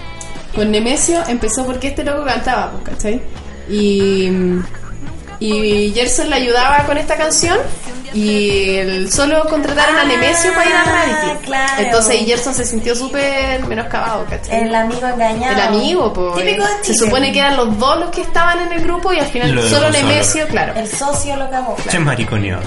con 0.53 0.71
Nemesio 0.71 1.23
empezó 1.27 1.65
porque 1.65 1.87
este 1.87 2.03
loco 2.03 2.25
cantaba, 2.25 2.71
pues, 2.71 2.83
¿cachai? 2.83 3.21
Y, 3.69 4.29
y 5.41 5.91
Gerson 5.93 6.29
le 6.29 6.35
ayudaba 6.37 6.85
con 6.85 6.97
esta 6.97 7.17
canción 7.17 7.57
y 8.13 8.75
el- 8.77 9.11
solo 9.11 9.43
contrataron 9.49 9.95
a 9.97 10.03
Nemesio 10.03 10.53
para 10.53 10.69
ir 10.69 10.75
al 10.75 10.85
reality. 10.85 11.27
Ah, 11.31 11.37
claro. 11.43 11.81
Entonces 11.83 12.21
y 12.21 12.25
Gerson 12.25 12.53
se 12.53 12.65
sintió 12.65 12.95
súper 12.95 13.65
menoscabado, 13.65 14.25
¿cachai? 14.29 14.63
El 14.65 14.75
amigo 14.75 15.07
engañado. 15.07 15.53
El 15.55 15.61
amigo, 15.61 16.13
pues. 16.13 16.35
Típico 16.45 16.63
de 16.63 16.83
Se 16.83 16.93
supone 16.93 17.31
que 17.33 17.39
eran 17.39 17.57
los 17.57 17.77
dos 17.79 17.99
los 17.99 18.09
que 18.11 18.21
estaban 18.21 18.59
en 18.59 18.71
el 18.73 18.83
grupo 18.83 19.11
y 19.13 19.19
al 19.19 19.27
final 19.27 19.51
Lo 19.51 19.63
solo. 19.67 19.89
Nemesio, 19.89 20.47
claro. 20.47 20.73
El 20.75 20.87
socio 20.87 21.35
lo 21.37 21.49
cagó. 21.49 21.75
Che 21.89 21.97
mariconio. 21.99 22.59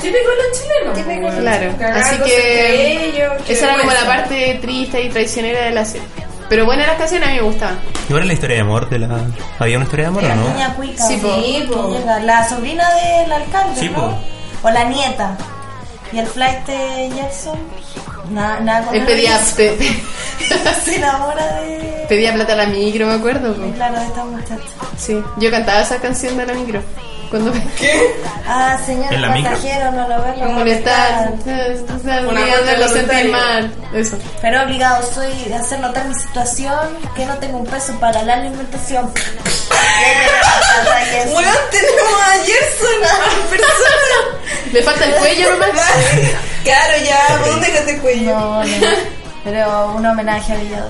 Típico 0.00 0.18
los 0.28 0.60
chilenos. 0.60 0.94
Típico. 0.94 1.40
Claro, 1.40 1.72
Cagándose 1.78 2.14
así 2.14 2.22
que 2.24 3.28
esa 3.48 3.64
era 3.66 3.78
como 3.78 3.92
la 3.92 4.06
parte 4.06 4.58
triste 4.60 5.02
y 5.02 5.08
traicionera 5.08 5.64
de 5.64 5.70
la 5.72 5.84
serie. 5.84 6.06
Pero 6.48 6.64
buenas 6.64 6.86
las 6.86 6.96
canciones, 6.96 7.28
a 7.28 7.32
mí 7.32 7.38
me 7.38 7.42
gustaban. 7.44 7.78
¿Y 8.08 8.12
ahora 8.12 8.24
la 8.24 8.32
historia 8.32 8.56
de 8.56 8.62
amor 8.62 8.88
de 8.88 8.98
la... 9.00 9.20
¿Había 9.58 9.76
una 9.76 9.84
historia 9.84 10.04
de 10.06 10.08
amor 10.08 10.24
o 10.24 10.28
La 10.28 10.34
no? 10.34 10.48
niña 10.48 10.74
cuica. 10.74 11.04
Sí, 11.06 11.18
po. 11.18 11.98
La 12.24 12.48
sobrina 12.48 12.84
del 12.94 13.30
alcalde, 13.32 13.78
Sí, 13.80 13.88
¿no? 13.90 14.16
O 14.62 14.70
la 14.70 14.84
nieta. 14.84 15.36
Y 16.10 16.18
el 16.18 16.26
flight 16.26 16.64
de 16.66 17.10
Jackson. 17.14 17.58
Nada, 18.30 18.60
nada 18.60 18.86
con 18.86 18.94
Él 18.94 19.04
pedía, 19.06 19.36
Luis. 19.38 19.52
pe- 19.52 19.70
pe- 19.72 20.02
Se 20.84 20.96
enamora 20.96 21.46
de. 21.60 22.06
pedía 22.08 22.32
plata 22.34 22.52
a 22.52 22.56
la 22.56 22.66
micro, 22.66 23.06
me 23.06 23.14
acuerdo. 23.14 23.54
Claro, 23.74 23.98
de 24.00 24.06
esta 24.06 24.24
muchacha. 24.24 24.62
Sí, 24.96 25.22
yo 25.38 25.50
cantaba 25.50 25.80
esa 25.82 25.96
canción 25.98 26.36
de 26.36 26.46
la 26.46 26.52
micro. 26.54 26.82
Cuando 27.30 27.52
Ah, 28.46 28.78
señor 28.86 29.12
¿En 29.12 29.20
la 29.20 29.28
micro? 29.28 29.50
pasajero, 29.52 29.90
no 29.92 30.08
lo 30.08 30.22
ve. 30.22 30.32
¿Cómo 30.42 30.64
le 30.64 30.72
estás? 30.78 31.28
Una 31.44 32.20
vuelta 32.22 32.78
lo 32.78 32.88
sentí 32.88 33.16
voluntaria. 33.16 33.30
mal. 33.30 33.74
Eso. 33.94 34.18
Pero 34.40 34.62
obligado 34.62 35.06
soy 35.14 35.30
de 35.44 35.54
hacer 35.54 35.80
notar 35.80 36.06
mi 36.08 36.14
situación, 36.14 36.78
que 37.14 37.26
no 37.26 37.34
tengo 37.36 37.58
un 37.58 37.66
peso 37.66 37.92
para 38.00 38.22
la 38.22 38.34
alimentación. 38.34 39.12
Weón, 41.26 41.54
tenemos 41.70 42.12
a 42.22 42.44
Gerson 42.46 42.94
en 42.94 43.48
persona. 43.50 44.72
Le 44.72 44.82
falta 44.82 45.04
el 45.04 45.14
cuello 45.16 45.50
nomás. 45.52 45.92
Claro, 46.68 47.02
ya, 47.02 47.46
¿dónde 47.46 47.66
dejaste 47.66 47.98
cuello? 47.98 48.38
No, 48.38 48.62
no, 48.62 48.86
pero 49.42 49.92
un 49.92 50.04
homenaje 50.04 50.52
a 50.52 50.56
Villa 50.56 50.84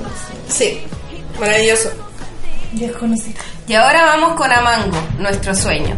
Sí, 0.49 0.85
maravilloso. 1.39 1.93
Desconocida. 2.73 3.39
Y 3.69 3.75
ahora 3.75 4.05
vamos 4.07 4.33
con 4.33 4.51
Amango, 4.51 5.01
nuestro 5.21 5.55
sueño. 5.55 5.97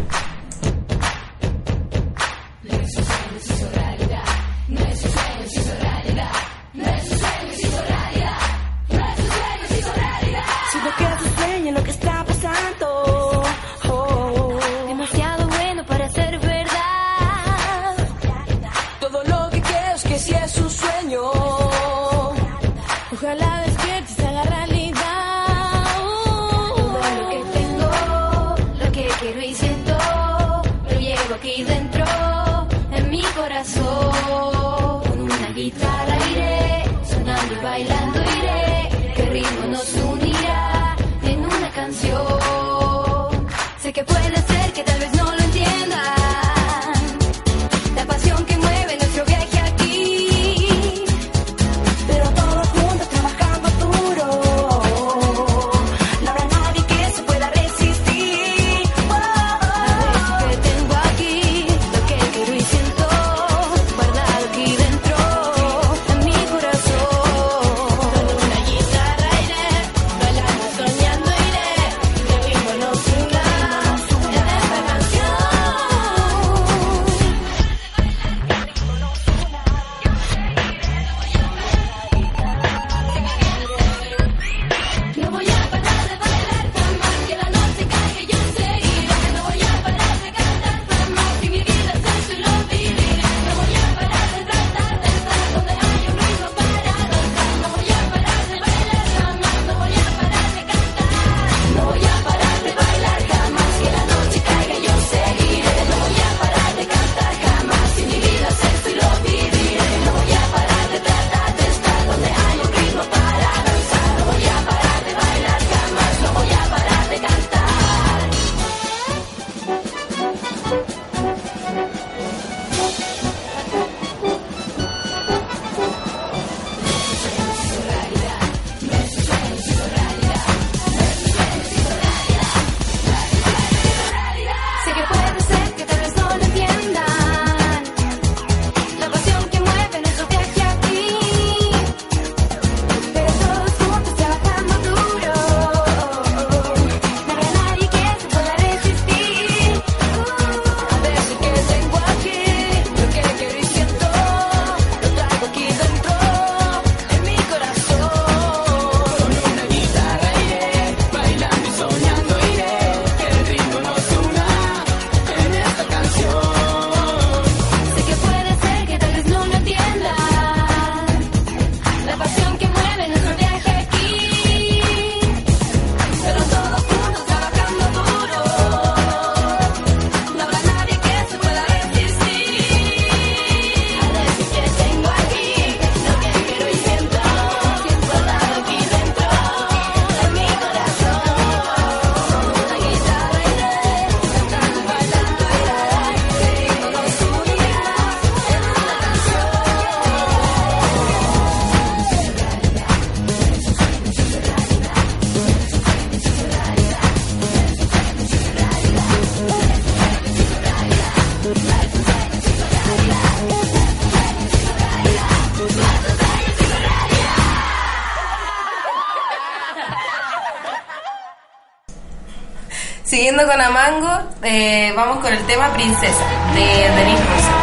vamos 225.01 225.23
con 225.23 225.33
el 225.33 225.43
tema 225.47 225.73
Princesa 225.73 226.25
de 226.53 226.61
Denise 226.61 227.23
Rosa. 227.25 227.60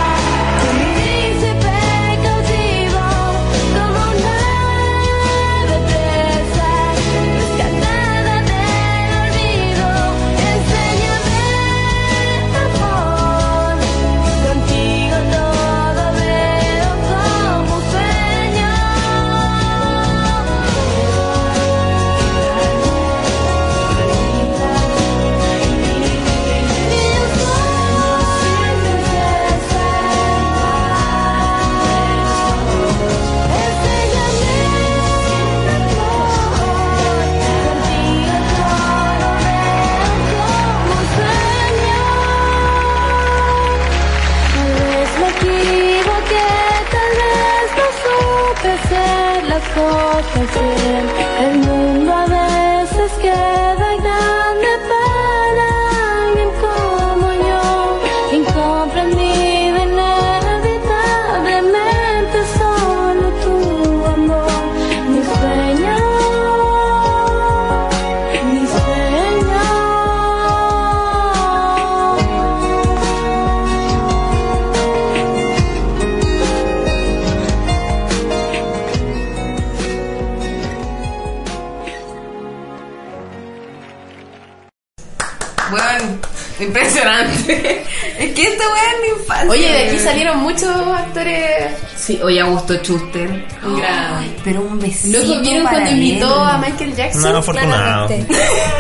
Es 88.19 88.35
que 88.35 88.43
esta 88.43 88.65
weá 88.73 88.83
es 88.83 89.01
mi 89.03 89.21
infancia. 89.21 89.51
Oye, 89.51 89.69
de 89.73 89.89
aquí 89.89 89.99
salieron 89.99 90.39
muchos 90.39 90.69
actores. 90.69 91.73
Sí, 91.97 92.19
oye, 92.23 92.41
Augusto 92.41 92.75
Schuster. 92.83 93.29
Gran. 93.63 94.15
Ay, 94.19 94.37
pero 94.45 94.61
un 94.63 94.79
besito. 94.79 95.19
Loco, 95.19 95.41
¿vieron 95.41 95.65
para 95.65 95.77
cuando 95.77 95.91
él. 95.91 96.03
invitó 96.03 96.41
a 96.45 96.59
Michael 96.59 96.97
Jackson? 96.97 97.23
No, 97.33 97.39
afortunado. 97.39 98.09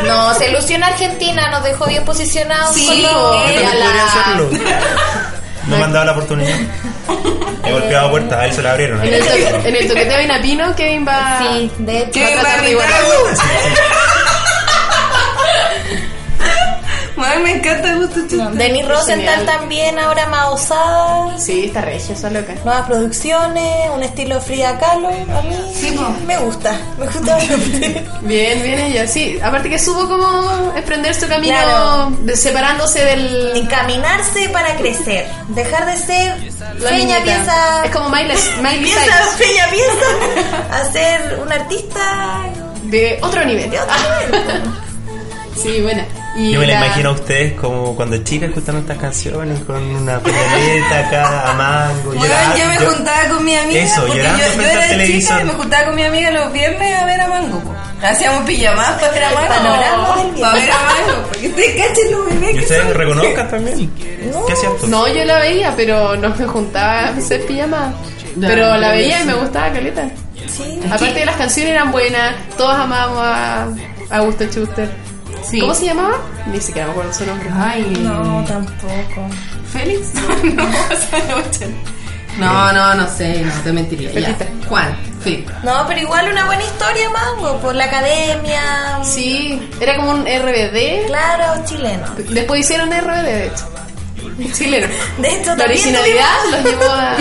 No, 0.06 0.34
se 0.34 0.50
ilusiona 0.50 0.86
Argentina, 0.88 1.50
nos 1.50 1.62
dejó 1.64 1.86
bien 1.86 2.04
posicionados. 2.04 2.74
Sí, 2.74 2.86
hacerlo. 4.04 4.50
No 5.66 5.76
me 5.76 5.84
han 5.84 5.92
dado 5.92 6.04
la 6.06 6.12
oportunidad. 6.12 6.56
He 7.64 7.72
golpeado 7.72 8.10
puertas, 8.10 8.38
a 8.40 8.46
él 8.46 8.52
se 8.54 8.62
la 8.62 8.70
abrieron. 8.72 9.04
En 9.04 9.12
el, 9.14 9.22
toque- 9.22 9.60
en 9.68 9.76
el 9.76 9.88
toqueteo 9.88 10.20
inapino, 10.22 10.74
Kevin 10.74 11.06
va. 11.06 11.38
Sí, 11.40 11.70
de 11.78 11.98
hecho. 11.98 12.10
¿Qué 12.12 12.34
va 12.36 12.54
a 12.54 12.62
de 12.62 12.74
Ay, 17.20 17.42
me 17.42 17.52
encanta 17.56 17.92
Augusto 17.92 18.20
Schuster. 18.20 18.50
Denis 18.52 18.86
Rosenthal 18.88 19.44
también, 19.46 19.98
ahora 19.98 20.26
más 20.26 20.46
osada. 20.48 21.38
Sí, 21.38 21.64
está 21.66 21.80
regia, 21.80 22.14
esa 22.14 22.30
loca. 22.30 22.54
Nuevas 22.64 22.86
producciones, 22.86 23.90
un 23.94 24.02
estilo 24.02 24.40
Frida 24.40 24.78
Kahlo. 24.78 25.08
A 25.08 25.42
mí 25.42 25.56
Sí, 25.74 25.96
me 26.26 26.38
gusta, 26.38 26.72
me 26.98 27.04
gusta 27.06 27.32
bastante. 27.36 28.04
Bien, 28.22 28.62
bien 28.62 28.78
ella. 28.78 29.06
Sí, 29.06 29.38
aparte 29.42 29.68
que 29.70 29.78
supo 29.78 30.08
como 30.08 30.72
emprender 30.76 31.14
su 31.14 31.26
camino 31.28 31.54
Claro. 31.54 32.10
de- 32.22 32.36
separándose 32.36 33.04
del. 33.04 33.52
Encaminarse 33.56 34.48
para 34.50 34.76
crecer, 34.76 35.26
dejar 35.48 35.86
de 35.86 35.96
ser 35.96 36.52
La 36.78 36.90
Peña 36.90 37.22
piensa. 37.22 37.84
Es 37.84 37.90
como 37.90 38.08
Miley, 38.10 38.36
Miley 38.62 38.80
piensa. 38.84 39.02
Peña 39.38 39.68
piensa 39.70 40.66
a 40.80 40.92
ser 40.92 41.38
un 41.42 41.52
artista 41.52 42.00
De 42.84 43.18
otro 43.22 43.44
nivel. 43.44 43.70
de 43.70 43.78
otro 43.80 43.94
nivel. 44.26 44.62
Sí, 45.62 45.80
buena. 45.82 46.06
Y 46.36 46.52
Yo 46.52 46.60
me 46.60 46.66
la 46.66 46.78
la- 46.80 46.86
imagino 46.86 47.08
a 47.10 47.12
ustedes 47.12 47.54
como 47.54 47.96
cuando 47.96 48.16
chicas 48.18 48.48
escuchando 48.50 48.80
estas 48.80 48.98
canciones 48.98 49.58
con 49.64 49.82
una 49.82 50.20
pañoleta 50.20 50.98
acá 51.08 51.50
a 51.50 51.54
mango, 51.54 52.02
Bueno, 52.12 52.22
llorando. 52.22 52.56
yo 52.58 52.66
me 52.66 52.74
Yo- 52.78 52.90
juntaba 52.92 53.28
con 53.28 53.44
mi 53.44 53.56
amiga. 53.56 53.80
Eso, 53.80 54.00
porque 54.02 54.18
llorando 54.18 54.38
yo, 54.38 54.44
yo 54.46 54.52
frente 54.52 54.70
al 54.72 54.78
era 54.78 54.88
televisor. 54.88 55.20
chica 55.36 55.40
y 55.40 55.44
me 55.44 55.52
juntaba 55.52 55.84
con 55.86 55.94
mi 55.96 56.02
amiga 56.04 56.30
los 56.30 56.52
viernes 56.52 56.96
a 57.00 57.04
ver 57.06 57.20
a 57.20 57.26
Mango. 57.28 57.62
Hacíamos 58.02 58.44
pijamadas 58.44 59.00
para 59.00 59.12
ver 59.12 59.24
a 59.24 59.30
Mango. 59.30 59.48
panorama 59.48 60.16
Para 60.40 60.52
ver 60.54 60.70
a 60.70 60.76
Mango. 60.76 61.22
Porque 61.28 61.48
ustedes 61.48 61.86
cachen 61.88 62.10
los 62.12 62.26
bebés 62.26 62.50
Y 62.50 62.54
que 62.54 62.60
ustedes 62.60 62.96
reconozcan 62.96 63.50
también. 63.50 63.90
¿Qué 64.46 64.52
hacías 64.52 64.72
tú? 64.80 64.86
No, 64.86 65.08
yo 65.08 65.24
la 65.24 65.38
veía, 65.40 65.74
pero 65.76 66.16
no 66.16 66.28
me 66.36 66.46
juntaba 66.46 67.00
a 67.00 67.08
hacer 67.08 67.44
pijama. 67.46 67.92
Pero 68.40 68.76
la 68.76 68.92
veía 68.92 69.22
y 69.22 69.24
me 69.24 69.34
gustaba 69.34 69.72
caleta. 69.72 70.08
Sí. 70.46 70.78
Aparte 70.86 71.18
de 71.18 71.26
las 71.26 71.36
canciones 71.36 71.72
eran 71.72 71.90
buenas, 71.90 72.36
todos 72.56 72.74
amábamos 72.76 73.18
a 73.22 73.66
a 74.10 74.16
Augusto 74.18 74.44
Schuster. 74.44 74.88
Sí. 75.42 75.60
¿Cómo 75.60 75.74
se 75.74 75.86
llamaba? 75.86 76.16
Ni 76.46 76.60
siquiera 76.60 76.86
me 76.86 76.92
acuerdo 76.92 77.12
su 77.12 77.24
nombre. 77.26 77.48
Ay, 77.54 77.82
No, 78.02 78.44
tampoco. 78.46 79.28
¿Félix? 79.72 80.12
no, 82.38 82.72
no, 82.72 82.72
no, 82.72 82.94
no 82.94 83.08
sé, 83.08 83.42
no 83.42 83.52
te 83.62 83.72
mentiría. 83.72 84.12
Ya. 84.12 84.36
Juan, 84.68 84.96
sí. 85.24 85.44
No, 85.64 85.84
pero 85.86 86.00
igual 86.00 86.30
una 86.30 86.46
buena 86.46 86.62
historia, 86.62 87.10
Mango, 87.10 87.58
por 87.60 87.74
la 87.74 87.84
academia. 87.84 89.00
Sí, 89.02 89.68
era 89.80 89.96
como 89.96 90.10
un 90.12 90.20
RBD. 90.22 91.06
Claro, 91.06 91.64
chileno. 91.64 92.06
Después 92.30 92.60
hicieron 92.60 92.90
RBD, 92.90 93.22
de 93.24 93.46
hecho. 93.46 93.64
Chileno. 94.54 94.86
De 95.18 95.28
hecho, 95.34 95.56
La 95.56 95.64
originalidad 95.64 96.36
los 96.52 96.64
llevó 96.64 96.84
a, 96.92 97.16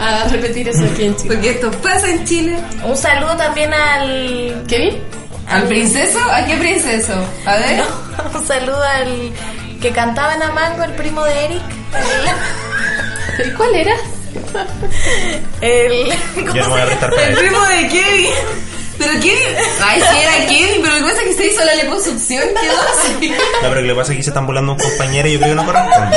a 0.24 0.28
repetir 0.28 0.68
eso 0.68 0.84
aquí 0.84 1.04
en 1.04 1.14
Chile. 1.16 1.34
Porque 1.34 1.50
esto 1.50 1.70
pasa 1.80 2.08
en 2.10 2.24
Chile. 2.24 2.58
Un 2.84 2.96
saludo 2.96 3.36
también 3.36 3.72
al. 3.72 4.64
¿Kevin? 4.66 5.00
¿Al 5.48 5.64
princeso? 5.64 6.18
¿A 6.30 6.44
qué 6.46 6.56
princeso? 6.56 7.14
A 7.46 7.56
ver. 7.56 7.82
Un 8.34 8.46
saludo 8.46 8.82
al 8.82 9.32
que 9.80 9.90
cantaba 9.92 10.34
en 10.34 10.42
Amango, 10.42 10.84
el 10.84 10.92
primo 10.92 11.24
de 11.24 11.44
Eric. 11.44 11.62
¿Y 13.44 13.50
cuál 13.50 13.74
era? 13.74 13.94
El. 15.60 16.12
Yo 16.54 16.68
no 16.68 16.78
El 16.78 17.34
primo 17.36 17.60
de 17.66 17.88
Kevin. 17.88 18.30
Pero 18.98 19.12
Kevin. 19.14 19.56
Ay, 19.82 20.00
sí, 20.00 20.18
era 20.22 20.46
Kevin, 20.48 20.82
pero 20.82 20.94
lo 20.94 21.06
que 21.06 21.12
pasa 21.12 21.22
es 21.22 21.28
que 21.28 21.42
se 21.42 21.46
hizo 21.48 21.64
la 21.64 21.74
liposucción, 21.74 22.42
quedó 22.48 22.80
así. 22.80 23.28
No, 23.62 23.68
pero 23.68 23.80
lo 23.80 23.88
que 23.88 23.94
pasa 23.94 24.12
es 24.12 24.18
que 24.18 24.22
se 24.22 24.30
están 24.30 24.46
volando 24.46 24.72
un 24.72 24.78
compañero 24.78 25.28
y 25.28 25.32
yo 25.32 25.38
creo 25.38 25.50
que 25.50 25.56
no 25.56 25.64
corresponde. 25.66 26.16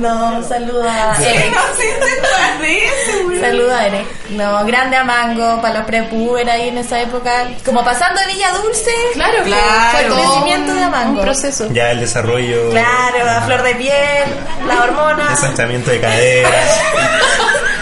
No, 0.00 0.36
un 0.38 0.48
saludo 0.48 0.82
a 0.88 1.14
Eric. 1.22 1.54
Saludo 3.40 3.74
a 3.74 3.86
Eric. 3.86 4.06
No, 4.30 4.64
grande 4.64 4.96
a 4.96 5.04
Mango, 5.04 5.60
para 5.60 5.78
los 5.78 5.86
prepuber 5.86 6.48
ahí 6.48 6.68
en 6.68 6.78
esa 6.78 7.00
época. 7.00 7.48
Como 7.64 7.84
pasando 7.84 8.20
de 8.20 8.26
Villa 8.28 8.50
Dulce. 8.52 8.90
Claro, 9.14 9.42
Claro. 9.44 9.62
fue 9.92 10.02
todo 10.04 10.32
Crecimiento 10.32 10.74
de 10.74 10.82
Amango. 10.84 11.18
un 11.18 11.20
proceso. 11.24 11.68
Ya 11.72 11.90
el 11.90 12.00
desarrollo, 12.00 12.70
Claro, 12.70 13.28
a 13.30 13.42
flor 13.42 13.62
de 13.62 13.74
piel, 13.74 14.24
la 14.66 14.82
hormona. 14.84 15.30
ensanchamiento 15.30 15.90
de 15.90 16.00
caderas, 16.00 16.80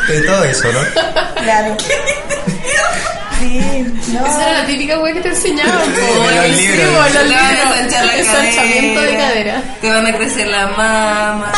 de 0.09 0.21
todo 0.23 0.45
eso, 0.45 0.69
¿no? 0.73 0.81
Claro. 1.43 1.77
Sí, 3.39 3.85
no. 4.09 4.27
Esa 4.27 4.51
era 4.51 4.61
la 4.63 4.67
típica 4.67 4.99
wea 4.99 5.15
que 5.15 5.21
te 5.21 5.29
enseñaban. 5.29 5.81
En 5.85 5.93
po. 5.95 6.25
los 6.25 6.57
Sí, 6.57 6.67
libros. 6.67 6.95
los 6.95 7.13
Te 7.13 7.19
van 7.19 7.19
a 7.19 7.23
libros. 7.23 7.77
ensanchar 7.79 8.07
la 8.07 8.17
Ensanchamiento 8.17 9.01
de 9.01 9.17
cadera. 9.17 9.63
Te 9.81 9.89
van 9.91 10.07
a 10.07 10.17
crecer 10.17 10.49
la 10.49 10.67
mama. 10.67 11.53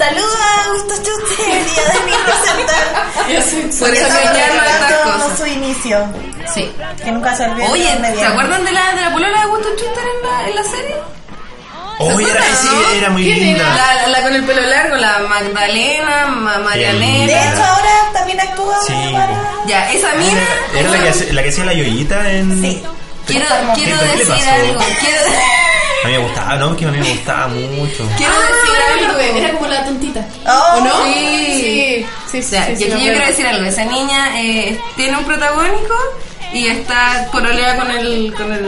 Saludos 0.00 0.36
a 0.40 0.64
Augusto 0.64 0.94
Chuster 0.96 1.46
y 1.46 1.78
a 1.78 1.92
Denis 1.92 2.16
Rosenthal. 2.26 3.78
Por 3.78 3.94
eso 3.94 4.06
recordando 4.08 5.24
cosas. 5.24 5.38
su 5.38 5.46
inicio. 5.46 6.06
Sí. 6.54 6.72
Que 7.04 7.12
nunca 7.12 7.36
se 7.36 7.44
olvide. 7.44 7.66
Oye, 7.68 7.98
¿se 8.18 8.24
acuerdan 8.26 8.64
de 8.64 8.72
la, 8.72 8.94
de 8.94 9.00
la 9.02 9.12
polola 9.12 9.36
de 9.38 9.44
Augusto 9.44 9.68
Schuster 9.76 10.04
en 10.04 10.28
la, 10.30 10.48
en 10.48 10.54
la 10.56 10.62
serie? 10.64 10.96
Oye, 11.98 12.24
era, 12.30 12.40
acuerdan, 12.40 12.56
sí, 12.62 12.96
era 12.96 13.10
muy 13.10 13.22
¿Quién 13.24 13.40
linda. 13.40 13.74
La, 13.74 14.06
la 14.08 14.22
con 14.22 14.34
el 14.34 14.44
pelo 14.44 14.62
largo, 14.62 14.96
la 14.96 15.18
Magdalena, 15.28 16.26
Ma- 16.28 16.58
María 16.60 16.92
Bien. 16.92 17.26
De 17.26 17.34
hecho, 17.34 17.62
ahora 17.62 17.90
también 18.14 18.40
actúa 18.40 18.74
Sí, 18.86 18.94
para... 19.12 19.28
Ya, 19.66 19.92
esa 19.92 20.14
mina. 20.14 20.40
Era 20.78 20.88
la 20.88 20.98
que, 21.02 21.08
hace- 21.10 21.32
la 21.34 21.42
que 21.42 21.48
hacía 21.50 21.64
la 21.66 21.74
yoyita 21.74 22.30
en... 22.30 22.62
Sí. 22.62 22.82
Quiero, 23.26 23.44
¿Qué- 23.74 23.82
quiero 23.82 23.98
decir 24.00 24.28
pasó? 24.28 24.50
algo. 24.50 24.80
Quiero, 24.98 25.20
A 26.02 26.06
mí 26.08 26.12
me 26.14 26.18
gustaba, 26.18 26.56
no, 26.56 26.76
que 26.76 26.84
a 26.86 26.88
mí 26.88 26.98
me 26.98 27.10
gustaba 27.10 27.48
mucho. 27.48 28.08
quiero 28.16 28.32
Ah, 28.32 29.00
decir 29.00 29.08
algo. 29.10 29.38
Era 29.38 29.52
como 29.52 29.66
la 29.66 29.84
tontita. 29.84 30.26
Oh, 30.46 30.78
¿O 30.78 30.80
no? 30.84 31.04
Sí. 31.04 32.06
Sí, 32.30 32.42
sí, 32.42 32.54
y 32.54 32.56
aquí 32.58 32.88
yo 32.88 32.96
quiero 32.98 33.26
decir 33.26 33.46
algo. 33.46 33.64
Esa 33.66 33.84
niña 33.84 34.40
eh, 34.40 34.80
tiene 34.96 35.16
un 35.18 35.24
protagónico 35.24 35.94
y 36.52 36.66
está 36.68 37.28
pololea 37.32 37.76
con 37.76 37.90
el, 37.90 38.32
con 38.34 38.52
el, 38.52 38.62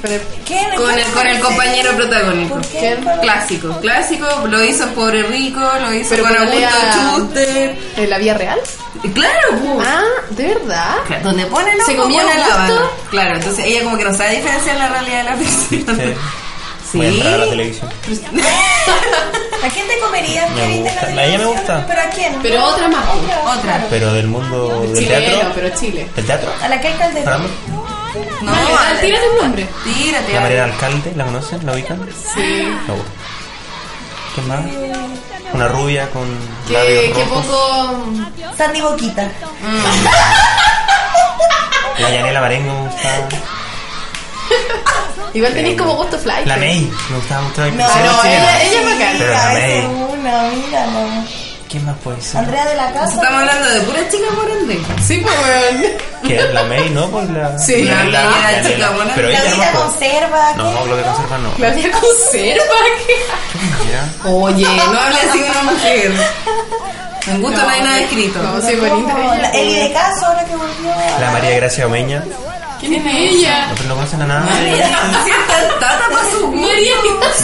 Con 0.00 0.12
el- 0.12 0.20
¿Quién? 0.46 0.70
con 0.76 0.90
el, 0.98 1.04
con 1.12 1.26
el 1.26 1.40
compañero 1.40 1.92
protagónico. 1.96 2.54
¿Por 2.54 2.66
qué? 2.66 2.98
Clásico, 3.22 3.80
clásico. 3.80 4.26
Lo 4.48 4.62
hizo 4.62 4.86
Pobre 4.90 5.22
Rico, 5.24 5.60
lo 5.80 5.92
hizo 5.92 6.10
Pero 6.10 6.24
con 6.24 6.36
Augusto 6.36 6.76
Schuster. 7.16 7.78
¿En 7.96 8.10
la 8.10 8.18
vía 8.18 8.34
real? 8.34 8.60
Claro. 9.12 9.80
Ah, 9.84 10.02
¿de 10.30 10.46
verdad? 10.54 10.96
Donde 11.22 11.44
pone 11.46 11.72
el 11.72 11.80
¿Se 11.82 11.94
pone 11.94 12.16
la 12.16 12.56
bala. 12.56 12.80
Claro, 13.10 13.34
entonces 13.34 13.64
ella 13.66 13.82
como 13.82 13.98
que 13.98 14.04
no 14.04 14.14
sabe 14.14 14.36
diferenciar 14.36 14.76
la 14.76 14.88
realidad 14.88 15.18
de 15.18 15.24
la 15.24 15.36
ficción. 15.36 16.14
Sí. 16.94 16.98
Voy 16.98 17.06
a 17.06 17.10
entrar 17.10 17.34
a 17.34 17.38
la 17.38 17.44
televisión. 17.46 17.90
¿A 19.64 19.68
quién 19.68 19.88
te 19.88 19.98
comerías? 19.98 20.48
Me 20.50 20.56
¿Qué 20.56 20.64
en 20.76 20.84
la 20.84 20.90
gusta, 20.92 21.06
a 21.06 21.24
ella 21.24 21.38
me 21.38 21.44
gusta. 21.46 21.84
¿Pero 21.88 22.00
a 22.00 22.04
quién? 22.10 22.38
Pero 22.42 22.64
otra 22.64 22.86
más. 22.88 23.04
Otra. 23.58 23.84
Pero 23.90 24.12
del 24.12 24.26
mundo 24.28 24.80
del 24.82 24.94
Chileno, 25.04 25.26
teatro. 25.26 25.52
pero 25.56 25.68
Chile. 25.76 26.08
¿El 26.16 26.26
teatro? 26.26 26.52
A 26.62 26.68
la 26.68 26.80
que 26.80 26.88
hay 26.88 26.94
Calderón. 26.94 27.24
Para 27.24 27.38
mí. 27.38 27.48
No, 28.42 28.52
Ah, 28.52 28.88
a 28.90 28.94
la- 28.94 29.00
tírate 29.00 29.28
un 29.30 29.36
nombre. 29.42 29.66
Tírate. 29.82 30.32
La 30.34 30.40
Mariana 30.40 30.72
Alcalde, 30.72 31.12
¿la 31.16 31.24
conocen? 31.24 31.66
¿La 31.66 31.72
ubican? 31.72 32.08
Sí. 32.34 32.40
Me 32.86 32.94
gusta. 32.94 33.10
¿Quién 34.34 34.48
más? 34.48 34.60
Una 35.52 35.68
rubia 35.68 36.08
con 36.10 36.26
Que, 36.68 36.72
labios 36.74 37.16
que 37.16 37.24
rojos. 37.24 37.46
poco. 37.46 38.04
Sandy 38.56 38.80
Boquita. 38.82 39.22
La 41.98 42.10
Yanela 42.10 42.40
Marengo 42.40 42.88
me. 43.02 43.36
Igual 45.34 45.52
tenéis 45.54 45.76
como 45.78 45.94
gusto 45.96 46.18
fly. 46.18 46.44
La 46.44 46.56
May, 46.56 46.90
me 47.10 47.16
gustaba 47.16 47.42
mucho 47.42 47.60
la 47.62 47.66
No, 47.68 47.76
no, 47.86 47.92
chilena. 48.22 48.22
ella, 48.28 48.62
ella 48.62 48.80
me 48.82 48.94
me 48.94 49.18
Pero 49.18 49.30
la 49.32 49.48
May. 49.52 49.84
una 49.84 50.86
no. 50.86 51.24
¿Quién 51.68 51.86
más 51.86 51.96
puede 52.04 52.20
ser? 52.22 52.38
Andrea 52.38 52.66
de 52.66 52.74
la 52.76 52.92
Casa. 52.92 53.14
Estamos 53.16 53.40
hablando 53.40 53.68
de 53.70 53.80
puras 53.80 54.08
chicas 54.08 54.30
morende. 54.36 54.80
Sí, 55.04 55.20
pues, 55.24 55.34
weón. 55.42 55.92
¿Quién? 56.22 56.54
La 56.54 56.62
May, 56.64 56.90
¿no? 56.90 57.08
Pues 57.10 57.30
la. 57.30 57.58
Sí. 57.58 57.82
la, 57.82 58.04
La 58.04 58.22
Yanela. 58.22 58.68
chica 58.68 58.90
buena. 58.90 59.12
Pero 59.16 59.28
ella 59.28 59.42
no 59.50 59.56
me 59.56 59.64
acuerdo. 59.64 59.88
conserva. 59.90 60.52
No, 60.56 60.86
lo 60.86 60.96
que 60.96 61.02
conserva 61.02 61.38
no. 61.38 61.48
La 61.58 61.70
vía 61.70 61.90
conserva. 61.90 62.74
¿qué? 63.08 63.16
Ya. 63.90 64.30
Oye, 64.30 64.64
no 64.92 65.00
hable 65.00 65.18
así 65.28 65.38
de 65.40 65.50
una 65.50 65.62
mujer. 65.64 66.12
En 67.26 67.40
gusto 67.42 67.60
no, 67.60 67.68
hay 67.68 67.80
nada 67.82 67.98
escrito. 68.00 68.40
No. 68.40 68.58
La 68.58 69.50
Eli 69.50 69.74
de 69.88 69.92
Caso, 69.92 70.26
ahora 70.26 70.44
que 70.44 70.54
volvió. 70.54 70.92
a- 70.92 71.20
La 71.20 71.30
María 71.32 71.56
Gracia 71.56 71.86
Omeña. 71.86 72.22
¿Quién 72.88 73.06
es 73.06 73.14
ella? 73.36 73.68
¿No, 73.82 73.88
no 73.88 73.94
conocen 73.96 74.22
a 74.22 74.26
nada? 74.26 74.40
María, 74.40 74.88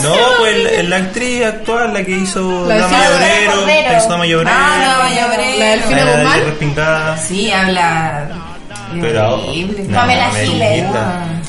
No, 0.02 0.14
pues 0.38 0.54
el- 0.78 0.90
la 0.90 0.96
actriz 0.96 1.44
actual, 1.44 1.92
la 1.92 2.02
que 2.04 2.12
hizo 2.12 2.66
La 2.66 2.76
Dama 2.76 2.96
Cordero. 2.98 3.66
la 3.66 3.98
hizo 3.98 4.08
Dama 4.08 4.26
Llobrero. 4.26 4.50
Ah, 4.58 4.78
no, 4.84 4.98
vaya 5.02 5.20
La 5.20 5.26
Obrero. 5.34 5.58
Delfina 5.58 6.04
Guzmán. 6.04 7.18
Sí, 7.18 7.50
habla. 7.52 8.28
Pero. 9.00 9.34
horrible. 9.34 9.84
no, 9.84 9.96
Pamela 9.98 10.28
me 10.32 10.46
Giles. 10.46 10.84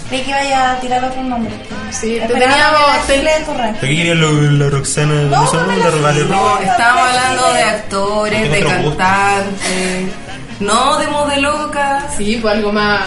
Creí 0.09 0.21
que 0.23 0.29
iba 0.29 0.71
a 0.71 0.79
tirar 0.79 1.03
otro 1.05 1.23
nombre. 1.23 1.51
Sí, 1.89 2.19
te 2.27 2.33
teníamos- 2.33 3.07
de 3.07 3.45
Torrent. 3.45 3.77
¿Por 3.79 3.89
qué 3.89 3.95
quería 3.95 4.15
la 4.15 4.69
Roxana? 4.69 5.13
No, 5.23 5.29
no, 5.29 5.45
No, 6.27 6.59
estábamos 6.59 7.07
hablando 7.09 7.53
de 7.53 7.63
actores, 7.63 8.51
de 8.51 8.59
cantantes, 8.63 10.09
no 10.59 10.97
de 10.99 11.07
modelocas. 11.07 12.03
Sí, 12.17 12.37
pues 12.41 12.55
algo 12.55 12.71
más. 12.71 13.01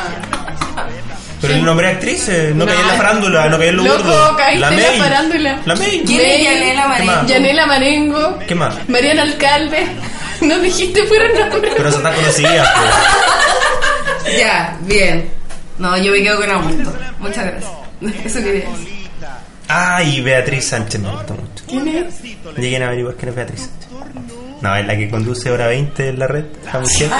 Pero 1.46 1.58
el 1.58 1.64
nombre 1.64 1.86
de 1.86 1.92
actrices, 1.94 2.54
no, 2.54 2.64
No. 2.64 2.66
caía 2.70 2.80
en 2.82 2.88
la 2.88 2.94
farándula, 2.94 3.48
no 3.48 3.58
caía 3.58 3.70
en 3.70 3.76
lo 3.76 3.82
Loco, 3.84 4.02
gordo. 4.04 4.36
caíste 4.36 4.60
La 4.60 4.68
en 4.68 4.76
May. 4.76 4.98
la 4.98 5.04
farándula. 5.04 5.60
La 5.64 5.74
May. 5.76 6.02
¿Quién 6.06 6.20
es 6.20 6.26
May, 6.26 6.42
Yanela. 6.44 6.88
Marengo? 6.88 7.26
Yanela 7.26 7.66
Marengo, 7.66 8.38
¿Qué 8.46 8.54
más? 8.54 8.88
Mariana 8.88 9.22
Alcalde. 9.22 9.86
No 10.40 10.58
dijiste 10.58 11.02
fueron 11.04 11.38
nombres. 11.50 11.74
Pero 11.76 11.92
son 11.92 12.02
tan 12.02 12.14
conocidas, 12.14 12.68
pues. 14.24 14.38
Ya, 14.38 14.76
bien. 14.82 15.30
No, 15.78 15.96
yo 15.96 16.12
me 16.12 16.22
quedo 16.22 16.40
con 16.40 16.50
Augusto. 16.50 16.92
Muchas 17.18 17.44
gracias. 17.46 17.70
Eso 18.24 18.38
quería 18.40 18.68
decir. 18.70 18.94
Ah, 19.68 20.02
y 20.02 20.20
Beatriz 20.20 20.66
Sánchez 20.66 21.00
me 21.00 21.10
gusta 21.10 21.34
mucho. 21.34 21.64
¿Quién 21.66 21.88
es? 21.88 22.20
Lleguen 22.56 22.82
a 22.82 22.86
averiguar 22.88 23.14
quién 23.14 23.28
es 23.30 23.34
Beatriz 23.36 23.60
Sánchez. 23.60 23.88
No, 24.60 24.74
es 24.76 24.86
la 24.86 24.96
que 24.96 25.10
conduce 25.10 25.50
hora 25.50 25.66
20 25.66 26.08
en 26.08 26.18
la 26.18 26.26
red, 26.26 26.44
la 26.72 26.80
mujer. 26.80 27.10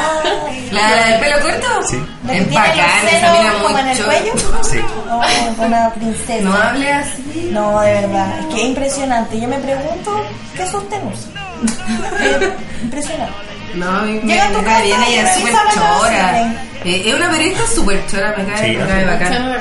¿La 0.72 1.06
del 1.06 1.20
pelo 1.20 1.40
corto? 1.42 1.82
Sí. 1.88 2.02
¿La 2.26 2.32
que 2.32 2.38
Es 2.38 2.48
tiene 2.48 2.66
bacán, 2.68 3.04
los 3.04 3.12
esa 3.12 3.32
mina 3.32 3.52
como 3.62 3.78
en 3.78 3.88
el 3.88 3.96
mucho. 3.96 4.04
cuello? 4.06 4.32
Sí. 4.62 4.80
Oh, 5.10 5.62
una 5.64 5.90
princesa. 5.94 6.42
No 6.42 6.54
hable 6.54 6.92
así. 6.92 7.48
No, 7.52 7.80
de 7.80 7.92
verdad. 7.92 8.38
Es 8.40 8.46
que 8.46 8.62
es 8.62 8.68
impresionante. 8.68 9.40
Yo 9.40 9.48
me 9.48 9.58
pregunto, 9.58 10.24
¿qué? 10.56 10.62
Es 10.62 10.74
impresionante. 12.82 13.34
No, 13.74 14.02
me, 14.02 14.20
Llega 14.20 14.48
tu 14.50 14.62
casa 14.64 14.84
y 14.84 14.92
ella 14.92 15.22
es 15.22 15.34
súper 15.38 15.54
chora. 15.74 16.54
es 16.84 17.14
una 17.14 17.30
periodista 17.30 17.62
súper 17.74 18.06
chora, 18.06 18.34
me 18.38 18.44
cae, 18.46 18.72
Sí, 18.72 18.76
me 18.78 18.86
cae 18.86 19.04
bacán. 19.04 19.54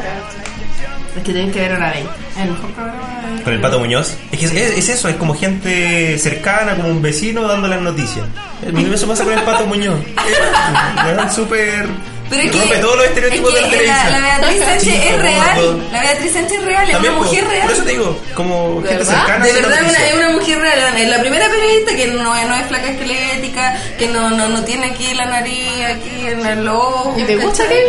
La. 1.13 1.19
Es 1.19 1.25
que 1.25 1.31
tienen 1.33 1.51
que 1.51 1.59
ver 1.59 1.71
hora 1.73 1.91
20. 1.91 2.09
El 2.41 2.49
mejor 2.51 2.71
programa 2.71 3.21
de- 3.37 3.43
Con 3.43 3.53
el 3.53 3.61
Pato 3.61 3.79
Muñoz. 3.79 4.13
Es 4.31 4.39
que 4.39 4.45
es, 4.45 4.53
es 4.53 4.89
eso, 4.89 5.07
es 5.09 5.15
como 5.15 5.35
gente 5.35 6.17
cercana, 6.19 6.75
como 6.75 6.89
un 6.89 7.01
vecino 7.01 7.47
dando 7.47 7.67
las 7.67 7.81
noticias. 7.81 8.25
A 8.65 8.79
eso 8.95 9.07
pasa 9.07 9.23
con 9.23 9.33
el 9.33 9.41
Pato 9.43 9.65
Muñoz. 9.65 9.99
Es 11.27 11.33
súper... 11.33 11.85
Pero 12.29 12.41
es 12.45 12.51
que, 12.51 12.57
rompe 12.57 12.77
todos 12.77 12.95
los 12.95 13.05
estereotipos 13.05 13.49
es 13.49 13.55
de 13.55 13.61
la 13.61 13.69
que 13.69 13.75
la, 13.75 13.81
televisión. 14.03 14.11
la 14.11 14.19
Beatriz 14.39 14.63
Sánchez 14.63 15.05
es 15.05 15.21
real. 15.21 15.83
La 15.91 16.01
Beatriz 16.01 16.31
Sánchez 16.33 16.57
es 16.59 16.65
real, 16.65 16.85
es 16.85 16.91
También, 16.93 17.13
una 17.13 17.21
po, 17.21 17.27
mujer 17.29 17.47
real. 17.47 17.61
Por 17.67 17.71
eso 17.75 17.83
te 17.83 17.91
digo, 17.91 18.19
como 18.33 18.81
¿De 18.81 18.87
gente 18.89 19.03
verdad? 19.03 19.19
cercana. 19.19 19.45
De 19.45 19.53
verdad, 19.53 19.79
una- 19.83 20.07
es 20.07 20.13
una 20.15 20.29
mujer 20.29 20.59
real. 20.59 20.97
Es 20.97 21.09
la 21.09 21.19
primera 21.19 21.45
periodista 21.49 21.95
que 21.95 22.07
no, 22.07 22.35
es- 22.35 22.47
no 22.47 22.55
es 22.55 22.65
flaca 22.67 22.89
esquelética, 22.89 23.77
que 23.99 24.07
no, 24.07 24.29
no, 24.31 24.49
no 24.49 24.63
tiene 24.63 24.87
aquí 24.87 25.13
la 25.13 25.25
nariz, 25.25 25.69
aquí 25.95 26.27
en 26.27 26.45
el 26.45 26.67
ojo. 26.67 27.13
¿Y 27.19 27.23
te 27.23 27.35
gusta. 27.35 27.63
Kevin? 27.67 27.83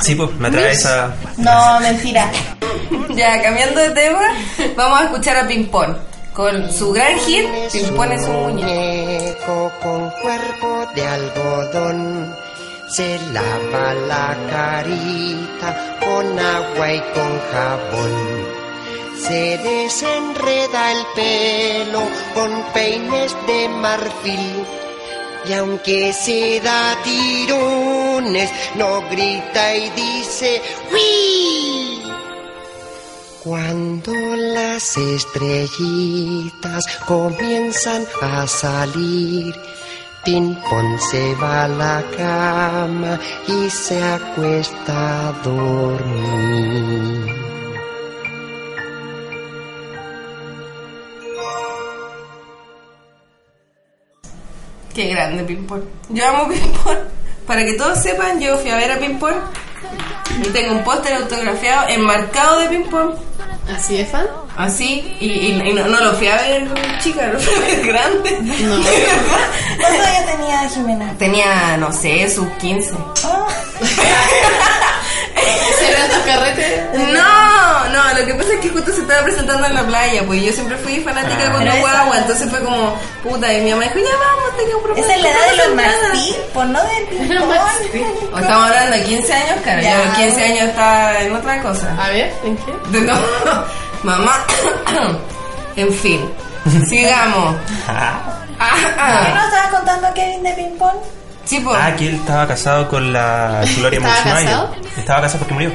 Sí, 0.00 0.14
pues, 0.14 0.30
me 0.36 0.48
atrae 0.48 0.72
esa... 0.72 1.14
No, 1.38 1.80
mentira. 1.80 2.30
Ya, 3.10 3.40
cambiando 3.42 3.80
de 3.80 3.90
tema, 3.90 4.20
vamos 4.76 5.00
a 5.00 5.04
escuchar 5.04 5.36
a 5.38 5.48
Pimpón. 5.48 5.96
Con 6.34 6.70
su 6.70 6.92
gran 6.92 7.18
hit, 7.20 7.46
Pimpón 7.72 8.12
es 8.12 8.28
un 8.28 8.42
muñeco 8.42 9.72
con 9.82 10.10
cuerpo 10.20 10.86
de 10.94 11.06
algodón. 11.06 12.36
Se 12.90 13.18
lava 13.32 13.94
la 13.94 14.36
carita 14.50 15.98
con 16.04 16.38
agua 16.38 16.92
y 16.92 17.00
con 17.00 17.40
jabón. 17.50 18.66
Se 19.18 19.58
desenreda 19.58 20.92
el 20.92 21.06
pelo 21.14 22.02
con 22.34 22.62
peines 22.74 23.34
de 23.46 23.68
marfil. 23.70 24.66
Y 25.48 25.52
aunque 25.52 26.12
se 26.12 26.60
da 26.60 26.96
tirones, 27.04 28.50
no 28.74 29.08
grita 29.08 29.76
y 29.76 29.90
dice 29.90 30.60
¡Wii! 30.92 32.02
Cuando 33.44 34.12
las 34.12 34.96
estrellitas 34.96 36.84
comienzan 37.06 38.04
a 38.20 38.44
salir, 38.48 39.54
Pimpón 40.24 40.98
se 40.98 41.34
va 41.36 41.64
a 41.64 41.68
la 41.68 42.04
cama 42.16 43.20
y 43.46 43.70
se 43.70 44.02
acuesta 44.02 45.28
a 45.28 45.32
dormir. 45.44 47.45
Qué 54.96 55.08
grande 55.08 55.44
Pimpón. 55.44 55.84
Yo 56.08 56.26
amo 56.26 56.48
Pimpón. 56.48 56.96
Para 57.46 57.64
que 57.66 57.74
todos 57.74 58.02
sepan, 58.02 58.40
yo 58.40 58.56
fui 58.58 58.70
a 58.70 58.76
ver 58.76 58.90
a 58.92 58.98
Pimpón 58.98 59.34
y 60.42 60.48
tengo 60.48 60.72
un 60.72 60.82
póster 60.84 61.14
autografiado 61.14 61.88
enmarcado 61.90 62.58
de 62.60 62.68
Pimpón. 62.70 63.14
¿Así 63.76 63.98
es 64.00 64.08
fan? 64.08 64.26
Así, 64.56 65.16
y, 65.20 65.26
y- 65.26 65.62
y 65.68 65.72
no, 65.74 65.86
no 65.86 66.00
lo 66.00 66.14
fui 66.14 66.28
a 66.28 66.36
ver 66.36 66.66
chica, 67.00 67.26
lo 67.26 67.38
fui 67.38 67.54
a 67.54 67.58
ver 67.60 67.86
grande. 67.86 68.38
No. 68.40 68.76
¿Cuántos 69.80 70.06
años 70.06 70.26
tenía 70.32 70.68
Jimena? 70.70 71.12
Tenía, 71.18 71.76
no 71.76 71.92
sé, 71.92 72.30
sus 72.30 72.48
15. 72.58 72.92
Ah, 73.24 73.46
¿Se 75.78 75.90
eran 75.90 76.08
tus 76.10 76.18
carretes? 76.20 76.84
No, 76.94 77.12
no, 77.12 77.45
lo 78.18 78.26
que 78.26 78.34
pasa 78.34 78.52
es 78.54 78.60
que 78.60 78.68
justo 78.70 78.92
se 78.92 79.00
estaba 79.02 79.22
presentando 79.22 79.66
en 79.66 79.74
la 79.74 79.82
playa, 79.86 80.22
pues 80.26 80.42
yo 80.42 80.52
siempre 80.52 80.76
fui 80.78 81.00
fanática 81.00 81.36
Ah. 81.52 81.62
esa- 81.64 81.80
guagua, 81.80 82.18
entonces 82.18 82.50
fue 82.50 82.60
como, 82.62 82.94
puta, 83.22 83.52
y 83.52 83.60
mi 83.62 83.70
mamá 83.70 83.84
dijo, 83.84 83.98
ya 83.98 84.16
vamos, 84.18 84.56
tengo 84.56 84.76
un 84.78 84.82
propósito. 84.84 85.08
esa 85.08 85.16
es 85.16 85.22
la 85.22 85.30
edad 85.30 85.50
de 85.50 85.56
los. 85.56 85.74
Martí, 85.76 86.36
por 86.54 86.66
no 86.66 86.80
ping-pong. 87.92 88.32
O 88.34 88.38
estamos 88.38 88.64
hablando 88.68 88.96
de 88.96 89.04
15 89.04 89.32
años, 89.32 89.56
cara, 89.64 89.80
yo 89.82 89.88
Ya. 89.88 90.04
los 90.04 90.16
15 90.16 90.44
años 90.44 90.62
estaba 90.68 91.20
en 91.20 91.36
otra 91.36 91.62
cosa. 91.62 91.96
A 92.04 92.08
ver, 92.10 92.32
¿en 92.44 92.56
qué? 92.56 92.72
De 92.90 93.00
no, 93.02 93.14
mamá, 94.02 94.44
en 95.76 95.92
fin, 95.92 96.30
sigamos. 96.88 97.56
Ah, 97.88 98.20
¿Qué 98.58 98.94
ah. 98.98 99.32
nos 99.34 99.44
estabas 99.46 99.70
contando, 99.70 100.14
Kevin, 100.14 100.42
de 100.42 100.52
ping-pong? 100.52 100.96
Sí, 101.44 101.60
pues, 101.60 101.78
Ah, 101.80 101.94
que 101.94 102.08
él 102.08 102.14
estaba 102.16 102.46
casado 102.48 102.88
con 102.88 103.12
la 103.12 103.62
Gloria 103.76 104.00
¿Estaba 104.00 104.34
casado? 104.40 104.74
Estaba 104.96 105.20
casado 105.22 105.38
porque 105.40 105.54
murió. 105.54 105.70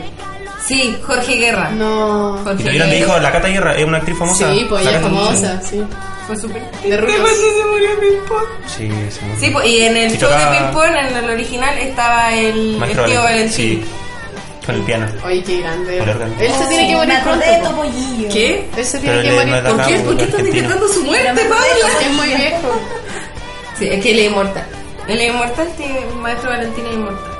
Sí, 0.65 0.97
Jorge 1.05 1.35
Guerra. 1.35 1.69
No. 1.71 2.39
Y 2.39 2.43
Jorge 2.43 2.63
lo 2.63 2.71
vieron 2.71 2.89
de 2.89 2.99
hijo, 2.99 3.19
la 3.19 3.31
Cata 3.31 3.47
Guerra 3.47 3.75
es 3.75 3.85
una 3.85 3.97
actriz 3.97 4.17
famosa. 4.17 4.53
Sí, 4.53 4.65
pues 4.69 4.83
La 4.83 4.89
ella 4.89 4.99
es 4.99 5.03
famosa, 5.03 5.61
sí. 5.61 5.83
Fue 6.27 6.37
súper... 6.37 6.61
De. 6.81 6.89
Después 6.97 7.35
se 7.37 7.65
murió 7.69 7.89
Pimpón. 7.99 8.43
Sí, 8.67 8.89
sí. 9.09 9.19
Sí, 9.39 9.49
pues, 9.51 9.65
y 9.67 9.79
en 9.81 9.97
el 9.97 10.13
Y 10.13 10.17
show 10.17 10.29
tocaba- 10.29 10.51
de 10.51 10.57
Pimpón, 10.59 10.95
en 10.97 11.17
el 11.17 11.29
original, 11.29 11.77
estaba 11.79 12.33
el, 12.33 12.45
el 12.73 12.77
Maestro 12.77 13.05
tío 13.05 13.21
Valentín. 13.23 13.51
Sí, 13.53 13.83
con 14.65 14.75
el 14.75 14.81
piano. 14.83 15.07
Oye, 15.25 15.43
qué 15.43 15.59
grande. 15.61 15.97
Por. 15.97 16.09
Él 16.43 16.51
se 16.53 16.65
tiene 16.67 16.87
que 16.89 16.95
morir 16.95 17.19
pronto. 17.23 17.45
de. 17.45 18.27
¿Qué? 18.31 18.69
Él 18.77 18.85
se 18.85 18.99
tiene 18.99 19.21
que 19.23 19.31
morir 19.31 19.53
acá, 19.55 19.87
¿Qué? 19.87 19.95
¿Por 19.99 20.15
qué 20.17 20.23
estás 20.23 20.39
argentino. 20.39 20.43
decretando 20.67 20.87
su 20.93 21.03
muerte, 21.03 21.41
Paula? 21.49 21.65
Es 22.01 22.11
muy 22.13 22.27
viejo. 22.27 22.81
Sí, 23.79 23.87
es 23.89 24.03
que 24.03 24.11
él 24.11 24.19
es 24.19 24.25
inmortal. 24.31 24.65
Él 25.07 25.19
es 25.21 25.29
inmortal, 25.33 25.67
tiene 25.75 25.99
el 26.07 26.15
maestro 26.17 26.49
Valentín 26.51 26.85
es 26.85 26.93
inmortal. 26.93 27.30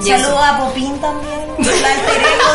Y 0.00 0.08
Saludo 0.08 0.26
eso. 0.28 0.38
a 0.44 0.58
Popín 0.58 0.98
también, 1.00 1.40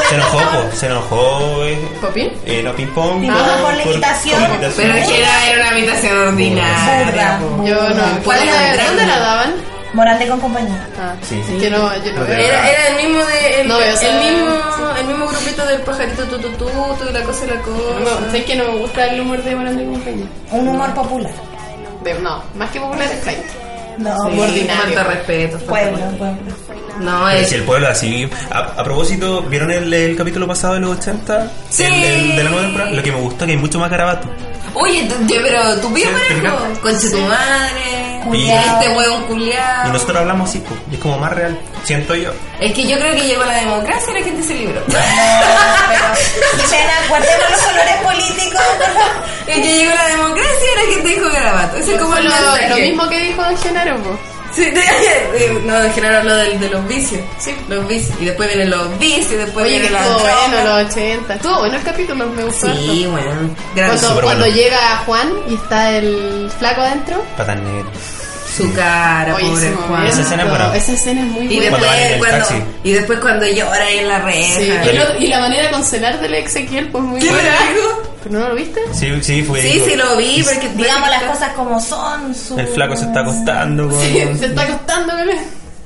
Se 0.10 0.16
enojó, 0.16 0.42
se 0.74 0.86
enojó. 0.88 1.64
Eh, 1.66 1.78
¿Popín? 2.02 2.32
eh, 2.46 2.62
no, 2.64 2.74
ping 2.76 2.88
pong. 2.88 3.22
Ping 3.22 3.32
pong 3.32 3.62
por 3.62 3.74
la 3.76 3.84
imitación. 3.84 4.42
Pero 4.76 4.94
es 4.96 5.08
que 5.08 5.20
era, 5.22 5.50
era 5.50 5.62
una 5.62 5.70
habitación 5.72 6.18
ordinaria. 6.18 7.38
Burda. 7.40 7.66
Yo 7.70 7.90
no. 7.92 8.24
¿Cuál 8.24 8.40
¿Dónde, 8.40 8.74
era 8.74 8.86
¿Dónde 8.88 9.06
la 9.06 9.20
daban? 9.20 9.54
Morante 9.94 10.28
con 10.28 10.40
compañía. 10.40 10.88
Ah, 11.00 11.16
Sí, 11.22 11.42
sí. 11.48 11.58
que 11.58 11.70
no, 11.70 11.78
yo 12.04 12.14
no. 12.14 12.26
Era, 12.26 12.70
era 12.70 12.88
el 12.90 12.96
mismo 13.08 13.24
de 13.26 13.62
el, 13.62 13.68
No 13.68 13.78
o 13.78 13.80
sea, 13.96 14.10
el 14.10 14.20
mismo 14.34 14.52
sí. 14.76 14.84
el 15.00 15.06
mismo 15.08 15.28
grupito 15.28 15.66
del 15.66 15.82
pajarito 15.82 16.24
tutututu 16.26 16.70
y 17.10 17.14
la 17.14 17.24
cosa 17.24 17.46
y 17.46 17.48
la 17.50 17.62
cosa. 17.62 17.80
No, 18.26 18.32
sé 18.32 18.44
que 18.44 18.56
no 18.56 18.66
me 18.66 18.80
gusta 18.82 19.06
el 19.08 19.22
humor 19.22 19.42
de 19.44 19.56
Morandé 19.56 19.84
y 19.84 19.88
compañía. 19.88 20.26
Un 20.52 20.68
humor 20.68 20.94
popular. 20.94 21.32
De- 22.04 22.14
no, 22.16 22.44
más 22.56 22.70
que 22.70 22.80
popular 22.80 23.08
es 23.12 23.28
hate. 23.28 23.46
No, 24.00 24.30
Sí. 24.32 24.40
ordinario. 24.40 25.04
Respeto. 25.04 25.58
respeto. 25.58 25.58
pueblo. 25.66 26.00
No, 27.00 27.30
es 27.30 27.48
si 27.50 27.56
el 27.56 27.64
pueblo 27.64 27.88
así. 27.88 28.30
A, 28.52 28.60
a 28.60 28.84
propósito, 28.84 29.42
¿vieron 29.44 29.72
el, 29.72 29.94
el 29.94 30.16
capítulo 30.18 30.48
pasado 30.48 30.74
de 30.74 30.80
los 30.82 30.98
80? 30.98 31.52
Sí. 31.70 31.84
El, 31.84 31.94
el 31.94 32.36
de 32.36 32.44
la 32.44 32.50
nueva 32.50 32.66
temporada. 32.66 32.92
Lo 32.92 33.04
que 33.04 33.12
me 33.12 33.22
gustó 33.22 33.46
que 33.46 33.52
hay 33.52 33.58
mucho 33.58 33.80
más 33.80 33.90
garabato. 33.90 34.28
Oye, 34.74 35.04
tú- 35.10 35.16
yo, 35.28 35.42
pero 35.44 35.76
tu 35.82 35.96
Sí, 35.96 36.04
parejo. 36.06 36.58
Conche 36.82 37.10
tu 37.10 37.18
madre. 37.22 38.22
Culiao. 38.24 38.82
Este 38.82 38.90
hueón 38.96 39.22
Y 39.22 39.26
culiao. 39.26 39.88
nosotros 39.94 40.18
hablamos 40.18 40.50
así, 40.50 40.60
pues, 40.60 40.80
y 40.92 40.96
es 40.96 41.02
como 41.02 41.18
más 41.20 41.32
real. 41.34 41.60
Siento 41.84 42.16
yo. 42.16 42.32
Es 42.60 42.74
que 42.74 42.86
yo 42.88 42.98
creo 43.00 43.16
que 43.16 43.22
llegó 43.22 43.44
la 43.46 43.56
democracia 43.56 44.12
y 44.12 44.20
la 44.20 44.24
gente 44.26 44.44
se 44.44 44.56
libró. 44.56 44.82
Jimena, 46.70 46.94
guardemos 47.08 47.52
los 47.52 47.62
colores 47.62 47.96
políticos. 48.04 48.62
Es 49.48 49.56
que 49.56 49.62
llegó 49.78 49.94
la 49.94 50.08
democracia 50.08 50.68
y 50.74 50.76
la 50.88 50.94
gente 50.96 51.08
dijo 51.10 51.30
garabato. 51.32 51.78
Es 51.78 52.00
como 52.00 52.16
lo, 52.16 52.30
lo 52.70 52.76
mismo 52.78 53.10
que 53.10 53.20
dijo 53.20 53.42
Don 53.42 53.58
Genaro, 53.58 53.98
po. 54.04 54.20
Sí, 54.52 54.66
de- 54.66 54.72
de- 54.72 55.62
no, 55.66 55.82
en 55.84 55.94
general 55.94 56.18
hablo 56.22 56.36
del- 56.36 56.60
de, 56.60 56.70
los 56.70 56.88
vicios. 56.88 57.22
Sí, 57.38 57.56
los 57.68 57.88
vicios. 57.88 58.18
Y 58.20 58.26
después 58.26 58.48
vienen 58.50 58.70
los 58.70 58.98
vicios, 59.00 59.30
después 59.46 59.66
Oye, 59.66 59.80
vienen 59.80 59.94
las 59.94 60.08
bueno 60.08 60.64
los 60.66 60.88
80. 60.90 61.34
Estuvo 61.36 61.60
bueno 61.60 61.78
el 61.78 61.84
capítulo, 61.84 62.26
me 62.28 62.44
gustó. 62.44 62.68
Sí, 62.76 63.06
harto. 63.06 63.12
bueno. 63.12 63.56
Cuando, 63.76 64.22
cuando 64.22 64.46
bueno. 64.46 64.56
llega 64.56 64.98
Juan 65.06 65.30
y 65.48 65.54
está 65.56 65.92
el 65.98 66.52
flaco 66.58 66.82
adentro. 66.82 67.24
Patas 67.38 67.58
negras. 67.60 67.94
Su 68.56 68.74
cara, 68.74 69.36
Oye, 69.36 69.46
pobre 69.50 69.72
Juan. 69.88 70.08
Esa 70.08 70.22
escena 70.22 70.44
es 70.44 70.50
buena. 70.50 70.76
Esa 70.76 70.92
escena 70.94 71.22
es 71.22 71.28
muy 71.28 71.46
Y 71.54 71.56
buena. 71.58 71.70
Cuando 71.78 71.88
en 71.94 72.08
después, 72.10 72.30
cuando, 72.32 72.48
taxi. 72.48 72.64
y 72.84 72.92
después 72.92 73.20
cuando 73.20 73.46
llora 73.48 73.86
ahí 73.86 73.98
en 74.00 74.08
la 74.08 74.20
reja. 74.20 74.60
Sí, 74.60 74.64
y, 74.92 74.96
lo- 74.98 75.20
y 75.20 75.28
la 75.28 75.40
manera 75.40 75.64
de 75.64 75.72
consolar 75.72 76.20
del 76.20 76.34
Ezequiel, 76.34 76.88
pues 76.90 77.04
muy 77.04 77.20
¿Qué 77.20 77.30
buena. 77.30 77.56
¿Pero 78.24 78.40
no 78.40 78.50
lo 78.50 78.56
viste? 78.56 78.82
Sí, 78.92 79.12
sí, 79.22 79.44
fue. 79.44 79.62
Sí, 79.62 79.82
sí 79.88 79.96
lo 79.96 80.18
vi, 80.18 80.44
porque 80.44 80.68
Digamos 80.76 81.10
las 81.10 81.24
cosas 81.24 81.54
como 81.54 81.80
son. 81.80 82.36
Su... 82.36 82.60
El 82.60 82.68
flaco 82.68 82.96
se 82.98 83.06
está 83.06 83.22
acostando 83.22 83.88
con. 83.90 84.02
Sí, 84.02 84.22
se 84.40 84.46
está 84.48 84.62
acostando, 84.64 85.16
bebé. 85.16 85.38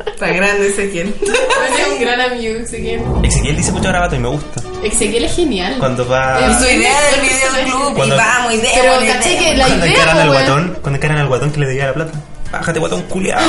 Está 0.06 0.28
grande 0.28 0.68
Ezequiel. 0.68 1.14
Es 1.24 1.88
un 1.94 2.00
gran 2.02 2.20
amigo, 2.20 2.56
Ezequiel. 2.60 3.02
Ezequiel 3.24 3.56
dice 3.56 3.72
mucho 3.72 3.88
grabato 3.90 4.16
y 4.16 4.20
me 4.20 4.28
gusta. 4.30 4.62
Ezequiel 4.84 5.26
es 5.26 5.36
genial. 5.36 5.76
Cuando 5.80 6.06
va. 6.08 6.40
Es 6.50 6.58
Su 6.58 6.66
idea 6.66 6.92
del 7.12 7.22
videoclub 7.22 7.96
Cuando- 7.96 8.16
y 8.16 8.18
vamos 8.18 8.54
y 8.54 8.58
Pero 8.74 8.94
caché 9.14 9.38
que 9.38 9.56
la 9.56 9.66
Cuando 9.68 9.86
idea, 9.86 9.96
encaran 9.96 10.18
al 10.18 10.28
pues, 10.28 10.40
guatón, 10.40 10.78
cuando 10.82 10.98
encaran 10.98 11.18
al 11.20 11.28
guatón 11.28 11.52
que 11.52 11.60
le 11.60 11.68
debía 11.68 11.86
la 11.88 11.94
plata. 11.94 12.12
Bájate, 12.54 12.80
guatón 12.80 13.02
culiado. 13.04 13.42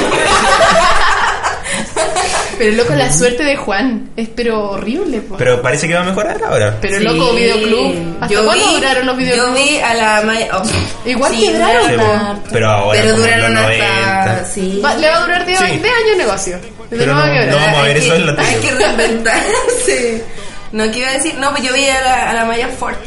Pero 2.59 2.77
loco, 2.77 2.95
la 2.95 3.13
suerte 3.13 3.43
de 3.45 3.57
Juan 3.57 4.11
es 4.17 4.29
pero 4.35 4.71
horrible. 4.71 5.23
Pero 5.37 5.61
parece 5.61 5.89
que 5.89 5.95
va 5.95 6.01
a 6.01 6.05
mejorar 6.05 6.41
ahora. 6.45 6.77
Pero 6.81 6.99
Sí. 6.99 7.05
loco, 7.05 7.35
videoclub. 7.35 8.17
¿Hasta 8.21 8.35
Yo 8.35 8.45
cuándo 8.45 8.67
vi- 8.69 8.75
duraron 8.75 9.07
los 9.07 9.17
Yo 9.17 9.21
videoclubs? 9.23 9.55
vi 9.59 9.79
a 9.81 9.95
la 9.95 10.23
Maya. 10.23 10.49
oh, 10.57 10.63
Igual 11.09 11.33
sí, 11.35 11.47
que 11.47 11.53
duraron, 11.53 11.91
Sí, 11.91 11.97
po. 11.97 12.43
pero 12.53 12.71
ahora. 12.71 13.01
Pero 13.03 13.15
como 13.15 13.27
en 13.27 13.31
duraron 13.33 13.55
los 13.55 13.65
hasta. 13.65 14.33
90. 14.33 14.45
Sí. 14.55 14.81
Va- 14.85 14.95
le 14.95 15.09
va 15.11 15.17
a 15.17 15.21
durar 15.21 15.47
10 15.47 15.59
Sí. 15.59 15.65
años 15.65 15.83
de 15.83 16.17
negocio. 16.17 16.59
Pero 16.91 17.07
no- 17.07 17.15
vamos 17.21 17.79
a 17.79 17.83
ver 17.83 17.97
Hay 17.97 18.03
eso 18.05 18.15
que- 18.15 18.21
en 18.21 18.27
la 18.27 18.37
tele. 18.37 18.49
Hay 18.49 18.55
que 18.61 18.71
reinventarse. 18.71 20.25
No, 20.73 20.91
¿qué 20.93 20.99
iba 21.01 21.09
a 21.09 21.13
decir? 21.13 21.35
No, 21.39 21.51
pues 21.51 21.63
yo 21.65 21.73
vi 21.75 21.89
a 21.89 22.01
la, 22.01 22.31
a 22.31 22.33
la 22.35 22.45
Maya 22.45 22.69
Forge. 22.79 22.99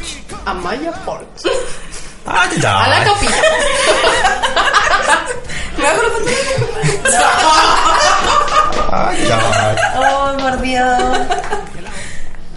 A 0.46 0.54
Maya 0.54 0.92
Ford. 1.06 1.24
Ah, 2.26 2.46
ya. 2.62 2.84
A 2.84 2.90
la 2.90 3.04
capilla. 3.06 3.36
¿Me 5.88 5.94
hago 5.94 6.04
la 6.04 6.10
pantalla? 6.14 7.78
Ah, 8.92 9.14
ya. 9.28 9.94
Oh, 9.98 10.38
por 10.38 10.62
Dios. 10.62 11.04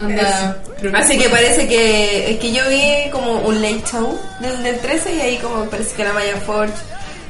Anda. 0.01 0.62
Así 0.95 1.18
que 1.18 1.28
parece 1.28 1.68
que 1.68 2.33
es 2.33 2.39
que 2.39 2.53
yo 2.53 2.62
vi 2.68 3.11
como 3.11 3.41
un 3.41 3.61
late 3.61 3.83
show 3.91 4.18
del, 4.41 4.62
del 4.62 4.78
13 4.81 5.14
y 5.14 5.20
ahí 5.20 5.37
como 5.39 5.64
parece 5.66 5.95
que 5.95 6.05
la 6.05 6.12
Maya 6.12 6.37
Forge 6.47 6.72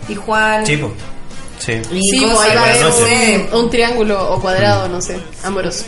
y 0.09 0.14
Juan 0.14 0.64
Chipo. 0.64 0.92
Sí. 1.59 1.82
y 1.90 2.01
Sí, 2.01 2.20
pues 2.20 2.38
ahí 2.38 2.57
va 2.57 2.62
a 2.62 2.64
haber 2.64 3.51
un, 3.53 3.59
un 3.64 3.70
triángulo 3.70 4.32
o 4.34 4.40
cuadrado, 4.40 4.88
no 4.88 5.01
sé, 5.01 5.18
amoroso. 5.42 5.84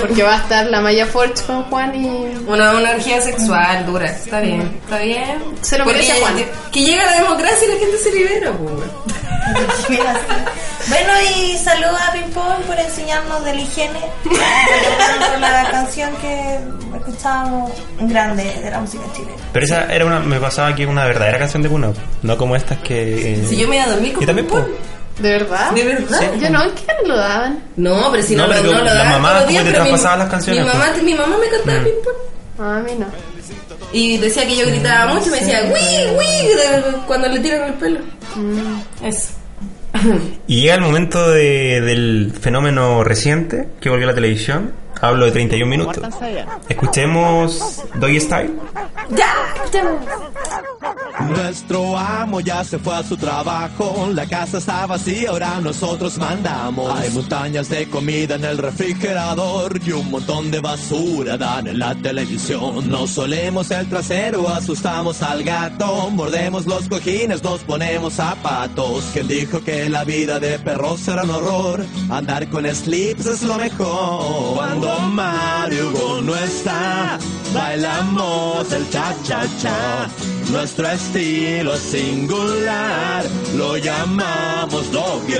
Porque 0.00 0.22
va 0.22 0.34
a 0.34 0.38
estar 0.38 0.66
la 0.66 0.80
Maya 0.80 1.06
Forge 1.06 1.42
con 1.46 1.62
Juan 1.64 1.94
y. 1.94 2.06
Una, 2.46 2.72
una 2.72 2.90
orgía 2.90 3.20
sexual 3.20 3.84
dura. 3.86 4.06
Está 4.10 4.40
bien, 4.40 4.78
está 4.84 4.98
bien. 4.98 5.42
Se 5.62 5.78
lo 5.78 5.84
merece 5.86 6.12
Juan. 6.20 6.36
Que, 6.36 6.48
que 6.72 6.80
llega 6.80 7.04
la 7.04 7.12
democracia 7.20 7.66
y 7.66 7.70
la 7.72 7.78
gente 7.78 7.98
se 7.98 8.10
libera, 8.12 8.52
pues. 8.52 8.74
Bueno, 10.88 11.12
y 11.34 11.56
saludos 11.56 11.98
a 12.08 12.12
Pimpón 12.12 12.62
por 12.66 12.78
enseñarnos 12.78 13.42
de 13.44 13.54
la 13.54 13.60
higiene. 13.62 14.00
Por 14.24 15.40
la 15.40 15.70
canción 15.70 16.10
que 16.16 16.58
escuchábamos 16.96 17.72
grande 18.00 18.44
de 18.62 18.70
la 18.70 18.80
música 18.80 19.02
chilena. 19.16 19.32
Pero 19.52 19.64
esa 19.64 19.92
era 19.92 20.04
una. 20.04 20.20
Me 20.20 20.38
pasaba 20.38 20.74
que 20.74 20.86
una 20.86 21.04
verdadera 21.06 21.38
canción 21.38 21.62
de 21.62 21.68
cuna. 21.70 21.92
No 22.22 22.36
como 22.36 22.54
estas 22.54 22.78
que. 22.78 23.32
eh, 23.34 23.46
Si 23.48 23.56
yo 23.56 23.66
me 23.66 23.76
iba 23.76 23.84
a 23.86 23.88
dormir 23.90 24.12
con 24.12 24.22
Y 24.22 24.26
también, 24.26 24.46
Pum 24.46 24.60
po. 24.60 24.68
¿De 25.22 25.30
verdad? 25.38 25.70
¿De 25.70 25.84
verdad? 25.84 26.18
Sí. 26.20 26.26
Yo 26.40 26.50
no, 26.50 26.62
¿en 26.64 26.70
qué 26.72 26.86
no 27.02 27.08
lo 27.08 27.16
daban? 27.16 27.62
No, 27.76 28.10
pero 28.10 28.22
si 28.22 28.36
no, 28.36 28.46
No, 28.46 28.52
lo, 28.52 28.60
pero 28.60 28.72
no 28.72 28.78
lo 28.80 28.84
la 28.84 28.94
daban 28.94 29.12
mamá 29.12 29.28
todos 29.30 29.40
los 29.42 29.48
días, 29.50 29.64
te 29.64 29.70
pero 29.70 29.84
mi- 29.84 29.88
traspasaba 29.90 30.16
las 30.18 30.28
canciones, 30.28 30.64
Mi 30.64 30.68
mamá, 30.72 30.84
pues. 30.90 31.02
mi 31.02 31.14
mamá 31.14 31.36
me 31.38 31.48
cantaba 31.48 31.78
Mm. 31.80 31.84
Ping 31.84 32.02
Pong. 32.04 32.66
A 32.66 32.78
mí 32.80 32.92
no. 32.98 33.06
Y 33.92 34.18
decía 34.18 34.46
que 34.46 34.56
yo 34.56 34.66
gritaba 34.66 35.14
mucho 35.14 35.28
y 35.28 35.30
me 35.32 35.40
decía, 35.40 35.60
¡Wii, 35.64 36.16
wii! 36.18 37.02
Cuando 37.06 37.28
le 37.28 37.40
tiran 37.40 37.68
el 37.68 37.74
pelo. 37.74 38.00
Eso. 39.02 39.28
Y 40.48 40.60
llega 40.62 40.74
el 40.74 40.80
momento 40.80 41.30
de- 41.30 41.80
del 41.80 42.32
fenómeno 42.40 43.04
reciente 43.04 43.68
que 43.80 43.88
volvió 43.90 44.06
a 44.06 44.10
la 44.10 44.14
televisión. 44.14 44.72
Hablo 45.00 45.26
de 45.26 45.32
31 45.32 45.70
minutos. 45.70 46.02
Escuchemos 46.68 47.82
Doggy 47.94 48.20
Style. 48.20 48.50
Nuestro 51.28 51.96
amo 51.96 52.40
ya 52.40 52.64
se 52.64 52.78
fue 52.78 52.96
a 52.96 53.02
su 53.02 53.16
trabajo, 53.16 54.08
la 54.12 54.26
casa 54.26 54.58
está 54.58 54.86
vacía, 54.86 55.30
ahora 55.30 55.60
nosotros 55.60 56.18
mandamos. 56.18 56.92
Hay 56.98 57.10
montañas 57.10 57.68
de 57.68 57.88
comida 57.88 58.34
en 58.34 58.44
el 58.44 58.58
refrigerador 58.58 59.80
y 59.84 59.92
un 59.92 60.10
montón 60.10 60.50
de 60.50 60.60
basura 60.60 61.36
dan 61.36 61.66
en 61.68 61.78
la 61.78 61.94
televisión. 61.94 62.88
Nos 62.90 63.10
solemos 63.10 63.70
el 63.70 63.88
trasero, 63.88 64.48
asustamos 64.48 65.22
al 65.22 65.44
gato, 65.44 66.10
mordemos 66.10 66.66
los 66.66 66.88
cojines, 66.88 67.42
nos 67.42 67.60
ponemos 67.60 68.14
zapatos. 68.14 69.04
¿Quién 69.12 69.28
dijo 69.28 69.62
que 69.62 69.88
la 69.88 70.04
vida 70.04 70.40
de 70.40 70.58
perros 70.58 71.06
era 71.08 71.22
un 71.22 71.30
horror? 71.30 71.86
Andar 72.10 72.48
con 72.48 72.66
slips 72.66 73.26
es 73.26 73.42
lo 73.42 73.56
mejor. 73.56 74.54
Cuando 74.56 74.83
Mario 75.10 75.90
Hugo 75.90 76.20
no 76.22 76.36
está, 76.36 77.18
bailamos 77.54 78.70
el 78.72 78.88
cha-cha-cha. 78.90 80.08
Nuestro 80.50 80.88
estilo 80.88 81.74
es 81.74 81.80
singular, 81.80 83.24
lo 83.56 83.76
llamamos 83.76 84.90
doggy. 84.92 85.34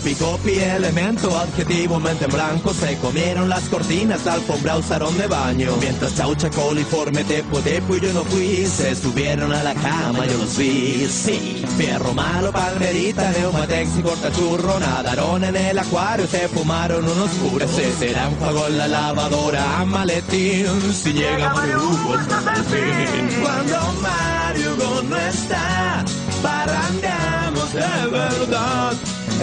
Copy, 0.00 0.14
copy, 0.14 0.58
elemento, 0.58 1.36
adjetivo, 1.38 2.00
mente 2.00 2.24
en 2.24 2.30
blanco. 2.30 2.72
Se 2.72 2.96
comieron 2.98 3.48
las 3.48 3.68
cortinas, 3.68 4.24
la 4.24 4.34
alfombra 4.34 4.76
usaron 4.76 5.16
de 5.18 5.26
baño. 5.26 5.76
Mientras 5.80 6.14
chaucha, 6.14 6.48
coliforme, 6.50 7.24
tepo, 7.24 7.58
tepo 7.60 7.96
y 7.96 8.00
yo 8.00 8.12
no 8.12 8.24
fui. 8.24 8.66
Se 8.66 8.94
subieron 8.94 9.52
a 9.52 9.62
la 9.62 9.74
cama, 9.74 10.26
yo 10.26 10.38
los 10.38 10.56
vi. 10.56 11.06
Sí, 11.08 11.64
fierro 11.76 12.12
malo, 12.14 12.52
palmerita, 12.52 13.30
neumatex 13.32 13.98
y 13.98 14.02
cortachurro. 14.02 14.80
Nadaron 14.80 15.44
en 15.44 15.56
el 15.56 15.78
acuario, 15.78 16.26
se 16.26 16.48
fumaron 16.48 17.04
unos 17.04 17.30
puros. 17.32 17.59
Se 17.68 17.92
será 17.92 18.28
un 18.28 18.36
juego 18.36 18.66
en 18.68 18.78
la 18.78 18.88
lavadora, 18.88 19.84
maletín. 19.84 20.92
Si 20.92 21.12
llega 21.12 21.52
Mario 21.52 21.78
Hugo, 21.78 22.14
hasta 22.14 22.54
el 22.54 22.64
fin. 22.64 23.40
Cuando 23.42 23.92
Mario 24.00 24.74
Hugo 24.74 25.02
no 25.02 25.16
está, 25.16 26.04
parrandeamos 26.42 27.72
de 27.72 28.10
verdad. 28.10 28.92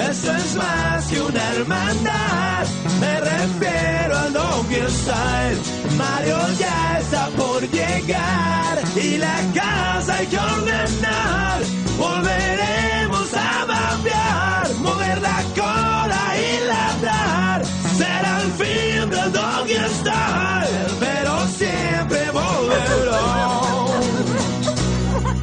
Eso 0.10 0.36
es 0.36 0.56
más 0.56 1.06
que 1.06 1.22
una 1.22 1.54
hermandad. 1.54 2.68
Me 3.00 3.20
refiero 3.20 4.18
al 4.18 4.34
Doggy 4.34 4.82
Style. 4.90 5.60
Mario 5.98 6.38
ya 6.60 7.00
está 7.00 7.28
por 7.38 7.62
llegar 7.70 8.82
y 8.96 9.18
la 9.18 9.40
casa 9.54 10.16
hay 10.16 10.28
que 10.28 10.38
ordenar. 10.38 11.62
Volveremos 11.98 12.97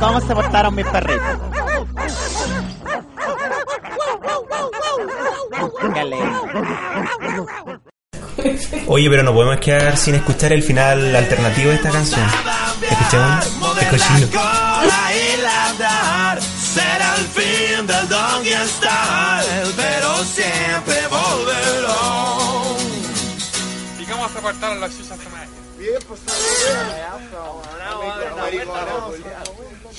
¿Cómo 0.05 0.21
se 0.21 0.35
portaron 0.35 0.75
mis 0.75 0.85
perritos? 0.87 1.39
Oye, 8.87 9.09
pero 9.09 9.23
no 9.23 9.33
podemos 9.33 9.59
quedar 9.61 9.97
sin 9.97 10.17
escuchar 10.17 10.53
el 10.53 10.63
final 10.63 11.17
alternativo 11.17 11.71
de 11.71 11.77
esta 11.77 11.91
canción. 11.91 12.27
Escuchemos. 12.83 13.47
Es 13.81 13.89
cochino. 13.89 14.29
y 14.29 15.41
ladrar. 15.41 16.43
Será 16.43 17.15
el 17.17 17.25
fin 17.25 17.87
del 17.87 18.07
Doggy 18.07 18.51
Style, 18.51 19.73
pero 19.75 20.17
siempre 20.25 20.97
volverá. 21.09 21.95
¿Y 24.01 24.05
cómo 24.05 24.29
se 24.29 24.41
portaron 24.41 24.81
los 24.81 24.91
chuchas 24.99 25.19
también? 25.19 25.49
Bien, 25.79 25.99
pues 26.07 26.21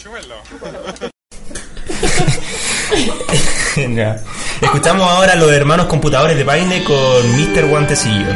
Escuchamos 4.61 5.09
ahora 5.09 5.33
a 5.33 5.35
los 5.35 5.51
hermanos 5.51 5.87
computadores 5.87 6.37
de 6.37 6.45
Paine 6.45 6.83
con 6.83 7.31
Mr. 7.31 7.65
Guantecillo. 7.67 8.27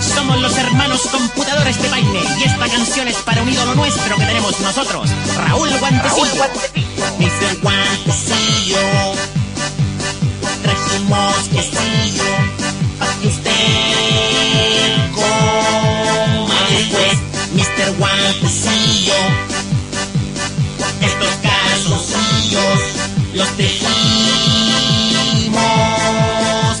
Somos 0.00 0.40
los 0.42 0.58
hermanos 0.58 1.00
computadores 1.10 1.82
de 1.82 1.88
baile 1.88 2.20
y 2.38 2.42
esta 2.44 2.68
canción 2.68 3.08
es 3.08 3.16
para 3.16 3.42
un 3.42 3.48
ídolo 3.48 3.74
nuestro 3.74 4.16
que 4.16 4.24
tenemos 4.26 4.60
nosotros, 4.60 5.10
Raúl 5.34 5.70
Guantecillo. 5.78 6.44
Mr. 7.18 7.60
Guantecillo, 7.62 8.78
trajimos 10.66 11.48
quesillo 11.48 12.24
para 12.98 13.14
que 13.20 13.28
usted 13.28 13.52
coma 15.14 16.60
después. 16.70 17.18
Mr. 17.54 17.88
Guantecillo, 17.98 19.14
estos 21.00 21.30
calzoncillos 21.42 22.80
los 23.34 23.48
tejimos 23.56 23.86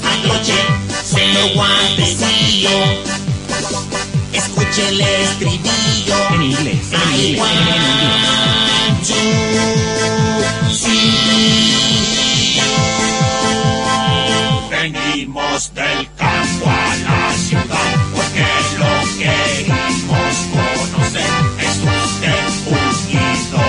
anoche, 0.02 0.58
señor 1.04 1.54
Guantecillo. 1.54 2.76
Escuche 4.32 4.88
el 4.88 5.00
estribillo. 5.00 6.16
En 6.34 6.42
inglés. 6.42 6.92
En 6.92 7.14
inglés. 7.14 7.56
Venimos 15.56 15.72
del 15.74 16.06
campo 16.16 16.68
a 16.68 16.96
la 16.96 17.32
ciudad 17.32 17.96
porque 18.14 18.44
lo 18.76 18.92
querimos 19.16 20.36
conocer. 20.52 21.32
Es 21.58 21.76
usted 21.78 22.44
un 22.66 22.84
ídolo 23.08 23.64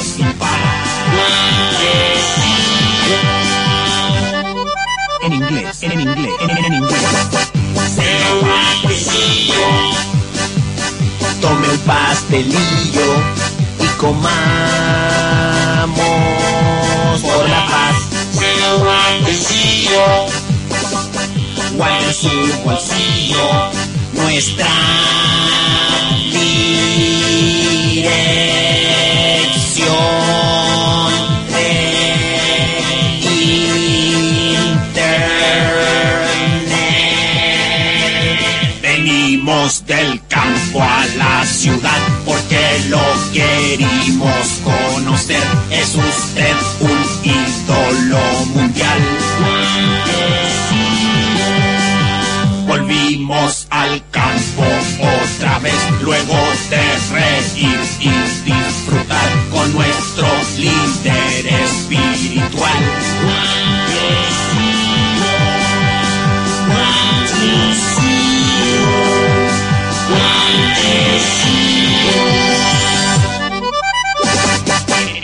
sin 0.00 0.30
En 5.22 5.32
inglés. 5.32 5.82
En, 5.82 5.90
en 5.90 6.00
inglés. 6.02 6.30
En, 6.40 6.50
en, 6.50 6.64
en 6.64 6.74
inglés. 6.74 7.02
Tome 11.40 11.66
un 11.68 11.78
pastelillo 11.78 13.08
y 13.80 13.86
comamos 13.98 14.38
por 17.22 17.48
la 17.48 17.66
paz. 17.66 17.84
Guarde 21.76 22.06
en 22.06 22.14
su 22.14 22.28
bolsillo 22.64 23.70
nuestra 24.12 24.66
dirección 26.30 26.54
de 31.50 31.66
internet. 34.94 35.34
Venimos 38.80 39.84
del 39.86 40.20
campo 40.28 40.80
a 40.80 41.06
la 41.16 41.44
ciudad 41.44 42.00
porque 42.24 42.84
lo 42.88 43.02
querimos 43.32 44.60
conocer. 44.62 45.42
Es 45.70 45.96
usted 45.96 46.54
un 46.80 47.04
ídolo 47.24 48.20
mundial. 48.54 49.03
Reír 57.66 57.80
y 58.00 58.50
disfrutar 58.50 59.30
con 59.50 59.72
nuestro 59.72 60.26
líder 60.58 61.46
espiritual. 61.62 62.82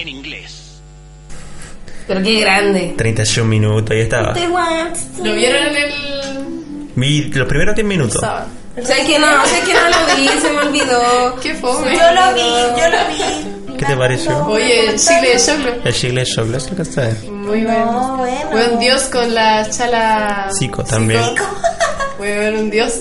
En 0.01 0.09
inglés. 0.09 0.81
Pero 2.07 2.23
qué 2.23 2.41
grande. 2.41 2.95
31 2.97 3.49
minutos, 3.49 3.91
ahí 3.91 4.01
estaba. 4.01 4.35
¿Lo 4.35 5.35
vieron 5.35 5.67
en 5.67 5.77
el 5.77 5.93
Mi, 6.97 7.23
los 7.25 7.49
primeros 7.49 7.75
10 7.75 7.87
minutos. 7.87 8.21
sábado? 8.21 8.47
¿Sabes 8.85 9.07
que 9.07 9.19
no? 9.19 9.27
¿Sabes 9.27 9.65
que 9.65 9.75
no 9.75 9.81
lo 9.89 10.17
vi? 10.17 10.29
Se 10.41 10.51
me 10.51 10.59
olvidó. 10.59 11.37
Qué 11.43 11.55
fome. 11.55 11.97
Yo 11.97 12.13
lo 12.13 12.35
vi, 12.35 12.81
yo 12.81 12.89
lo 12.89 12.99
vi. 13.09 13.77
¿Qué 13.77 13.87
te 13.87 13.97
pareció? 13.97 14.47
Oye, 14.47 14.91
el 14.91 14.99
chile 14.99 15.31
de 15.35 15.37
choclo. 15.39 15.73
El 15.85 15.95
Chile 15.95 16.25
Chocolate, 16.27 16.71
lo 16.71 16.77
que 16.77 16.83
está. 16.83 17.11
Muy 17.31 17.65
bueno. 17.65 17.85
No, 17.93 18.17
bueno. 18.19 18.51
Buen 18.53 18.79
dios 18.79 19.03
con 19.05 19.35
la 19.35 19.69
chala. 19.71 20.49
Zico 20.59 20.85
también. 20.85 21.23
Puede 22.19 22.39
ver 22.39 22.55
un 22.57 22.69
dios. 22.71 22.93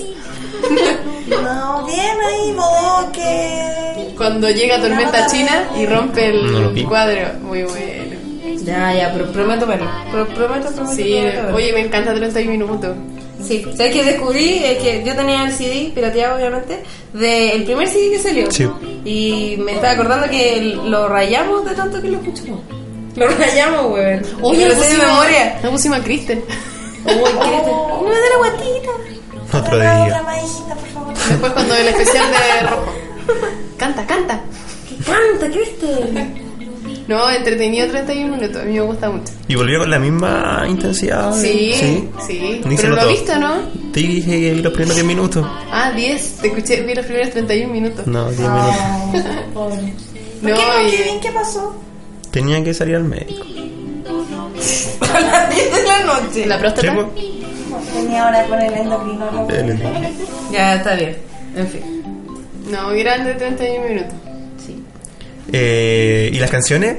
No, 1.28 1.84
bien 1.86 2.16
ahí, 2.26 2.52
bodoque. 2.52 4.14
Cuando 4.16 4.48
llega 4.50 4.80
Tormenta 4.80 5.26
China 5.26 5.68
y 5.78 5.86
rompe 5.86 6.26
el 6.28 6.74
No 6.82 6.88
cuadro. 6.88 7.28
Muy 7.42 7.62
bueno. 7.64 8.16
Ya, 8.64 8.94
ya, 8.94 9.10
pero 9.12 9.30
prometo 9.32 9.66
verlo. 9.66 9.86
Pro- 10.10 10.26
prometo, 10.28 10.70
prometo. 10.72 10.94
Sí, 10.96 11.20
prometo 11.32 11.56
oye, 11.56 11.72
me 11.72 11.80
encanta 11.80 12.14
31 12.14 12.50
minutos. 12.50 12.96
Sí, 13.46 13.64
¿sabes 13.76 13.92
qué 13.92 14.04
descubrí? 14.04 14.62
Es 14.64 14.78
que 14.78 15.02
yo 15.04 15.14
tenía 15.16 15.44
el 15.44 15.52
CD, 15.52 15.90
pirateado 15.94 16.36
obviamente, 16.36 16.82
del 17.12 17.64
primer 17.64 17.88
CD 17.88 18.10
que 18.10 18.18
salió. 18.18 18.50
Sí. 18.50 18.68
Y 19.04 19.56
me 19.58 19.72
estaba 19.72 19.94
acordando 19.94 20.28
que 20.28 20.76
lo 20.84 21.08
rayamos 21.08 21.64
de 21.64 21.74
tanto 21.74 22.00
que 22.00 22.08
lo 22.08 22.18
escuchamos. 22.18 22.60
Lo 23.16 23.26
rayamos, 23.28 23.92
weón. 23.92 24.22
Oye, 24.42 24.68
lo 24.68 24.74
sé 24.74 24.80
de 24.80 24.86
pusimos, 24.86 25.06
memoria. 25.06 25.60
no 25.62 25.70
pusimos 25.72 25.98
a 25.98 26.02
Kristen. 26.04 26.44
Uy, 27.04 27.12
¿qué 27.14 27.62
No 27.66 28.02
me 28.02 28.14
da 28.14 28.28
la 28.30 28.36
guatita. 28.38 29.58
Otro 29.58 29.76
Otra 29.76 30.04
día. 30.06 30.22
maízita, 30.22 30.74
por 30.76 30.88
favor. 30.90 31.14
Después 31.28 31.52
cuando 31.52 31.74
el 31.74 31.88
especial 31.88 32.24
de 32.30 32.66
rojo. 32.68 32.92
Canta, 33.76 34.06
canta. 34.06 34.40
¿Qué 34.88 34.96
canta, 35.04 35.50
Kristen? 35.50 36.49
No, 37.08 37.28
entretenido 37.30 37.88
31 37.88 38.36
minutos. 38.36 38.62
A 38.62 38.64
mí 38.64 38.72
me 38.74 38.80
gusta 38.82 39.10
mucho. 39.10 39.32
Y 39.48 39.54
volvió 39.56 39.80
con 39.80 39.90
la 39.90 39.98
misma 39.98 40.64
intensidad. 40.68 41.32
Sí, 41.34 41.72
Sí. 41.74 42.08
sí. 42.26 42.60
Pero 42.76 42.94
lo 42.96 43.08
viste, 43.08 43.36
¿no? 43.38 43.62
Te 43.92 44.00
dije 44.00 44.30
que 44.40 44.52
vi 44.54 44.62
los 44.62 44.72
primeros 44.72 44.94
10 44.94 45.06
minutos. 45.06 45.44
Ah, 45.72 45.90
10. 45.94 46.36
Te 46.40 46.46
escuché, 46.48 46.82
vi 46.82 46.94
los 46.94 47.04
primeros 47.04 47.30
31 47.30 47.72
minutos. 47.72 48.06
No, 48.06 48.26
10 48.30 48.40
minutos. 48.40 48.74
¿Por 49.54 49.70
No, 49.70 49.76
qué 50.42 50.50
no? 50.52 50.90
¿Qué 50.90 50.96
bien? 51.04 51.20
¿Qué 51.20 51.30
pasó? 51.32 51.74
Tenía 52.30 52.62
que 52.62 52.72
salir 52.74 52.94
al 52.96 53.04
médico. 53.04 53.44
A 55.12 55.20
las 55.20 55.54
10 55.54 55.72
de 55.72 55.82
la 55.82 56.04
noche. 56.04 56.46
¿La 56.46 56.58
próstata? 56.58 56.88
¿Sí, 56.92 56.94
pues? 56.94 57.92
Tenía 57.94 58.24
ahora 58.26 58.44
con 58.46 58.60
el 58.60 58.72
endocrinólogo. 58.72 59.48
El- 59.50 59.78
Ya, 60.52 60.74
está 60.76 60.94
bien. 60.94 61.16
En 61.56 61.66
fin. 61.68 62.02
No, 62.70 62.90
grande 62.90 63.34
31 63.34 63.88
minutos. 63.88 64.12
Eh, 65.52 66.30
¿Y 66.32 66.38
las 66.38 66.50
canciones? 66.50 66.96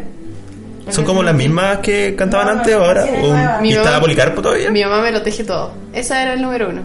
¿Son 0.89 1.05
como 1.05 1.23
las 1.23 1.33
mismas 1.35 1.77
que 1.77 2.15
cantaban 2.17 2.49
antes 2.49 2.75
o 2.75 2.83
ahora? 2.83 3.05
¿O 3.05 3.29
un- 3.29 3.61
Mi 3.61 3.69
¿Y 3.69 3.73
mamá- 3.73 3.83
estaba 3.83 3.99
Policarpo 4.01 4.41
todavía? 4.41 4.71
Mi 4.71 4.83
mamá 4.83 5.01
me 5.01 5.11
lo 5.11 5.21
teje 5.21 5.43
todo. 5.43 5.71
Esa 5.93 6.21
era 6.23 6.33
el 6.33 6.41
número 6.41 6.69
uno. 6.69 6.81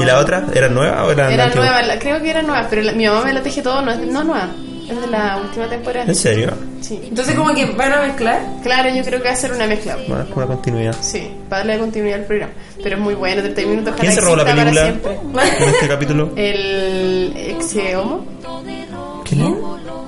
¿Y 0.00 0.04
la 0.04 0.18
otra? 0.18 0.46
¿Era 0.54 0.68
nueva 0.68 1.04
o 1.04 1.10
era 1.10 1.32
Era 1.32 1.48
nueva, 1.48 1.82
la- 1.82 1.98
creo 1.98 2.22
que 2.22 2.30
era 2.30 2.42
nueva, 2.42 2.66
pero 2.70 2.82
la- 2.82 2.92
mi 2.92 3.06
mamá 3.06 3.24
me 3.24 3.32
lo 3.34 3.42
teje 3.42 3.60
todo, 3.60 3.82
no 3.82 3.90
es, 3.92 3.98
no 3.98 4.24
nueva. 4.24 4.48
Es 4.88 5.00
de 5.00 5.06
la 5.06 5.38
última 5.42 5.68
temporada. 5.68 6.06
¿En 6.06 6.14
serio? 6.14 6.52
Sí. 6.80 7.00
Entonces, 7.08 7.34
como 7.34 7.54
que 7.54 7.66
van 7.66 7.92
a 7.92 8.02
mezclar. 8.02 8.40
Claro, 8.62 8.88
yo 8.94 9.02
creo 9.04 9.20
que 9.22 9.28
va 9.28 9.34
a 9.34 9.36
ser 9.36 9.52
una 9.52 9.66
mezcla. 9.66 9.96
Bueno, 10.08 10.26
una 10.34 10.46
continuidad. 10.46 10.94
Sí, 11.00 11.30
para 11.48 11.60
darle 11.64 11.78
continuidad 11.78 12.20
al 12.20 12.26
programa. 12.26 12.52
Pero 12.82 12.96
es 12.96 13.00
muy 13.02 13.14
bueno, 13.14 13.42
30 13.42 13.62
minutos. 13.62 13.94
¿Quién 13.98 14.12
se 14.12 14.20
robó 14.20 14.36
la 14.36 14.44
película 14.44 14.88
en 14.88 15.68
este 15.68 15.88
capítulo? 15.88 16.32
El 16.36 17.32
ex 17.36 17.76
homo. 17.96 18.24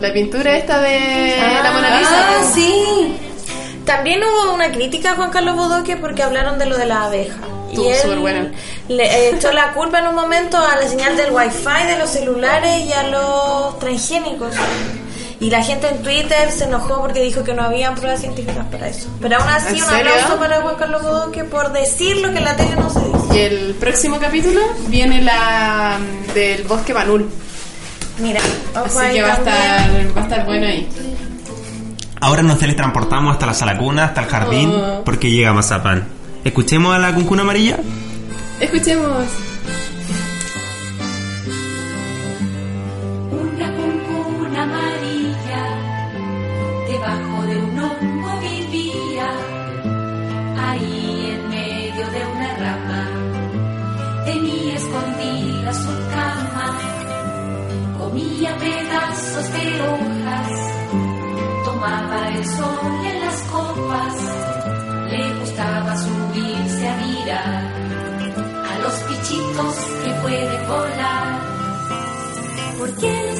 La 0.00 0.12
pintura 0.12 0.56
esta 0.56 0.80
de 0.80 1.34
Ah, 1.40 1.60
la 1.62 1.72
Mona 1.72 1.98
Lisa. 1.98 2.10
ah, 2.12 2.50
sí. 2.54 3.16
También 3.84 4.20
hubo 4.22 4.54
una 4.54 4.70
crítica 4.72 5.12
a 5.12 5.14
Juan 5.14 5.30
Carlos 5.30 5.56
Bodoque 5.56 5.96
porque 5.96 6.22
hablaron 6.22 6.58
de 6.58 6.66
lo 6.66 6.76
de 6.76 6.86
la 6.86 7.04
abeja. 7.04 7.36
Y 7.72 7.88
él 7.88 7.96
superbuena. 7.96 8.52
le 8.88 9.30
echó 9.30 9.50
la 9.52 9.72
culpa 9.72 9.98
en 9.98 10.06
un 10.08 10.14
momento 10.14 10.56
a 10.58 10.76
la 10.76 10.86
señal 10.88 11.16
del 11.16 11.32
wifi 11.32 11.86
de 11.88 11.98
los 11.98 12.08
celulares 12.10 12.86
y 12.86 12.92
a 12.92 13.02
los 13.08 13.78
transgénicos. 13.80 14.54
Y 15.40 15.50
la 15.50 15.62
gente 15.62 15.88
en 15.88 16.02
Twitter 16.02 16.50
se 16.52 16.64
enojó 16.64 17.00
porque 17.00 17.20
dijo 17.20 17.42
que 17.42 17.52
no 17.52 17.62
habían 17.64 17.94
pruebas 17.96 18.20
científicas 18.20 18.64
para 18.70 18.88
eso. 18.88 19.08
Pero 19.20 19.36
aún 19.38 19.48
así, 19.48 19.76
¿En 19.78 19.82
un 19.82 19.88
serio? 19.90 20.12
aplauso 20.12 20.38
para 20.38 20.60
Juan 20.62 20.76
Carlos 20.76 21.02
Bodoque 21.02 21.44
por 21.44 21.72
decir 21.72 22.16
lo 22.18 22.30
que 22.32 22.38
en 22.38 22.44
la 22.44 22.56
tele 22.56 22.76
no 22.76 22.88
se 22.88 23.00
dice. 23.00 23.34
Y 23.34 23.38
el 23.40 23.74
próximo 23.74 24.18
capítulo 24.20 24.60
viene 24.86 25.20
la 25.22 25.98
mm, 25.98 26.32
del 26.32 26.62
bosque 26.64 26.92
Banul. 26.92 27.28
Mira, 28.18 28.40
Así 28.74 28.98
que 29.12 29.22
va 29.22 29.28
a, 29.28 29.32
estar, 29.34 29.90
va 30.16 30.20
a 30.20 30.24
estar 30.24 30.44
bueno 30.46 30.66
ahí. 30.66 30.88
Ahora 32.20 32.42
nos 32.42 32.58
teletransportamos 32.58 33.32
hasta 33.32 33.46
la 33.46 33.54
sala 33.54 33.76
cuna, 33.76 34.04
hasta 34.04 34.22
el 34.22 34.26
jardín, 34.28 34.70
Oh. 34.72 35.02
porque 35.04 35.30
llega 35.30 35.52
Mazapán. 35.52 36.06
Escuchemos 36.44 36.94
a 36.94 36.98
la 36.98 37.12
cuncuna 37.14 37.42
amarilla. 37.42 37.78
Escuchemos. 38.60 39.24
El 62.28 62.44
sol 62.46 63.06
en 63.06 63.20
las 63.20 63.42
copas, 63.42 64.14
le 65.10 65.40
gustaba 65.40 65.96
subirse 65.96 66.88
a 66.88 66.96
mirar 66.96 67.64
a 68.70 68.78
los 68.82 69.08
bichitos 69.08 69.74
que 70.04 70.10
pueden 70.22 70.68
volar. 70.68 71.40
¿Por 72.78 72.90
qué 72.96 73.33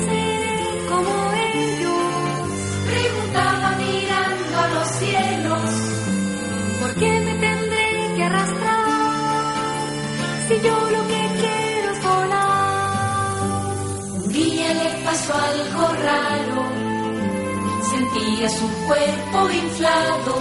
sentía 18.35 18.49
su 18.49 18.69
cuerpo 18.87 19.51
inflado, 19.51 20.35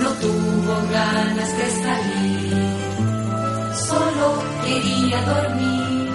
no 0.00 0.10
tuvo 0.20 0.74
ganas 0.90 1.56
de 1.58 1.70
salir, 1.82 2.66
solo 3.88 4.42
quería 4.64 5.22
dormir. 5.22 6.10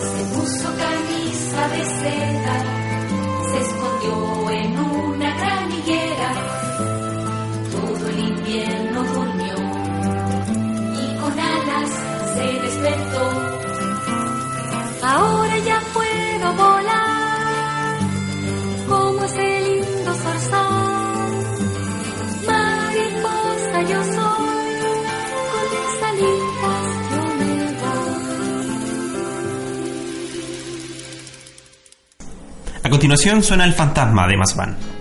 Se 0.00 0.24
puso 0.34 0.68
camisa 0.76 1.68
de 1.68 1.84
seda, 1.84 2.56
se 3.50 3.60
escondió 3.60 4.50
en 4.50 4.78
una 4.78 5.36
gran 5.36 5.72
higuera, 5.72 6.30
todo 7.72 8.08
el 8.08 8.18
invierno 8.18 9.02
durmió 9.04 9.56
y 10.94 11.16
con 11.20 11.38
alas 11.38 11.90
se 12.34 12.46
despertó. 12.62 13.54
Ahora 15.02 15.58
ya 15.58 15.80
continuación 32.94 33.42
suena 33.42 33.64
el 33.64 33.72
fantasma 33.72 34.24
de 34.28 34.36
Mazapán. 34.36 34.93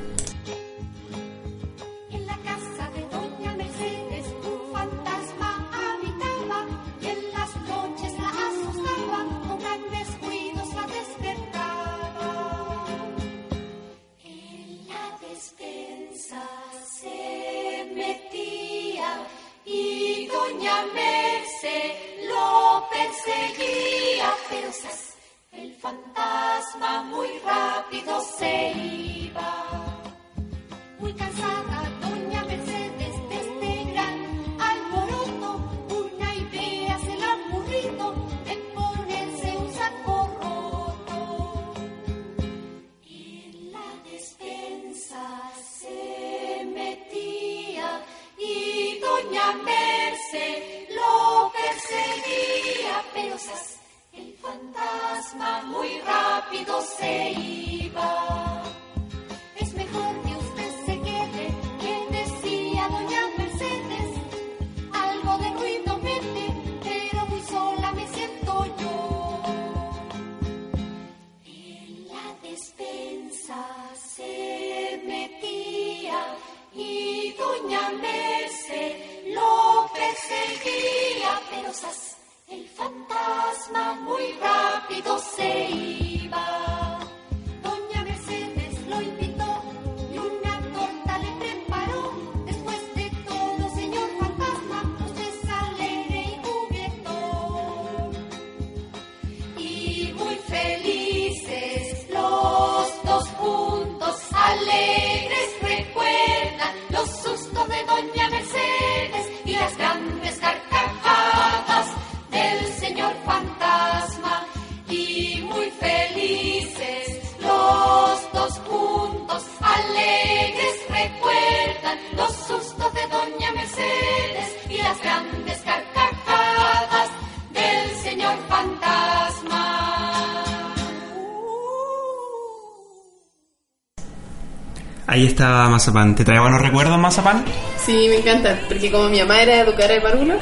Mazapán. 135.48 136.16
¿Te 136.16 136.24
trae 136.26 136.40
buenos 136.40 136.62
recuerdos, 136.62 136.98
Mazapán? 137.00 137.44
Sí, 137.86 138.08
me 138.10 138.18
encanta, 138.18 138.60
porque 138.68 138.92
como 138.92 139.10
mi 139.10 139.20
mamá 139.20 139.42
era 139.42 139.60
educadora 139.62 139.94
de 139.96 140.02
párvulo, 140.02 140.34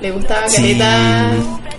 le 0.00 0.10
gustaba 0.10 0.48
Sí. 0.48 0.56
caleta 0.56 1.30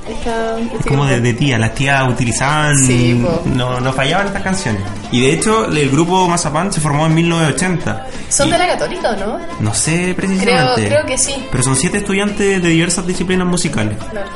esta, 0.10 0.56
como 0.88 1.06
de, 1.06 1.20
de 1.20 1.34
tía, 1.34 1.58
las 1.58 1.74
tías 1.76 2.08
utilizaban. 2.08 2.78
Sí, 2.78 3.22
no, 3.46 3.80
no 3.82 3.92
fallaban 3.92 4.28
estas 4.28 4.42
canciones. 4.42 4.82
Y 5.12 5.20
de 5.22 5.34
hecho, 5.34 5.66
el 5.66 5.90
grupo 5.90 6.28
Mazapán 6.30 6.72
se 6.72 6.80
formó 6.80 7.08
en 7.08 7.16
1980. 7.16 8.08
¿Son 8.30 8.50
de 8.50 8.58
la 8.58 8.68
católica 8.68 9.12
o 9.12 9.16
no? 9.18 9.40
No 9.60 9.74
sé 9.74 10.14
Creo, 10.16 10.16
precisamente. 10.16 10.88
creo 10.88 11.06
que 11.06 11.18
sí. 11.18 11.34
Pero 11.52 11.62
son 11.64 11.76
siete 11.76 11.98
estudiantes 11.98 12.62
de 12.64 12.70
diversas 12.70 13.06
disciplinas 13.06 13.48
musicales. 13.48 13.98
Claro. 14.12 14.30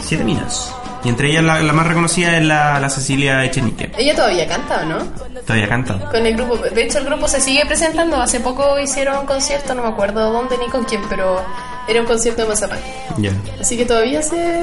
Siete 0.00 0.22
minas. 0.24 0.72
Y 1.04 1.08
entre 1.08 1.30
ellas 1.30 1.42
la, 1.42 1.60
la 1.62 1.72
más 1.72 1.86
reconocida 1.86 2.36
es 2.36 2.44
la, 2.44 2.78
la 2.78 2.88
Cecilia 2.88 3.44
Echenique. 3.44 3.90
Ella 3.98 4.14
todavía 4.14 4.46
canta, 4.46 4.82
¿o 4.82 4.84
no? 4.84 4.98
Todavía 5.44 5.68
canta. 5.68 5.98
Con 6.10 6.24
el 6.24 6.36
grupo. 6.36 6.56
De 6.56 6.82
hecho, 6.84 6.98
el 6.98 7.06
grupo 7.06 7.26
se 7.26 7.40
sigue 7.40 7.66
presentando. 7.66 8.20
Hace 8.22 8.38
poco 8.40 8.78
hicieron 8.78 9.18
un 9.18 9.26
concierto, 9.26 9.74
no 9.74 9.82
me 9.82 9.88
acuerdo 9.88 10.30
dónde 10.32 10.56
ni 10.58 10.68
con 10.70 10.84
quién, 10.84 11.00
pero 11.08 11.42
era 11.88 12.00
un 12.00 12.06
concierto 12.06 12.42
de 12.42 12.48
Mazapán. 12.48 12.78
Ya. 13.18 13.32
Así 13.60 13.76
que 13.76 13.84
todavía 13.84 14.22
se, 14.22 14.62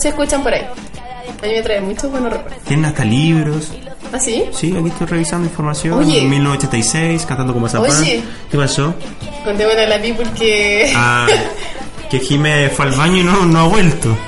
se 0.00 0.08
escuchan 0.08 0.42
por 0.42 0.54
ahí. 0.54 0.62
A 1.42 1.46
mí 1.46 1.52
me 1.52 1.62
trae 1.62 1.80
muchos 1.82 2.10
buenos 2.10 2.32
recuerdos. 2.32 2.62
Tienen 2.64 2.86
hasta 2.86 3.04
libros. 3.04 3.72
¿Ah, 4.12 4.18
sí? 4.18 4.44
Sí, 4.52 4.74
aquí 4.78 4.88
estoy 4.88 5.06
revisando 5.08 5.46
información. 5.46 5.98
Oye. 5.98 6.20
En 6.22 6.30
1986, 6.30 7.26
cantando 7.26 7.52
con 7.52 7.62
Mazapán. 7.62 7.90
Oye. 7.90 8.22
¿Qué 8.50 8.56
pasó? 8.56 8.94
Contémosle 9.44 9.84
a 9.84 9.88
la 9.88 10.00
Pi 10.00 10.12
porque 10.14 10.90
Ah, 10.96 11.26
que 12.08 12.18
Jimé 12.20 12.70
fue 12.70 12.86
al 12.86 12.92
baño 12.92 13.16
y 13.18 13.24
no, 13.24 13.44
no 13.44 13.58
ha 13.60 13.64
vuelto. 13.68 14.16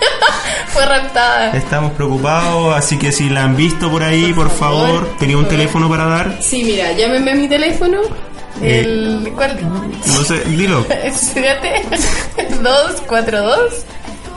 fue 0.79 0.87
raptada. 0.87 1.51
Estamos 1.51 1.93
preocupados, 1.93 2.77
así 2.77 2.99
que 2.99 3.11
si 3.11 3.29
la 3.29 3.45
han 3.45 3.57
visto 3.57 3.91
por 3.91 4.03
ahí, 4.03 4.33
por, 4.33 4.51
favor, 4.51 5.09
tenía 5.19 5.37
un 5.37 5.49
teléfono 5.49 5.89
para 5.89 6.07
dar. 6.07 6.39
Sí, 6.41 6.63
mira, 6.65 6.93
llámenme 6.93 7.33
a 7.33 7.35
mi 7.35 7.49
teléfono. 7.49 7.99
Eh. 8.63 8.81
El. 8.81 9.33
¿Cuál? 9.35 9.59
No 10.07 10.25
sé, 10.25 10.41
dilo. 10.45 10.87
Espérate. 11.05 11.83
242 12.63 13.85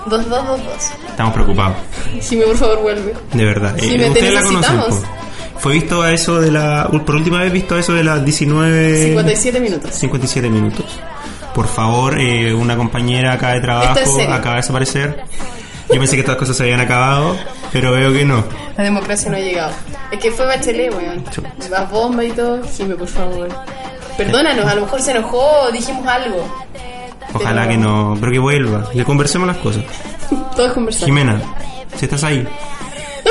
2222. 0.08 0.92
Estamos 1.10 1.34
preocupados, 1.34 1.78
Jimmy, 2.22 2.44
por 2.46 2.58
favor, 2.58 2.82
vuelve. 2.82 3.14
de 3.34 3.46
verdad. 3.46 3.76
Sí, 3.80 3.86
Eh, 3.94 3.98
me- 3.98 4.04
te 4.06 4.10
ustedes 4.10 4.34
la 4.34 4.42
conocen. 4.44 4.82
Fue 5.60 5.74
visto 5.74 6.02
a 6.02 6.12
eso 6.12 6.42
de 6.42 6.52
la. 6.52 6.90
Por 7.06 7.16
última 7.16 7.42
vez 7.42 7.52
visto 7.52 7.76
a 7.76 7.80
eso 7.80 7.94
de 7.94 8.04
las 8.04 8.26
19. 8.26 9.04
57 9.10 9.60
minutos. 9.60 9.94
57 9.94 10.50
minutos. 10.50 10.86
Por 11.54 11.68
favor, 11.68 12.20
eh, 12.20 12.52
una 12.54 12.76
compañera 12.76 13.34
acá 13.34 13.54
de 13.54 13.62
trabajo 13.62 14.22
acaba 14.30 14.56
de 14.56 14.62
desaparecer. 14.62 15.24
Yo 15.94 16.00
pensé 16.00 16.16
que 16.16 16.24
todas 16.24 16.36
las 16.36 16.40
cosas 16.40 16.58
se 16.58 16.64
habían 16.64 16.80
acabado, 16.80 17.36
pero 17.72 17.92
veo 17.92 18.14
que 18.14 18.24
no. 18.26 18.44
La 18.78 18.84
democracia 18.84 19.30
no 19.30 19.38
ha 19.38 19.42
llegado. 19.42 19.74
Es 20.12 20.20
que 20.20 20.32
fue 20.32 20.46
Bachelet, 20.46 20.94
weón. 20.94 21.24
Las 21.70 21.90
bombas 21.92 22.26
y 22.26 22.32
todo. 22.32 22.62
Jimmy, 22.78 22.96
por 22.96 23.08
favor. 23.08 23.50
Perdónanos, 24.18 24.66
a 24.66 24.76
lo 24.76 24.82
mejor 24.82 25.02
se 25.02 25.12
enojó, 25.12 25.72
dijimos 25.72 26.06
algo. 26.08 26.46
Ojalá 27.34 27.62
Pero- 27.62 27.72
que 27.72 27.78
no, 27.78 28.18
pero 28.20 28.32
que 28.32 28.40
vuelva, 28.40 28.90
que 28.92 29.04
conversemos 29.06 29.48
las 29.48 29.58
cosas. 29.58 29.84
Todo 30.56 30.68
es 30.68 30.74
conversar. 30.74 31.06
Jimena, 31.06 31.42
si 31.98 32.06
estás 32.06 32.24
ahí. 32.24 32.46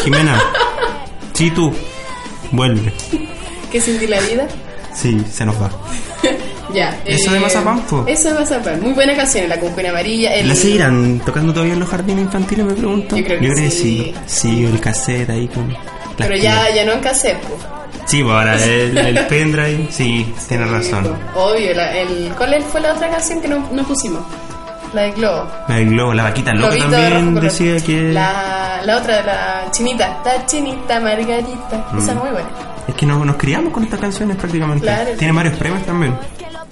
Jimena, 0.02 0.40
sí 1.34 1.50
tú, 1.50 1.72
vuelve. 2.52 2.92
¿Qué 3.70 3.80
sentí 3.80 4.06
la 4.06 4.20
vida? 4.20 4.46
Sí, 4.94 5.22
se 5.30 5.44
nos 5.44 5.60
va. 5.60 5.70
Ya. 6.74 7.00
Eso 7.04 7.32
de 7.32 7.40
Mazapán, 7.40 7.80
po. 7.82 8.04
Eso 8.06 8.28
de 8.32 8.40
Mazapán. 8.40 8.80
Muy 8.80 8.92
buena 8.92 9.14
canción, 9.16 9.48
La 9.48 9.58
Conjuina 9.58 9.90
Amarilla. 9.90 10.34
El... 10.34 10.48
¿La 10.48 10.54
seguirán 10.54 11.20
tocando 11.24 11.52
todavía 11.52 11.74
en 11.74 11.80
los 11.80 11.88
jardines 11.88 12.24
infantiles, 12.24 12.66
me 12.66 12.74
pregunto? 12.74 13.16
Yo 13.16 13.24
creo 13.24 13.40
que 13.40 13.70
sí. 13.70 13.70
sí. 13.70 14.14
Sí, 14.26 14.64
el 14.64 14.80
cassette 14.80 15.30
ahí 15.30 15.48
con... 15.48 15.76
Pero 16.16 16.36
ya, 16.36 16.68
ya 16.74 16.84
no 16.84 16.92
en 16.92 17.00
cassette, 17.00 17.38
pues. 17.40 17.60
Sí, 18.06 18.22
pues 18.22 18.34
ahora 18.34 18.62
el, 18.64 18.96
el 18.98 19.26
pendrive, 19.26 19.86
sí, 19.90 20.32
tienes 20.48 20.68
razón. 20.70 21.16
Obvio, 21.34 21.74
la- 21.74 21.96
el, 21.96 22.32
¿cuál 22.36 22.60
fue 22.64 22.80
la 22.80 22.92
otra 22.92 23.08
canción 23.08 23.40
que 23.40 23.48
no, 23.48 23.68
no 23.72 23.82
pusimos? 23.84 24.20
La 24.92 25.02
de 25.02 25.12
Globo. 25.12 25.46
La 25.68 25.76
del 25.76 25.90
globo, 25.90 26.12
la 26.14 26.24
vaquita 26.24 26.52
loca 26.52 26.74
Globito 26.74 26.90
de 26.90 26.96
rojo 27.10 27.10
también 27.20 27.34
decía 27.44 27.76
que... 27.80 28.12
La, 28.12 28.80
la 28.84 28.96
otra, 28.96 29.22
la 29.22 29.70
chinita. 29.70 30.20
La 30.24 30.44
chinita 30.46 30.98
Margarita. 30.98 31.86
Mm. 31.92 31.98
Esa 31.98 32.12
es 32.12 32.18
muy 32.18 32.30
buena. 32.30 32.48
Es 32.88 32.94
que 32.96 33.06
nos, 33.06 33.24
nos 33.24 33.36
criamos 33.36 33.72
con 33.72 33.84
estas 33.84 34.00
canciones 34.00 34.36
prácticamente. 34.36 34.82
Claro. 34.84 35.10
Tiene 35.16 35.32
varios 35.32 35.54
premios 35.56 35.86
también. 35.86 36.18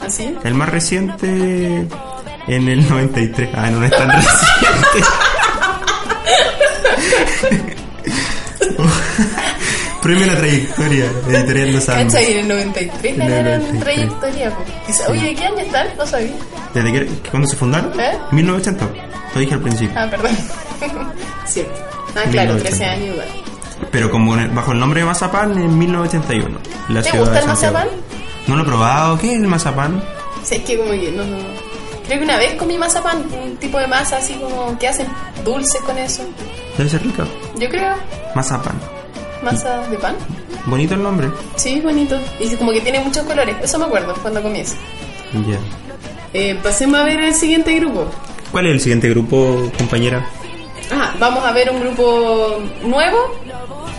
¿Así? 0.01 0.35
El 0.45 0.55
más 0.55 0.69
reciente 0.69 1.87
en 2.47 2.69
el 2.69 2.89
93. 2.89 3.51
Ah, 3.55 3.71
no, 3.71 3.85
es 3.85 3.91
tan 3.91 4.11
reciente. 4.11 5.09
Premio 10.03 10.27
la 10.27 10.37
trayectoria, 10.37 11.05
editorial 11.29 11.73
Los 11.73 11.89
Andes. 11.89 12.15
¿Cachai? 12.15 12.33
En 12.33 12.39
el 12.39 12.49
93 12.49 13.15
En 13.15 13.23
el 13.23 13.29
ganaron 13.29 13.61
93. 13.75 13.85
trayectoria. 13.85 14.53
Oye, 15.09 15.23
¿de 15.23 15.35
qué 15.35 15.45
año 15.45 15.59
están? 15.59 15.87
No 15.99 16.07
sabía. 16.07 16.33
¿Desde 16.73 16.93
que, 16.93 17.07
cuándo 17.31 17.49
se 17.49 17.57
fundaron? 17.57 17.99
¿Eh? 18.01 18.17
1980. 18.31 19.09
Lo 19.35 19.41
dije 19.41 19.55
al 19.55 19.61
principio. 19.61 19.97
Ah, 19.99 20.07
perdón. 20.09 20.31
Cierto. 21.47 21.73
Ah, 22.15 22.23
claro, 22.31 22.55
1980. 22.55 22.69
13 22.69 22.85
años 22.85 23.07
igual. 23.15 23.29
Pero 23.91 24.11
como 24.11 24.37
bajo 24.55 24.73
el 24.73 24.81
nombre 24.81 25.01
de 25.01 25.07
Mazapán 25.07 25.59
en 25.59 25.79
1981. 25.79 26.59
La 26.89 27.03
¿Te 27.03 27.11
ciudad 27.11 27.25
gusta 27.25 27.41
el 27.41 27.47
mazapán? 27.47 27.89
No 28.49 28.57
lo 28.57 28.63
he 28.63 28.67
probado. 28.67 29.19
¿Qué 29.19 29.29
es 29.29 29.35
el 29.35 29.47
mazapán? 29.47 30.03
Sí, 30.43 30.57
es 30.57 30.63
que 30.63 30.77
como 30.79 30.91
que 30.91 31.11
no, 31.13 31.25
no. 31.25 31.37
Creo 32.07 32.19
que 32.19 32.25
una 32.25 32.39
vez 32.39 32.55
comí 32.55 32.79
mazapán, 32.79 33.19
un 33.45 33.57
tipo 33.59 33.79
de 33.79 33.87
masa 33.87 34.17
así 34.17 34.35
como 34.35 34.77
que 34.79 34.89
hacen 34.89 35.07
dulces 35.45 35.81
con 35.83 35.97
eso. 35.99 36.23
Debe 36.77 36.89
ser 36.89 37.03
rico. 37.03 37.23
Yo 37.59 37.69
creo, 37.69 37.95
Mazapán. 38.35 38.81
masa 39.43 39.87
de 39.89 39.99
pan. 39.99 40.17
Bonito 40.67 40.95
el 40.95 41.03
nombre. 41.03 41.29
Sí, 41.57 41.81
bonito. 41.81 42.19
Y 42.41 42.55
como 42.57 42.73
que 42.73 42.81
tiene 42.81 43.01
muchos 43.01 43.25
colores. 43.27 43.57
Eso 43.63 43.79
me 43.79 43.85
acuerdo 43.85 44.15
cuando 44.23 44.43
comí 44.43 44.61
eso. 44.61 44.75
Ya. 45.47 45.59
Eh, 46.33 46.59
pasemos 46.63 46.99
a 47.01 47.05
ver 47.05 47.21
el 47.21 47.35
siguiente 47.35 47.75
grupo. 47.79 48.07
¿Cuál 48.51 48.67
es 48.67 48.73
el 48.73 48.81
siguiente 48.81 49.09
grupo, 49.11 49.71
compañera? 49.77 50.27
Ah, 50.91 51.15
vamos 51.19 51.45
a 51.45 51.53
ver 51.53 51.71
un 51.71 51.81
grupo 51.81 52.59
nuevo 52.83 53.19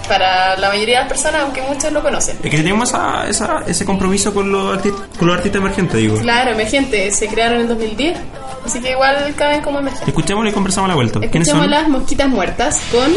para 0.10 0.58
la 0.58 0.68
mayoría 0.70 0.98
de 0.98 1.04
las 1.06 1.10
personas, 1.14 1.42
aunque 1.44 1.62
muchos 1.62 1.92
lo 1.94 2.02
conocen. 2.04 2.36
Es 2.44 2.50
que 2.52 2.58
tenemos 2.58 2.90
esa, 2.90 3.28
esa- 3.30 3.64
ese 3.66 3.86
compromiso 3.86 4.34
con 4.34 4.52
los, 4.52 4.78
arti- 4.78 4.94
con 5.18 5.28
los 5.30 5.38
artistas 5.38 5.62
emergentes, 5.62 5.96
digo. 5.98 6.18
Claro, 6.20 6.52
emergente, 6.52 7.12
se 7.12 7.28
crearon 7.28 7.56
en 7.58 7.62
el 7.62 7.68
2010, 7.70 8.18
así 8.66 8.82
que 8.82 8.92
igual 8.92 9.34
caben 9.38 9.62
como 9.62 9.80
emergentes. 9.80 10.10
Escuchémoslo 10.10 10.50
y 10.50 10.54
conversamos 10.54 10.88
a 10.88 10.90
la 10.90 10.96
vuelta. 10.96 11.20
¿Quiénes 11.22 11.48
Escuchemos 11.48 11.70
las 11.70 11.88
mosquitas 11.88 12.28
muertas 12.28 12.82
con 12.92 13.10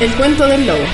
el 0.00 0.10
cuento 0.14 0.46
del 0.46 0.66
lobo. 0.66 0.84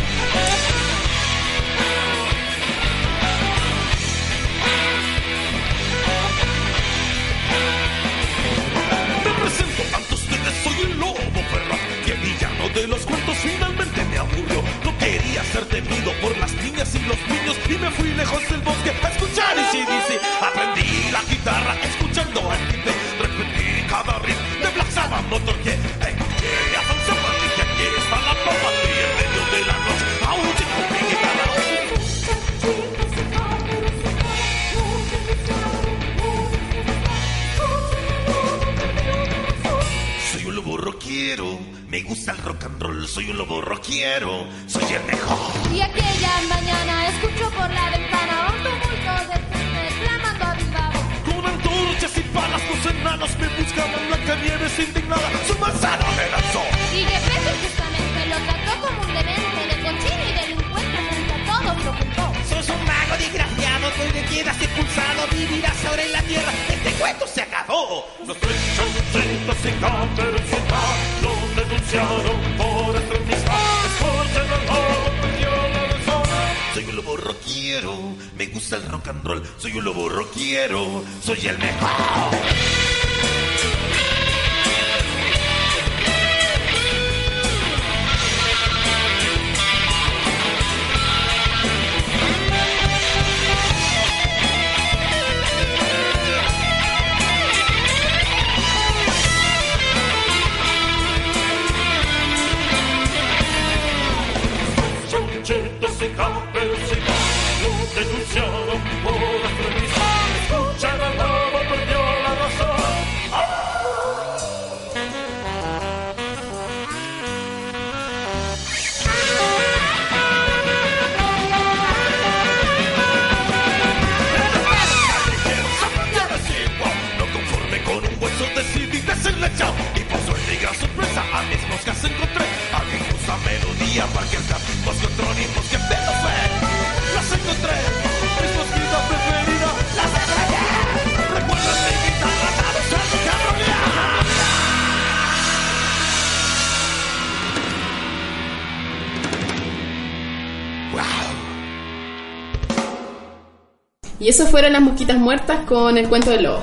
Y 154.24 154.28
eso 154.30 154.46
fueron 154.46 154.72
las 154.72 154.80
mosquitas 154.80 155.18
muertas 155.18 155.58
con 155.66 155.98
el 155.98 156.08
cuento 156.08 156.30
del 156.30 156.44
lobo. 156.44 156.60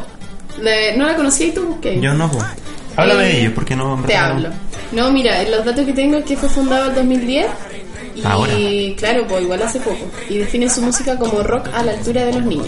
¿No 0.97 1.05
la 1.05 1.15
conocías 1.15 1.53
tú? 1.53 1.79
¿Qué? 1.79 1.99
Yo 2.01 2.11
no, 2.15 2.29
pues. 2.31 2.43
Háblame 2.97 3.23
Eh, 3.23 3.27
de 3.27 3.39
ellos, 3.41 3.51
porque 3.53 3.75
no... 3.75 4.01
Te 4.07 4.15
hablo. 4.15 4.49
No, 4.91 5.11
mira, 5.11 5.43
los 5.43 5.63
datos 5.63 5.85
que 5.85 5.93
tengo 5.93 6.17
es 6.17 6.25
que 6.25 6.35
fue 6.35 6.49
fundado 6.49 6.89
en 6.89 6.95
2010 6.95 7.45
y 8.15 8.25
Ahora. 8.25 8.53
claro, 8.97 9.27
pues 9.27 9.43
igual 9.43 9.61
hace 9.61 9.79
poco. 9.79 9.99
Y 10.27 10.39
define 10.39 10.69
su 10.71 10.81
música 10.81 11.17
como 11.19 11.43
rock 11.43 11.67
a 11.73 11.83
la 11.83 11.91
altura 11.91 12.25
de 12.25 12.33
los 12.33 12.43
niños. 12.45 12.67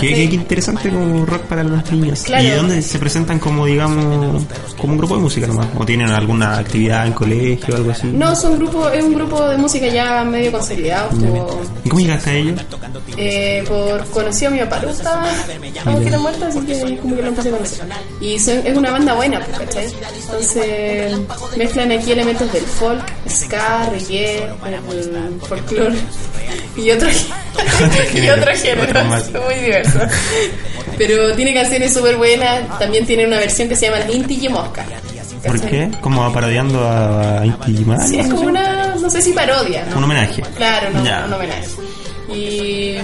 Qué, 0.00 0.08
qué- 0.14 0.28
qué 0.28 0.34
interesante 0.36 0.88
como 0.90 1.24
rock 1.26 1.42
para 1.42 1.62
los 1.62 1.90
niños. 1.92 2.22
Claro. 2.24 2.42
¿Y 2.44 2.46
de 2.50 2.56
dónde 2.56 2.82
se 2.82 2.98
presentan 2.98 3.38
como, 3.38 3.66
digamos, 3.66 4.42
como 4.78 4.92
un 4.92 4.98
grupo 4.98 5.16
de 5.16 5.22
música 5.22 5.46
nomás? 5.46 5.66
¿O 5.78 5.84
tienen 5.84 6.08
alguna 6.10 6.58
actividad 6.58 7.06
en 7.06 7.12
colegio 7.12 7.74
o 7.74 7.76
algo 7.76 7.90
así? 7.90 8.06
No, 8.08 8.34
son 8.34 8.58
grupo, 8.58 8.88
es 8.90 9.02
un 9.04 9.14
grupo 9.14 9.48
de 9.48 9.56
música 9.56 9.86
ya 9.88 10.24
medio 10.24 10.52
consolidado. 10.52 11.08
como, 11.10 11.60
¿Y 11.84 11.88
cómo 11.88 12.00
llegaste 12.00 12.30
a 12.30 12.34
ellos? 12.34 12.60
eh, 13.16 13.64
por 13.68 14.04
conocí 14.10 14.44
a 14.44 14.50
mi 14.50 14.58
papá, 14.60 14.82
estaba 14.90 15.26
como 15.84 16.00
que 16.00 16.08
era 16.08 16.18
muerto, 16.18 16.46
así 16.46 16.60
que 16.60 16.98
como 16.98 17.16
que 17.16 17.22
lo 17.22 17.28
empecé 17.28 17.48
a 17.48 17.52
conocer. 17.52 17.84
Y 18.20 18.38
son- 18.38 18.66
es 18.66 18.76
una 18.76 18.90
banda 18.90 19.14
buena, 19.14 19.40
¿cachai? 19.40 19.86
Entonces 20.22 21.16
mezclan 21.56 21.92
aquí 21.92 22.12
elementos 22.12 22.52
del 22.52 22.62
folk, 22.64 23.04
ska, 23.28 23.88
reggae, 23.90 24.48
folclore 25.48 25.96
y 26.76 26.90
otro, 26.90 27.08
y 28.14 28.28
otro 28.28 28.52
género, 28.54 29.04
muy 29.04 29.54
diverso. 29.54 29.98
Pero 30.98 31.34
tiene 31.34 31.54
canciones 31.54 31.92
súper 31.92 32.16
buenas, 32.16 32.78
también 32.78 33.04
tiene 33.06 33.26
una 33.26 33.38
versión 33.38 33.68
que 33.68 33.76
se 33.76 33.86
llama 33.86 34.04
Linty 34.04 34.46
y 34.46 34.48
Mosca. 34.48 34.84
¿Por 35.46 35.60
qué? 35.60 35.90
¿Como 36.00 36.32
parodiando 36.32 36.88
a 36.88 37.44
Inti 37.44 37.72
Illimani? 37.72 38.08
Sí, 38.08 38.18
es 38.18 38.28
como 38.28 38.42
una, 38.42 38.94
no 38.94 39.10
sé 39.10 39.20
si 39.20 39.32
parodia, 39.32 39.84
¿no? 39.90 39.98
Un 39.98 40.04
homenaje. 40.04 40.42
Claro, 40.56 40.90
no, 40.90 41.00
un 41.00 41.32
homenaje. 41.32 41.68
Y, 42.32 42.96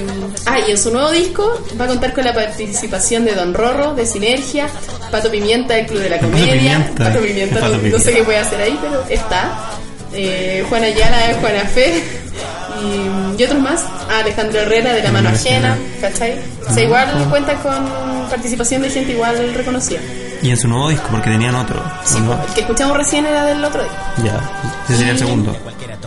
ah, 0.46 0.58
y 0.66 0.70
en 0.70 0.78
su 0.78 0.90
nuevo 0.90 1.10
disco 1.10 1.62
va 1.78 1.84
a 1.84 1.88
contar 1.88 2.14
con 2.14 2.24
la 2.24 2.32
participación 2.32 3.24
de 3.24 3.34
Don 3.34 3.52
Rorro, 3.52 3.94
de 3.94 4.06
Sinergia, 4.06 4.66
Pato 5.10 5.30
Pimienta, 5.30 5.74
del 5.74 5.86
Club 5.86 6.00
de 6.00 6.10
la 6.10 6.18
Comedia, 6.18 6.54
Pimienta. 6.54 7.04
Pato 7.04 7.20
Pimienta, 7.20 7.60
Pato 7.60 7.76
no, 7.76 7.88
no 7.88 7.98
sé 7.98 8.14
qué 8.14 8.24
puede 8.24 8.38
hacer 8.38 8.60
ahí, 8.60 8.78
pero 8.80 9.04
está. 9.08 9.70
Eh, 10.12 10.64
Juana 10.68 10.86
Ayala 10.86 11.28
de 11.28 11.34
Juana 11.34 11.64
Fe 11.66 12.02
y, 12.82 13.40
y 13.40 13.44
otros 13.44 13.60
más. 13.60 13.84
Alejandro 14.10 14.60
Herrera 14.60 14.92
de 14.92 15.02
La 15.02 15.12
Mano 15.12 15.28
Ajena, 15.30 15.76
¿cachai? 16.00 16.38
O 16.68 16.72
sea, 16.72 16.82
igual 16.82 17.08
cuenta 17.30 17.54
con 17.56 17.74
participación 18.28 18.82
de 18.82 18.90
gente 18.90 19.12
igual 19.12 19.54
reconocida. 19.54 20.00
Y 20.42 20.50
en 20.50 20.56
su 20.56 20.68
nuevo 20.68 20.88
disco, 20.88 21.06
porque 21.10 21.30
tenían 21.30 21.54
otro. 21.54 21.80
¿o 21.80 22.20
no? 22.20 22.32
El 22.32 22.54
que 22.54 22.60
escuchamos 22.62 22.96
recién 22.96 23.26
era 23.26 23.44
del 23.44 23.62
otro 23.62 23.82
disco. 23.82 23.98
Ya, 24.24 24.40
ese 24.84 24.96
sería 24.96 25.12
el 25.12 25.18
segundo. 25.18 25.56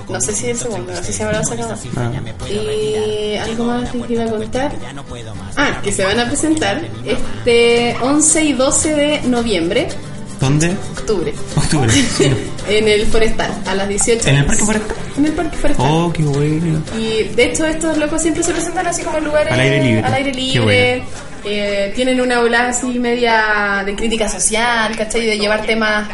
No 0.10 0.20
sé 0.20 0.36
si 0.36 0.50
el 0.50 0.58
segundo, 0.58 0.94
no 0.94 1.04
sé 1.04 1.14
si 1.14 1.24
habrá 1.24 1.44
sacado. 1.44 1.76
Ah. 1.96 2.12
Y 2.50 3.36
algo 3.38 3.66
más 3.66 3.90
que 3.90 4.14
iba 4.14 4.24
a 4.24 4.30
contar. 4.30 4.72
Ah, 5.56 5.80
que 5.84 5.92
se 5.92 6.04
van 6.04 6.20
a 6.20 6.26
presentar 6.28 6.82
este 7.06 7.96
11 8.02 8.44
y 8.44 8.54
12 8.54 8.96
de 8.96 9.22
noviembre, 9.24 9.88
¿Dónde? 10.44 10.76
octubre, 10.98 11.34
Octubre. 11.56 11.90
sí. 12.18 12.32
en 12.70 12.88
el 12.88 13.06
Forestal, 13.08 13.52
a 13.66 13.76
las 13.76 13.88
18 13.88 14.30
¿En 14.30 14.36
el. 14.38 14.46
Parque 14.46 14.64
Forestal? 14.64 14.96
En 15.18 15.26
el 15.26 15.32
Parque 15.34 15.58
Forestal. 15.58 15.86
Oh, 15.90 16.12
qué 16.14 16.24
bueno. 16.24 16.82
Y 16.98 17.24
de 17.36 17.46
hecho 17.46 17.66
estos 17.66 17.98
locos 17.98 18.22
siempre 18.22 18.44
se 18.44 18.52
presentan 18.52 18.88
así 18.88 19.04
como 19.04 19.18
en 19.20 19.24
lugares 19.26 19.52
Al 19.54 19.60
aire 19.60 19.82
libre. 19.84 20.02
al 20.04 20.14
aire 20.14 20.32
Qué 20.32 20.38
libre. 20.38 20.64
bueno. 20.64 21.34
Eh, 21.46 21.92
tienen 21.94 22.22
una 22.22 22.40
ola 22.40 22.70
así 22.70 22.88
media 23.00 23.84
de 23.86 23.94
crítica 23.98 24.30
social, 24.30 24.96
¿cachai? 24.96 25.26
De 25.26 25.38
llevar 25.38 25.66
temas 25.66 26.08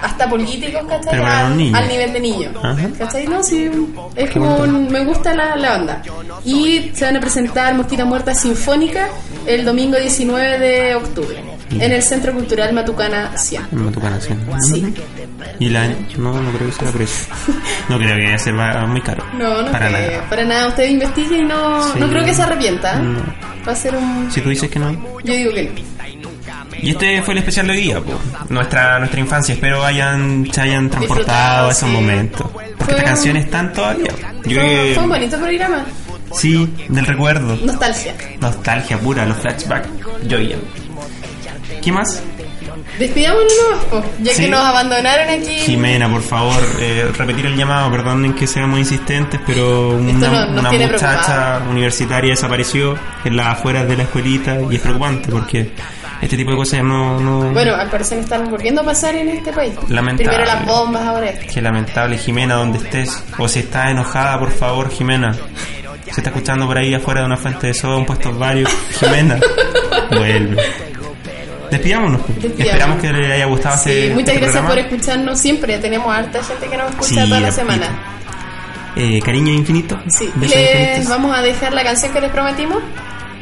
hasta 0.00 0.28
políticos, 0.28 0.82
¿cachai? 0.88 1.10
Pero 1.12 1.22
para 1.22 1.38
al, 1.38 1.48
los 1.50 1.56
niños. 1.58 1.78
al 1.80 1.88
nivel 1.88 2.12
de 2.12 2.20
niño. 2.20 2.50
Ajá. 2.60 2.88
¿Cachai? 2.98 3.26
No, 3.28 3.44
sí, 3.44 3.70
es 4.16 4.28
Qué 4.30 4.38
como 4.40 4.56
un- 4.56 4.90
me 4.90 5.04
gusta 5.04 5.34
la, 5.34 5.54
la 5.54 5.70
banda. 5.70 6.02
Y 6.44 6.90
se 6.94 7.04
van 7.04 7.16
a 7.16 7.20
presentar 7.20 7.74
Mosquita 7.76 8.04
Muerta 8.04 8.34
Sinfónica 8.34 9.08
el 9.46 9.64
domingo 9.64 9.96
19 9.98 10.58
de 10.58 10.94
octubre 10.96 11.36
en 11.80 11.92
el 11.92 12.02
Centro 12.02 12.32
Cultural 12.32 12.72
Matucana 12.72 13.36
100. 13.36 13.66
En 13.72 13.84
Matucana, 13.84 14.20
sí. 14.20 14.34
Sí. 14.68 14.94
Y 15.58 15.68
la. 15.68 15.88
No, 16.16 16.40
no 16.40 16.50
creo 16.52 16.66
que 16.68 16.72
sea 16.72 16.90
precio. 16.90 17.34
No 17.88 17.98
creo 17.98 18.16
que 18.16 18.38
sea 18.38 18.86
muy 18.86 19.00
caro. 19.00 19.24
No, 19.34 19.62
no 19.62 19.70
Para 19.72 19.88
creo. 19.88 20.00
nada. 20.12 20.28
Para 20.30 20.44
nada, 20.44 20.68
usted 20.68 20.88
investigue 20.88 21.38
y 21.38 21.44
no, 21.44 21.92
Sí. 21.92 21.98
no 22.00 22.08
creo 22.08 22.24
que 22.24 22.34
se 22.34 22.42
arrepienta. 22.42 22.96
No. 22.96 23.20
Va 23.66 23.72
a 23.72 23.76
ser 23.76 23.94
un... 23.94 24.30
Si 24.30 24.40
tú 24.40 24.48
dices 24.48 24.70
que 24.70 24.78
no. 24.78 24.92
Yo 25.24 25.34
digo 25.34 25.52
que 25.52 25.64
no. 25.64 25.92
Y 26.80 26.90
este 26.90 27.22
fue 27.22 27.34
el 27.34 27.38
especial 27.38 27.66
de 27.68 27.72
hoy 27.74 27.80
día, 27.82 28.00
po. 28.00 28.18
nuestra 28.48 28.98
nuestra 28.98 29.20
infancia. 29.20 29.54
Espero 29.54 29.84
hayan, 29.84 30.48
se 30.52 30.60
hayan 30.62 30.90
transportado 30.90 31.68
a 31.68 31.70
esos 31.72 31.88
sí. 31.88 31.94
momentos. 31.94 32.46
Porque 32.78 32.94
un- 32.94 33.02
canciones 33.02 33.44
están 33.44 33.72
todavía. 33.72 34.10
Yo 34.44 34.60
Fue, 34.60 34.92
fue 34.94 35.02
un 35.04 35.08
bonito 35.10 35.38
programa. 35.38 35.84
Sí, 36.32 36.68
del 36.88 37.06
recuerdo. 37.06 37.56
Nostalgia. 37.64 38.14
Nostalgia 38.40 38.98
pura, 38.98 39.26
los 39.26 39.36
flashbacks. 39.36 39.88
Joya. 40.28 40.56
¿Qué 41.82 41.92
más? 41.92 42.22
Despidámonos 42.98 43.48
ya 44.22 44.32
Sí. 44.34 44.42
que 44.44 44.48
nos 44.50 44.60
abandonaron 44.60 45.28
aquí. 45.28 45.58
Jimena, 45.60 46.10
por 46.10 46.22
favor, 46.22 46.56
eh, 46.78 47.10
repetir 47.16 47.46
el 47.46 47.56
llamado. 47.56 47.90
Perdonen 47.90 48.34
que 48.34 48.46
seamos 48.46 48.78
insistentes, 48.78 49.40
pero 49.46 49.90
una, 49.96 50.28
no- 50.28 50.60
una 50.60 50.70
muchacha 50.72 51.60
universitaria 51.68 52.30
desapareció 52.30 52.94
en 53.24 53.36
las 53.36 53.46
afueras 53.48 53.88
de 53.88 53.96
la 53.96 54.02
escuelita 54.04 54.58
y 54.70 54.76
es 54.76 54.80
preocupante 54.82 55.30
porque 55.30 55.72
este 56.20 56.36
tipo 56.36 56.50
de 56.50 56.56
cosas 56.56 56.82
no. 56.84 57.18
no 57.18 57.50
Bueno, 57.52 57.74
al 57.74 57.88
parecer 57.90 58.18
están 58.18 58.48
volviendo 58.50 58.82
a 58.82 58.84
pasar 58.84 59.14
en 59.16 59.28
este 59.30 59.52
país. 59.52 59.72
Lamentable. 59.88 60.28
Primero 60.30 60.44
las 60.44 60.64
bombas, 60.66 61.02
ahora 61.02 61.30
esto. 61.30 61.46
Qué 61.52 61.62
lamentable, 61.62 62.18
Jimena, 62.18 62.54
donde 62.56 62.78
estés. 62.78 63.24
O 63.38 63.48
si 63.48 63.60
estás 63.60 63.90
enojada, 63.90 64.38
por 64.38 64.50
favor, 64.52 64.90
Jimena. 64.90 65.34
Se 66.04 66.20
está 66.20 66.28
escuchando 66.30 66.66
por 66.66 66.76
ahí 66.76 66.92
afuera 66.94 67.20
de 67.22 67.26
una 67.26 67.36
fuente 67.38 67.68
de 67.68 67.74
soda, 67.74 67.96
un 67.96 68.04
puesto 68.06 68.32
varios. 68.36 68.70
Jimena, 69.00 69.38
vuelve. 70.10 70.62
Despidámonos. 71.72 72.20
Despidámonos. 72.26 72.60
Esperamos 72.60 73.00
que 73.00 73.12
les 73.12 73.32
haya 73.32 73.46
gustado 73.46 73.78
Sí, 73.78 73.90
este, 73.90 74.14
muchas 74.14 74.28
este 74.34 74.40
gracias 74.40 74.64
por 74.66 74.78
escucharnos 74.78 75.40
siempre. 75.40 75.78
Tenemos 75.78 76.14
harta 76.14 76.44
gente 76.44 76.68
que 76.68 76.76
nos 76.76 76.90
escucha 76.90 77.08
Sí, 77.08 77.28
toda 77.28 77.40
la 77.40 77.50
semana. 77.50 77.86
Eh, 78.94 79.20
cariño 79.24 79.52
infinito. 79.54 79.98
Sí, 80.08 80.30
les 80.38 80.54
infinitos. 80.54 81.08
vamos 81.08 81.34
a 81.34 81.40
dejar 81.40 81.72
la 81.72 81.82
canción 81.82 82.12
que 82.12 82.20
les 82.20 82.30
prometimos 82.30 82.82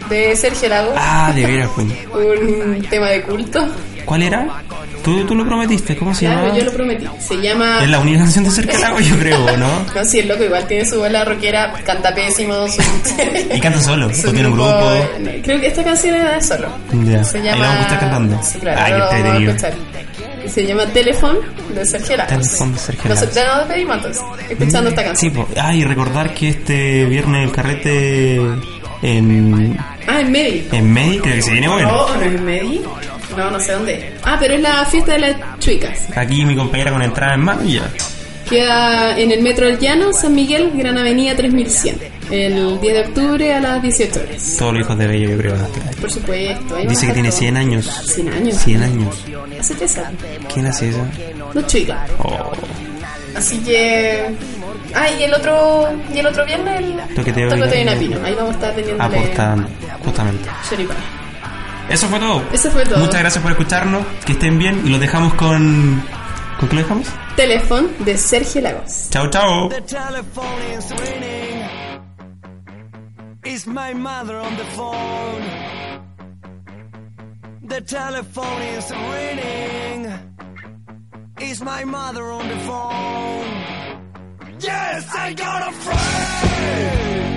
de 0.09 0.37
Sergio 0.37 0.69
Lago. 0.69 0.93
Ah, 0.97 1.33
de 1.35 1.45
veras, 1.45 1.71
pues. 1.75 1.87
Un 2.15 2.87
tema 2.89 3.09
de 3.09 3.23
culto. 3.23 3.67
¿Cuál 4.05 4.23
era? 4.23 4.47
¿Tú, 5.05 5.25
tú 5.27 5.35
lo 5.35 5.45
prometiste, 5.47 5.97
¿cómo 5.97 6.15
se 6.15 6.27
Claro, 6.27 6.47
llama? 6.49 6.59
yo 6.59 6.65
lo 6.65 6.73
prometí. 6.73 7.07
Se 7.21 7.35
llama. 7.41 7.79
Es 7.83 7.89
la 7.91 7.99
única 8.01 8.19
canción 8.19 8.45
de 8.45 8.51
Cerca 8.51 8.73
del 8.75 8.85
Agua, 8.85 9.01
yo 9.01 9.17
creo, 9.19 9.57
¿no? 9.57 9.69
No, 9.95 10.05
sí, 10.05 10.19
el 10.21 10.29
loco 10.29 10.45
igual 10.45 10.67
tiene 10.67 10.85
su 10.87 10.99
bola 10.99 11.25
rockera, 11.25 11.73
canta 11.85 12.15
pésimo. 12.15 12.69
Su... 12.69 12.83
Y 13.55 13.61
canta 13.61 13.81
solo, 13.81 14.13
su 14.15 14.29
o 14.29 14.33
tiene 14.33 14.49
un 14.49 14.55
grupo. 14.55 14.93
eh, 14.93 15.41
Creo 15.45 15.61
que 15.61 15.67
esta 15.69 15.83
canción 15.85 16.15
es 16.17 16.25
de 16.25 16.55
solo. 16.57 16.69
Ya. 17.05 17.25
Se 17.25 17.39
Ahí 17.39 17.45
llama. 17.45 17.57
lo 17.57 17.63
vamos 17.65 17.79
a 17.79 17.83
estar 17.83 18.01
cantando. 18.01 18.41
Sí, 18.43 18.59
claro, 18.59 18.81
Ay, 18.83 18.91
lo 18.93 18.97
qué 18.97 19.01
vamos 19.01 19.13
a 19.13 19.17
entretenido. 19.19 19.51
escuchar. 19.53 19.75
Y 20.45 20.49
se 20.49 20.67
llama 20.67 20.87
Telephone 20.87 21.39
de 21.75 21.85
Sergio 21.87 22.17
Lagos. 22.17 22.33
Telephone 22.49 22.73
de 22.73 22.79
Sergio 22.79 23.11
Lagos. 23.15 23.35
ya 23.35 23.45
nos 23.49 23.59
despedimos 23.59 23.97
entonces, 23.97 24.23
escuchando 24.51 24.89
esta 24.91 25.05
canción. 25.05 25.33
Sí, 25.33 25.37
po. 25.39 25.49
Ah, 25.61 25.75
y 25.75 25.85
recordar 25.85 26.33
que 26.35 26.49
este 26.49 27.05
viernes 27.05 27.45
el 27.49 27.53
carrete 27.53 28.37
en, 29.03 29.77
Ah, 30.09 30.21
en 30.21 30.33
Medi. 30.33 30.69
en 30.73 30.93
May 30.93 31.19
creo 31.19 31.35
que 31.37 31.43
se 31.43 31.53
viene 31.53 31.69
bueno. 31.69 31.89
No, 31.91 32.15
no 32.17 32.21
es 32.23 32.27
en 32.35 32.45
Medi. 32.45 32.83
No, 33.37 33.51
no 33.51 33.61
sé 33.61 33.73
dónde. 33.73 34.13
Ah, 34.25 34.37
pero 34.41 34.55
es 34.55 34.61
la 34.61 34.85
fiesta 34.85 35.13
de 35.13 35.19
las 35.21 35.37
chuicas. 35.59 36.09
Aquí 36.17 36.45
mi 36.45 36.55
compañera 36.57 36.91
con 36.91 37.03
entrada 37.03 37.35
en 37.35 37.41
mano 37.41 37.63
y 37.65 37.75
ya. 37.75 37.91
Queda 38.49 39.17
en 39.19 39.31
el 39.31 39.43
Metro 39.43 39.67
del 39.67 39.79
Llano, 39.79 40.13
San 40.13 40.35
Miguel, 40.35 40.73
Gran 40.75 40.99
Avenida 40.99 41.37
3100. 41.37 41.99
El 42.33 42.81
10 42.81 42.95
de 42.95 43.01
octubre 43.01 43.55
a 43.55 43.61
las 43.61 43.83
18 43.83 44.21
horas. 44.21 44.57
Todos 44.59 44.73
los 44.75 44.83
hijos 44.83 44.99
de 44.99 45.07
Bello, 45.07 45.31
yo 45.31 45.37
creo. 45.39 45.55
Por 46.01 46.11
supuesto. 46.11 46.77
ahí 46.77 46.87
Dice 46.87 47.07
que 47.09 47.13
tiene 47.13 47.29
estar 47.29 47.41
100 47.41 47.55
todo. 47.55 47.61
años. 47.63 48.03
100 48.07 48.29
años. 48.33 48.57
100 48.59 48.83
años. 48.83 49.17
Así 49.61 49.75
que 49.75 49.89
sabe. 49.89 50.09
¿Quién 50.53 50.67
hace 50.67 50.89
eso? 50.91 51.07
Los 51.55 51.67
chicas. 51.67 52.11
Oh, 52.19 52.53
Así 53.37 53.59
que. 53.61 54.25
Ah, 54.95 55.07
y 55.17 55.23
el 55.23 55.33
otro, 55.35 55.89
y 56.13 56.19
el 56.19 56.27
otro 56.27 56.45
viernes 56.45 56.81
el 56.81 57.15
Toqueteo 57.15 57.49
Toqueteo 57.51 57.85
la- 57.85 57.93
Napino. 57.95 58.17
Ahí 58.25 58.35
vamos 58.35 58.51
a 58.51 58.55
estar 58.55 58.75
teniendo 58.75 59.03
apostando, 59.05 59.69
justamente. 60.05 60.49
choripán. 60.69 60.97
Eso 61.91 62.07
fue 62.09 62.21
todo. 62.21 62.43
Eso 62.53 62.71
fue 62.71 62.85
todo. 62.85 62.99
Muchas 62.99 63.21
gracias 63.21 63.43
por 63.43 63.53
escucharnos. 63.53 64.07
Que 64.25 64.33
estén 64.33 64.59
bien. 64.59 64.83
Y 64.87 64.91
los 64.91 65.01
dejamos 65.01 65.35
con. 65.35 66.03
¿Con 66.59 66.69
qué 66.69 66.77
lo 66.77 66.83
dejamos? 66.83 67.07
Teléfono 67.37 67.89
de 68.01 68.17
Sergio 68.17 68.61
Lagos. 68.61 69.09
Chao, 69.11 69.29
chao. 69.31 69.69
The 69.69 69.81
telephone 69.83 70.63
is 70.77 70.91
ringing. 70.91 71.51
Is 73.45 73.67
my 73.67 73.95
mother 73.95 74.37
on 74.39 74.57
the 74.57 74.65
phone? 74.77 75.43
The 77.63 77.81
telephone 77.81 78.63
is 78.79 78.91
ringing. 78.91 80.13
Is 81.41 81.63
my 81.63 81.85
mother 81.85 82.31
on 82.31 82.47
the 82.47 82.57
phone? 82.67 83.47
Yes, 84.61 85.09
I 85.15 85.33
got 85.33 85.69
a 85.69 85.73
friend. 85.73 87.30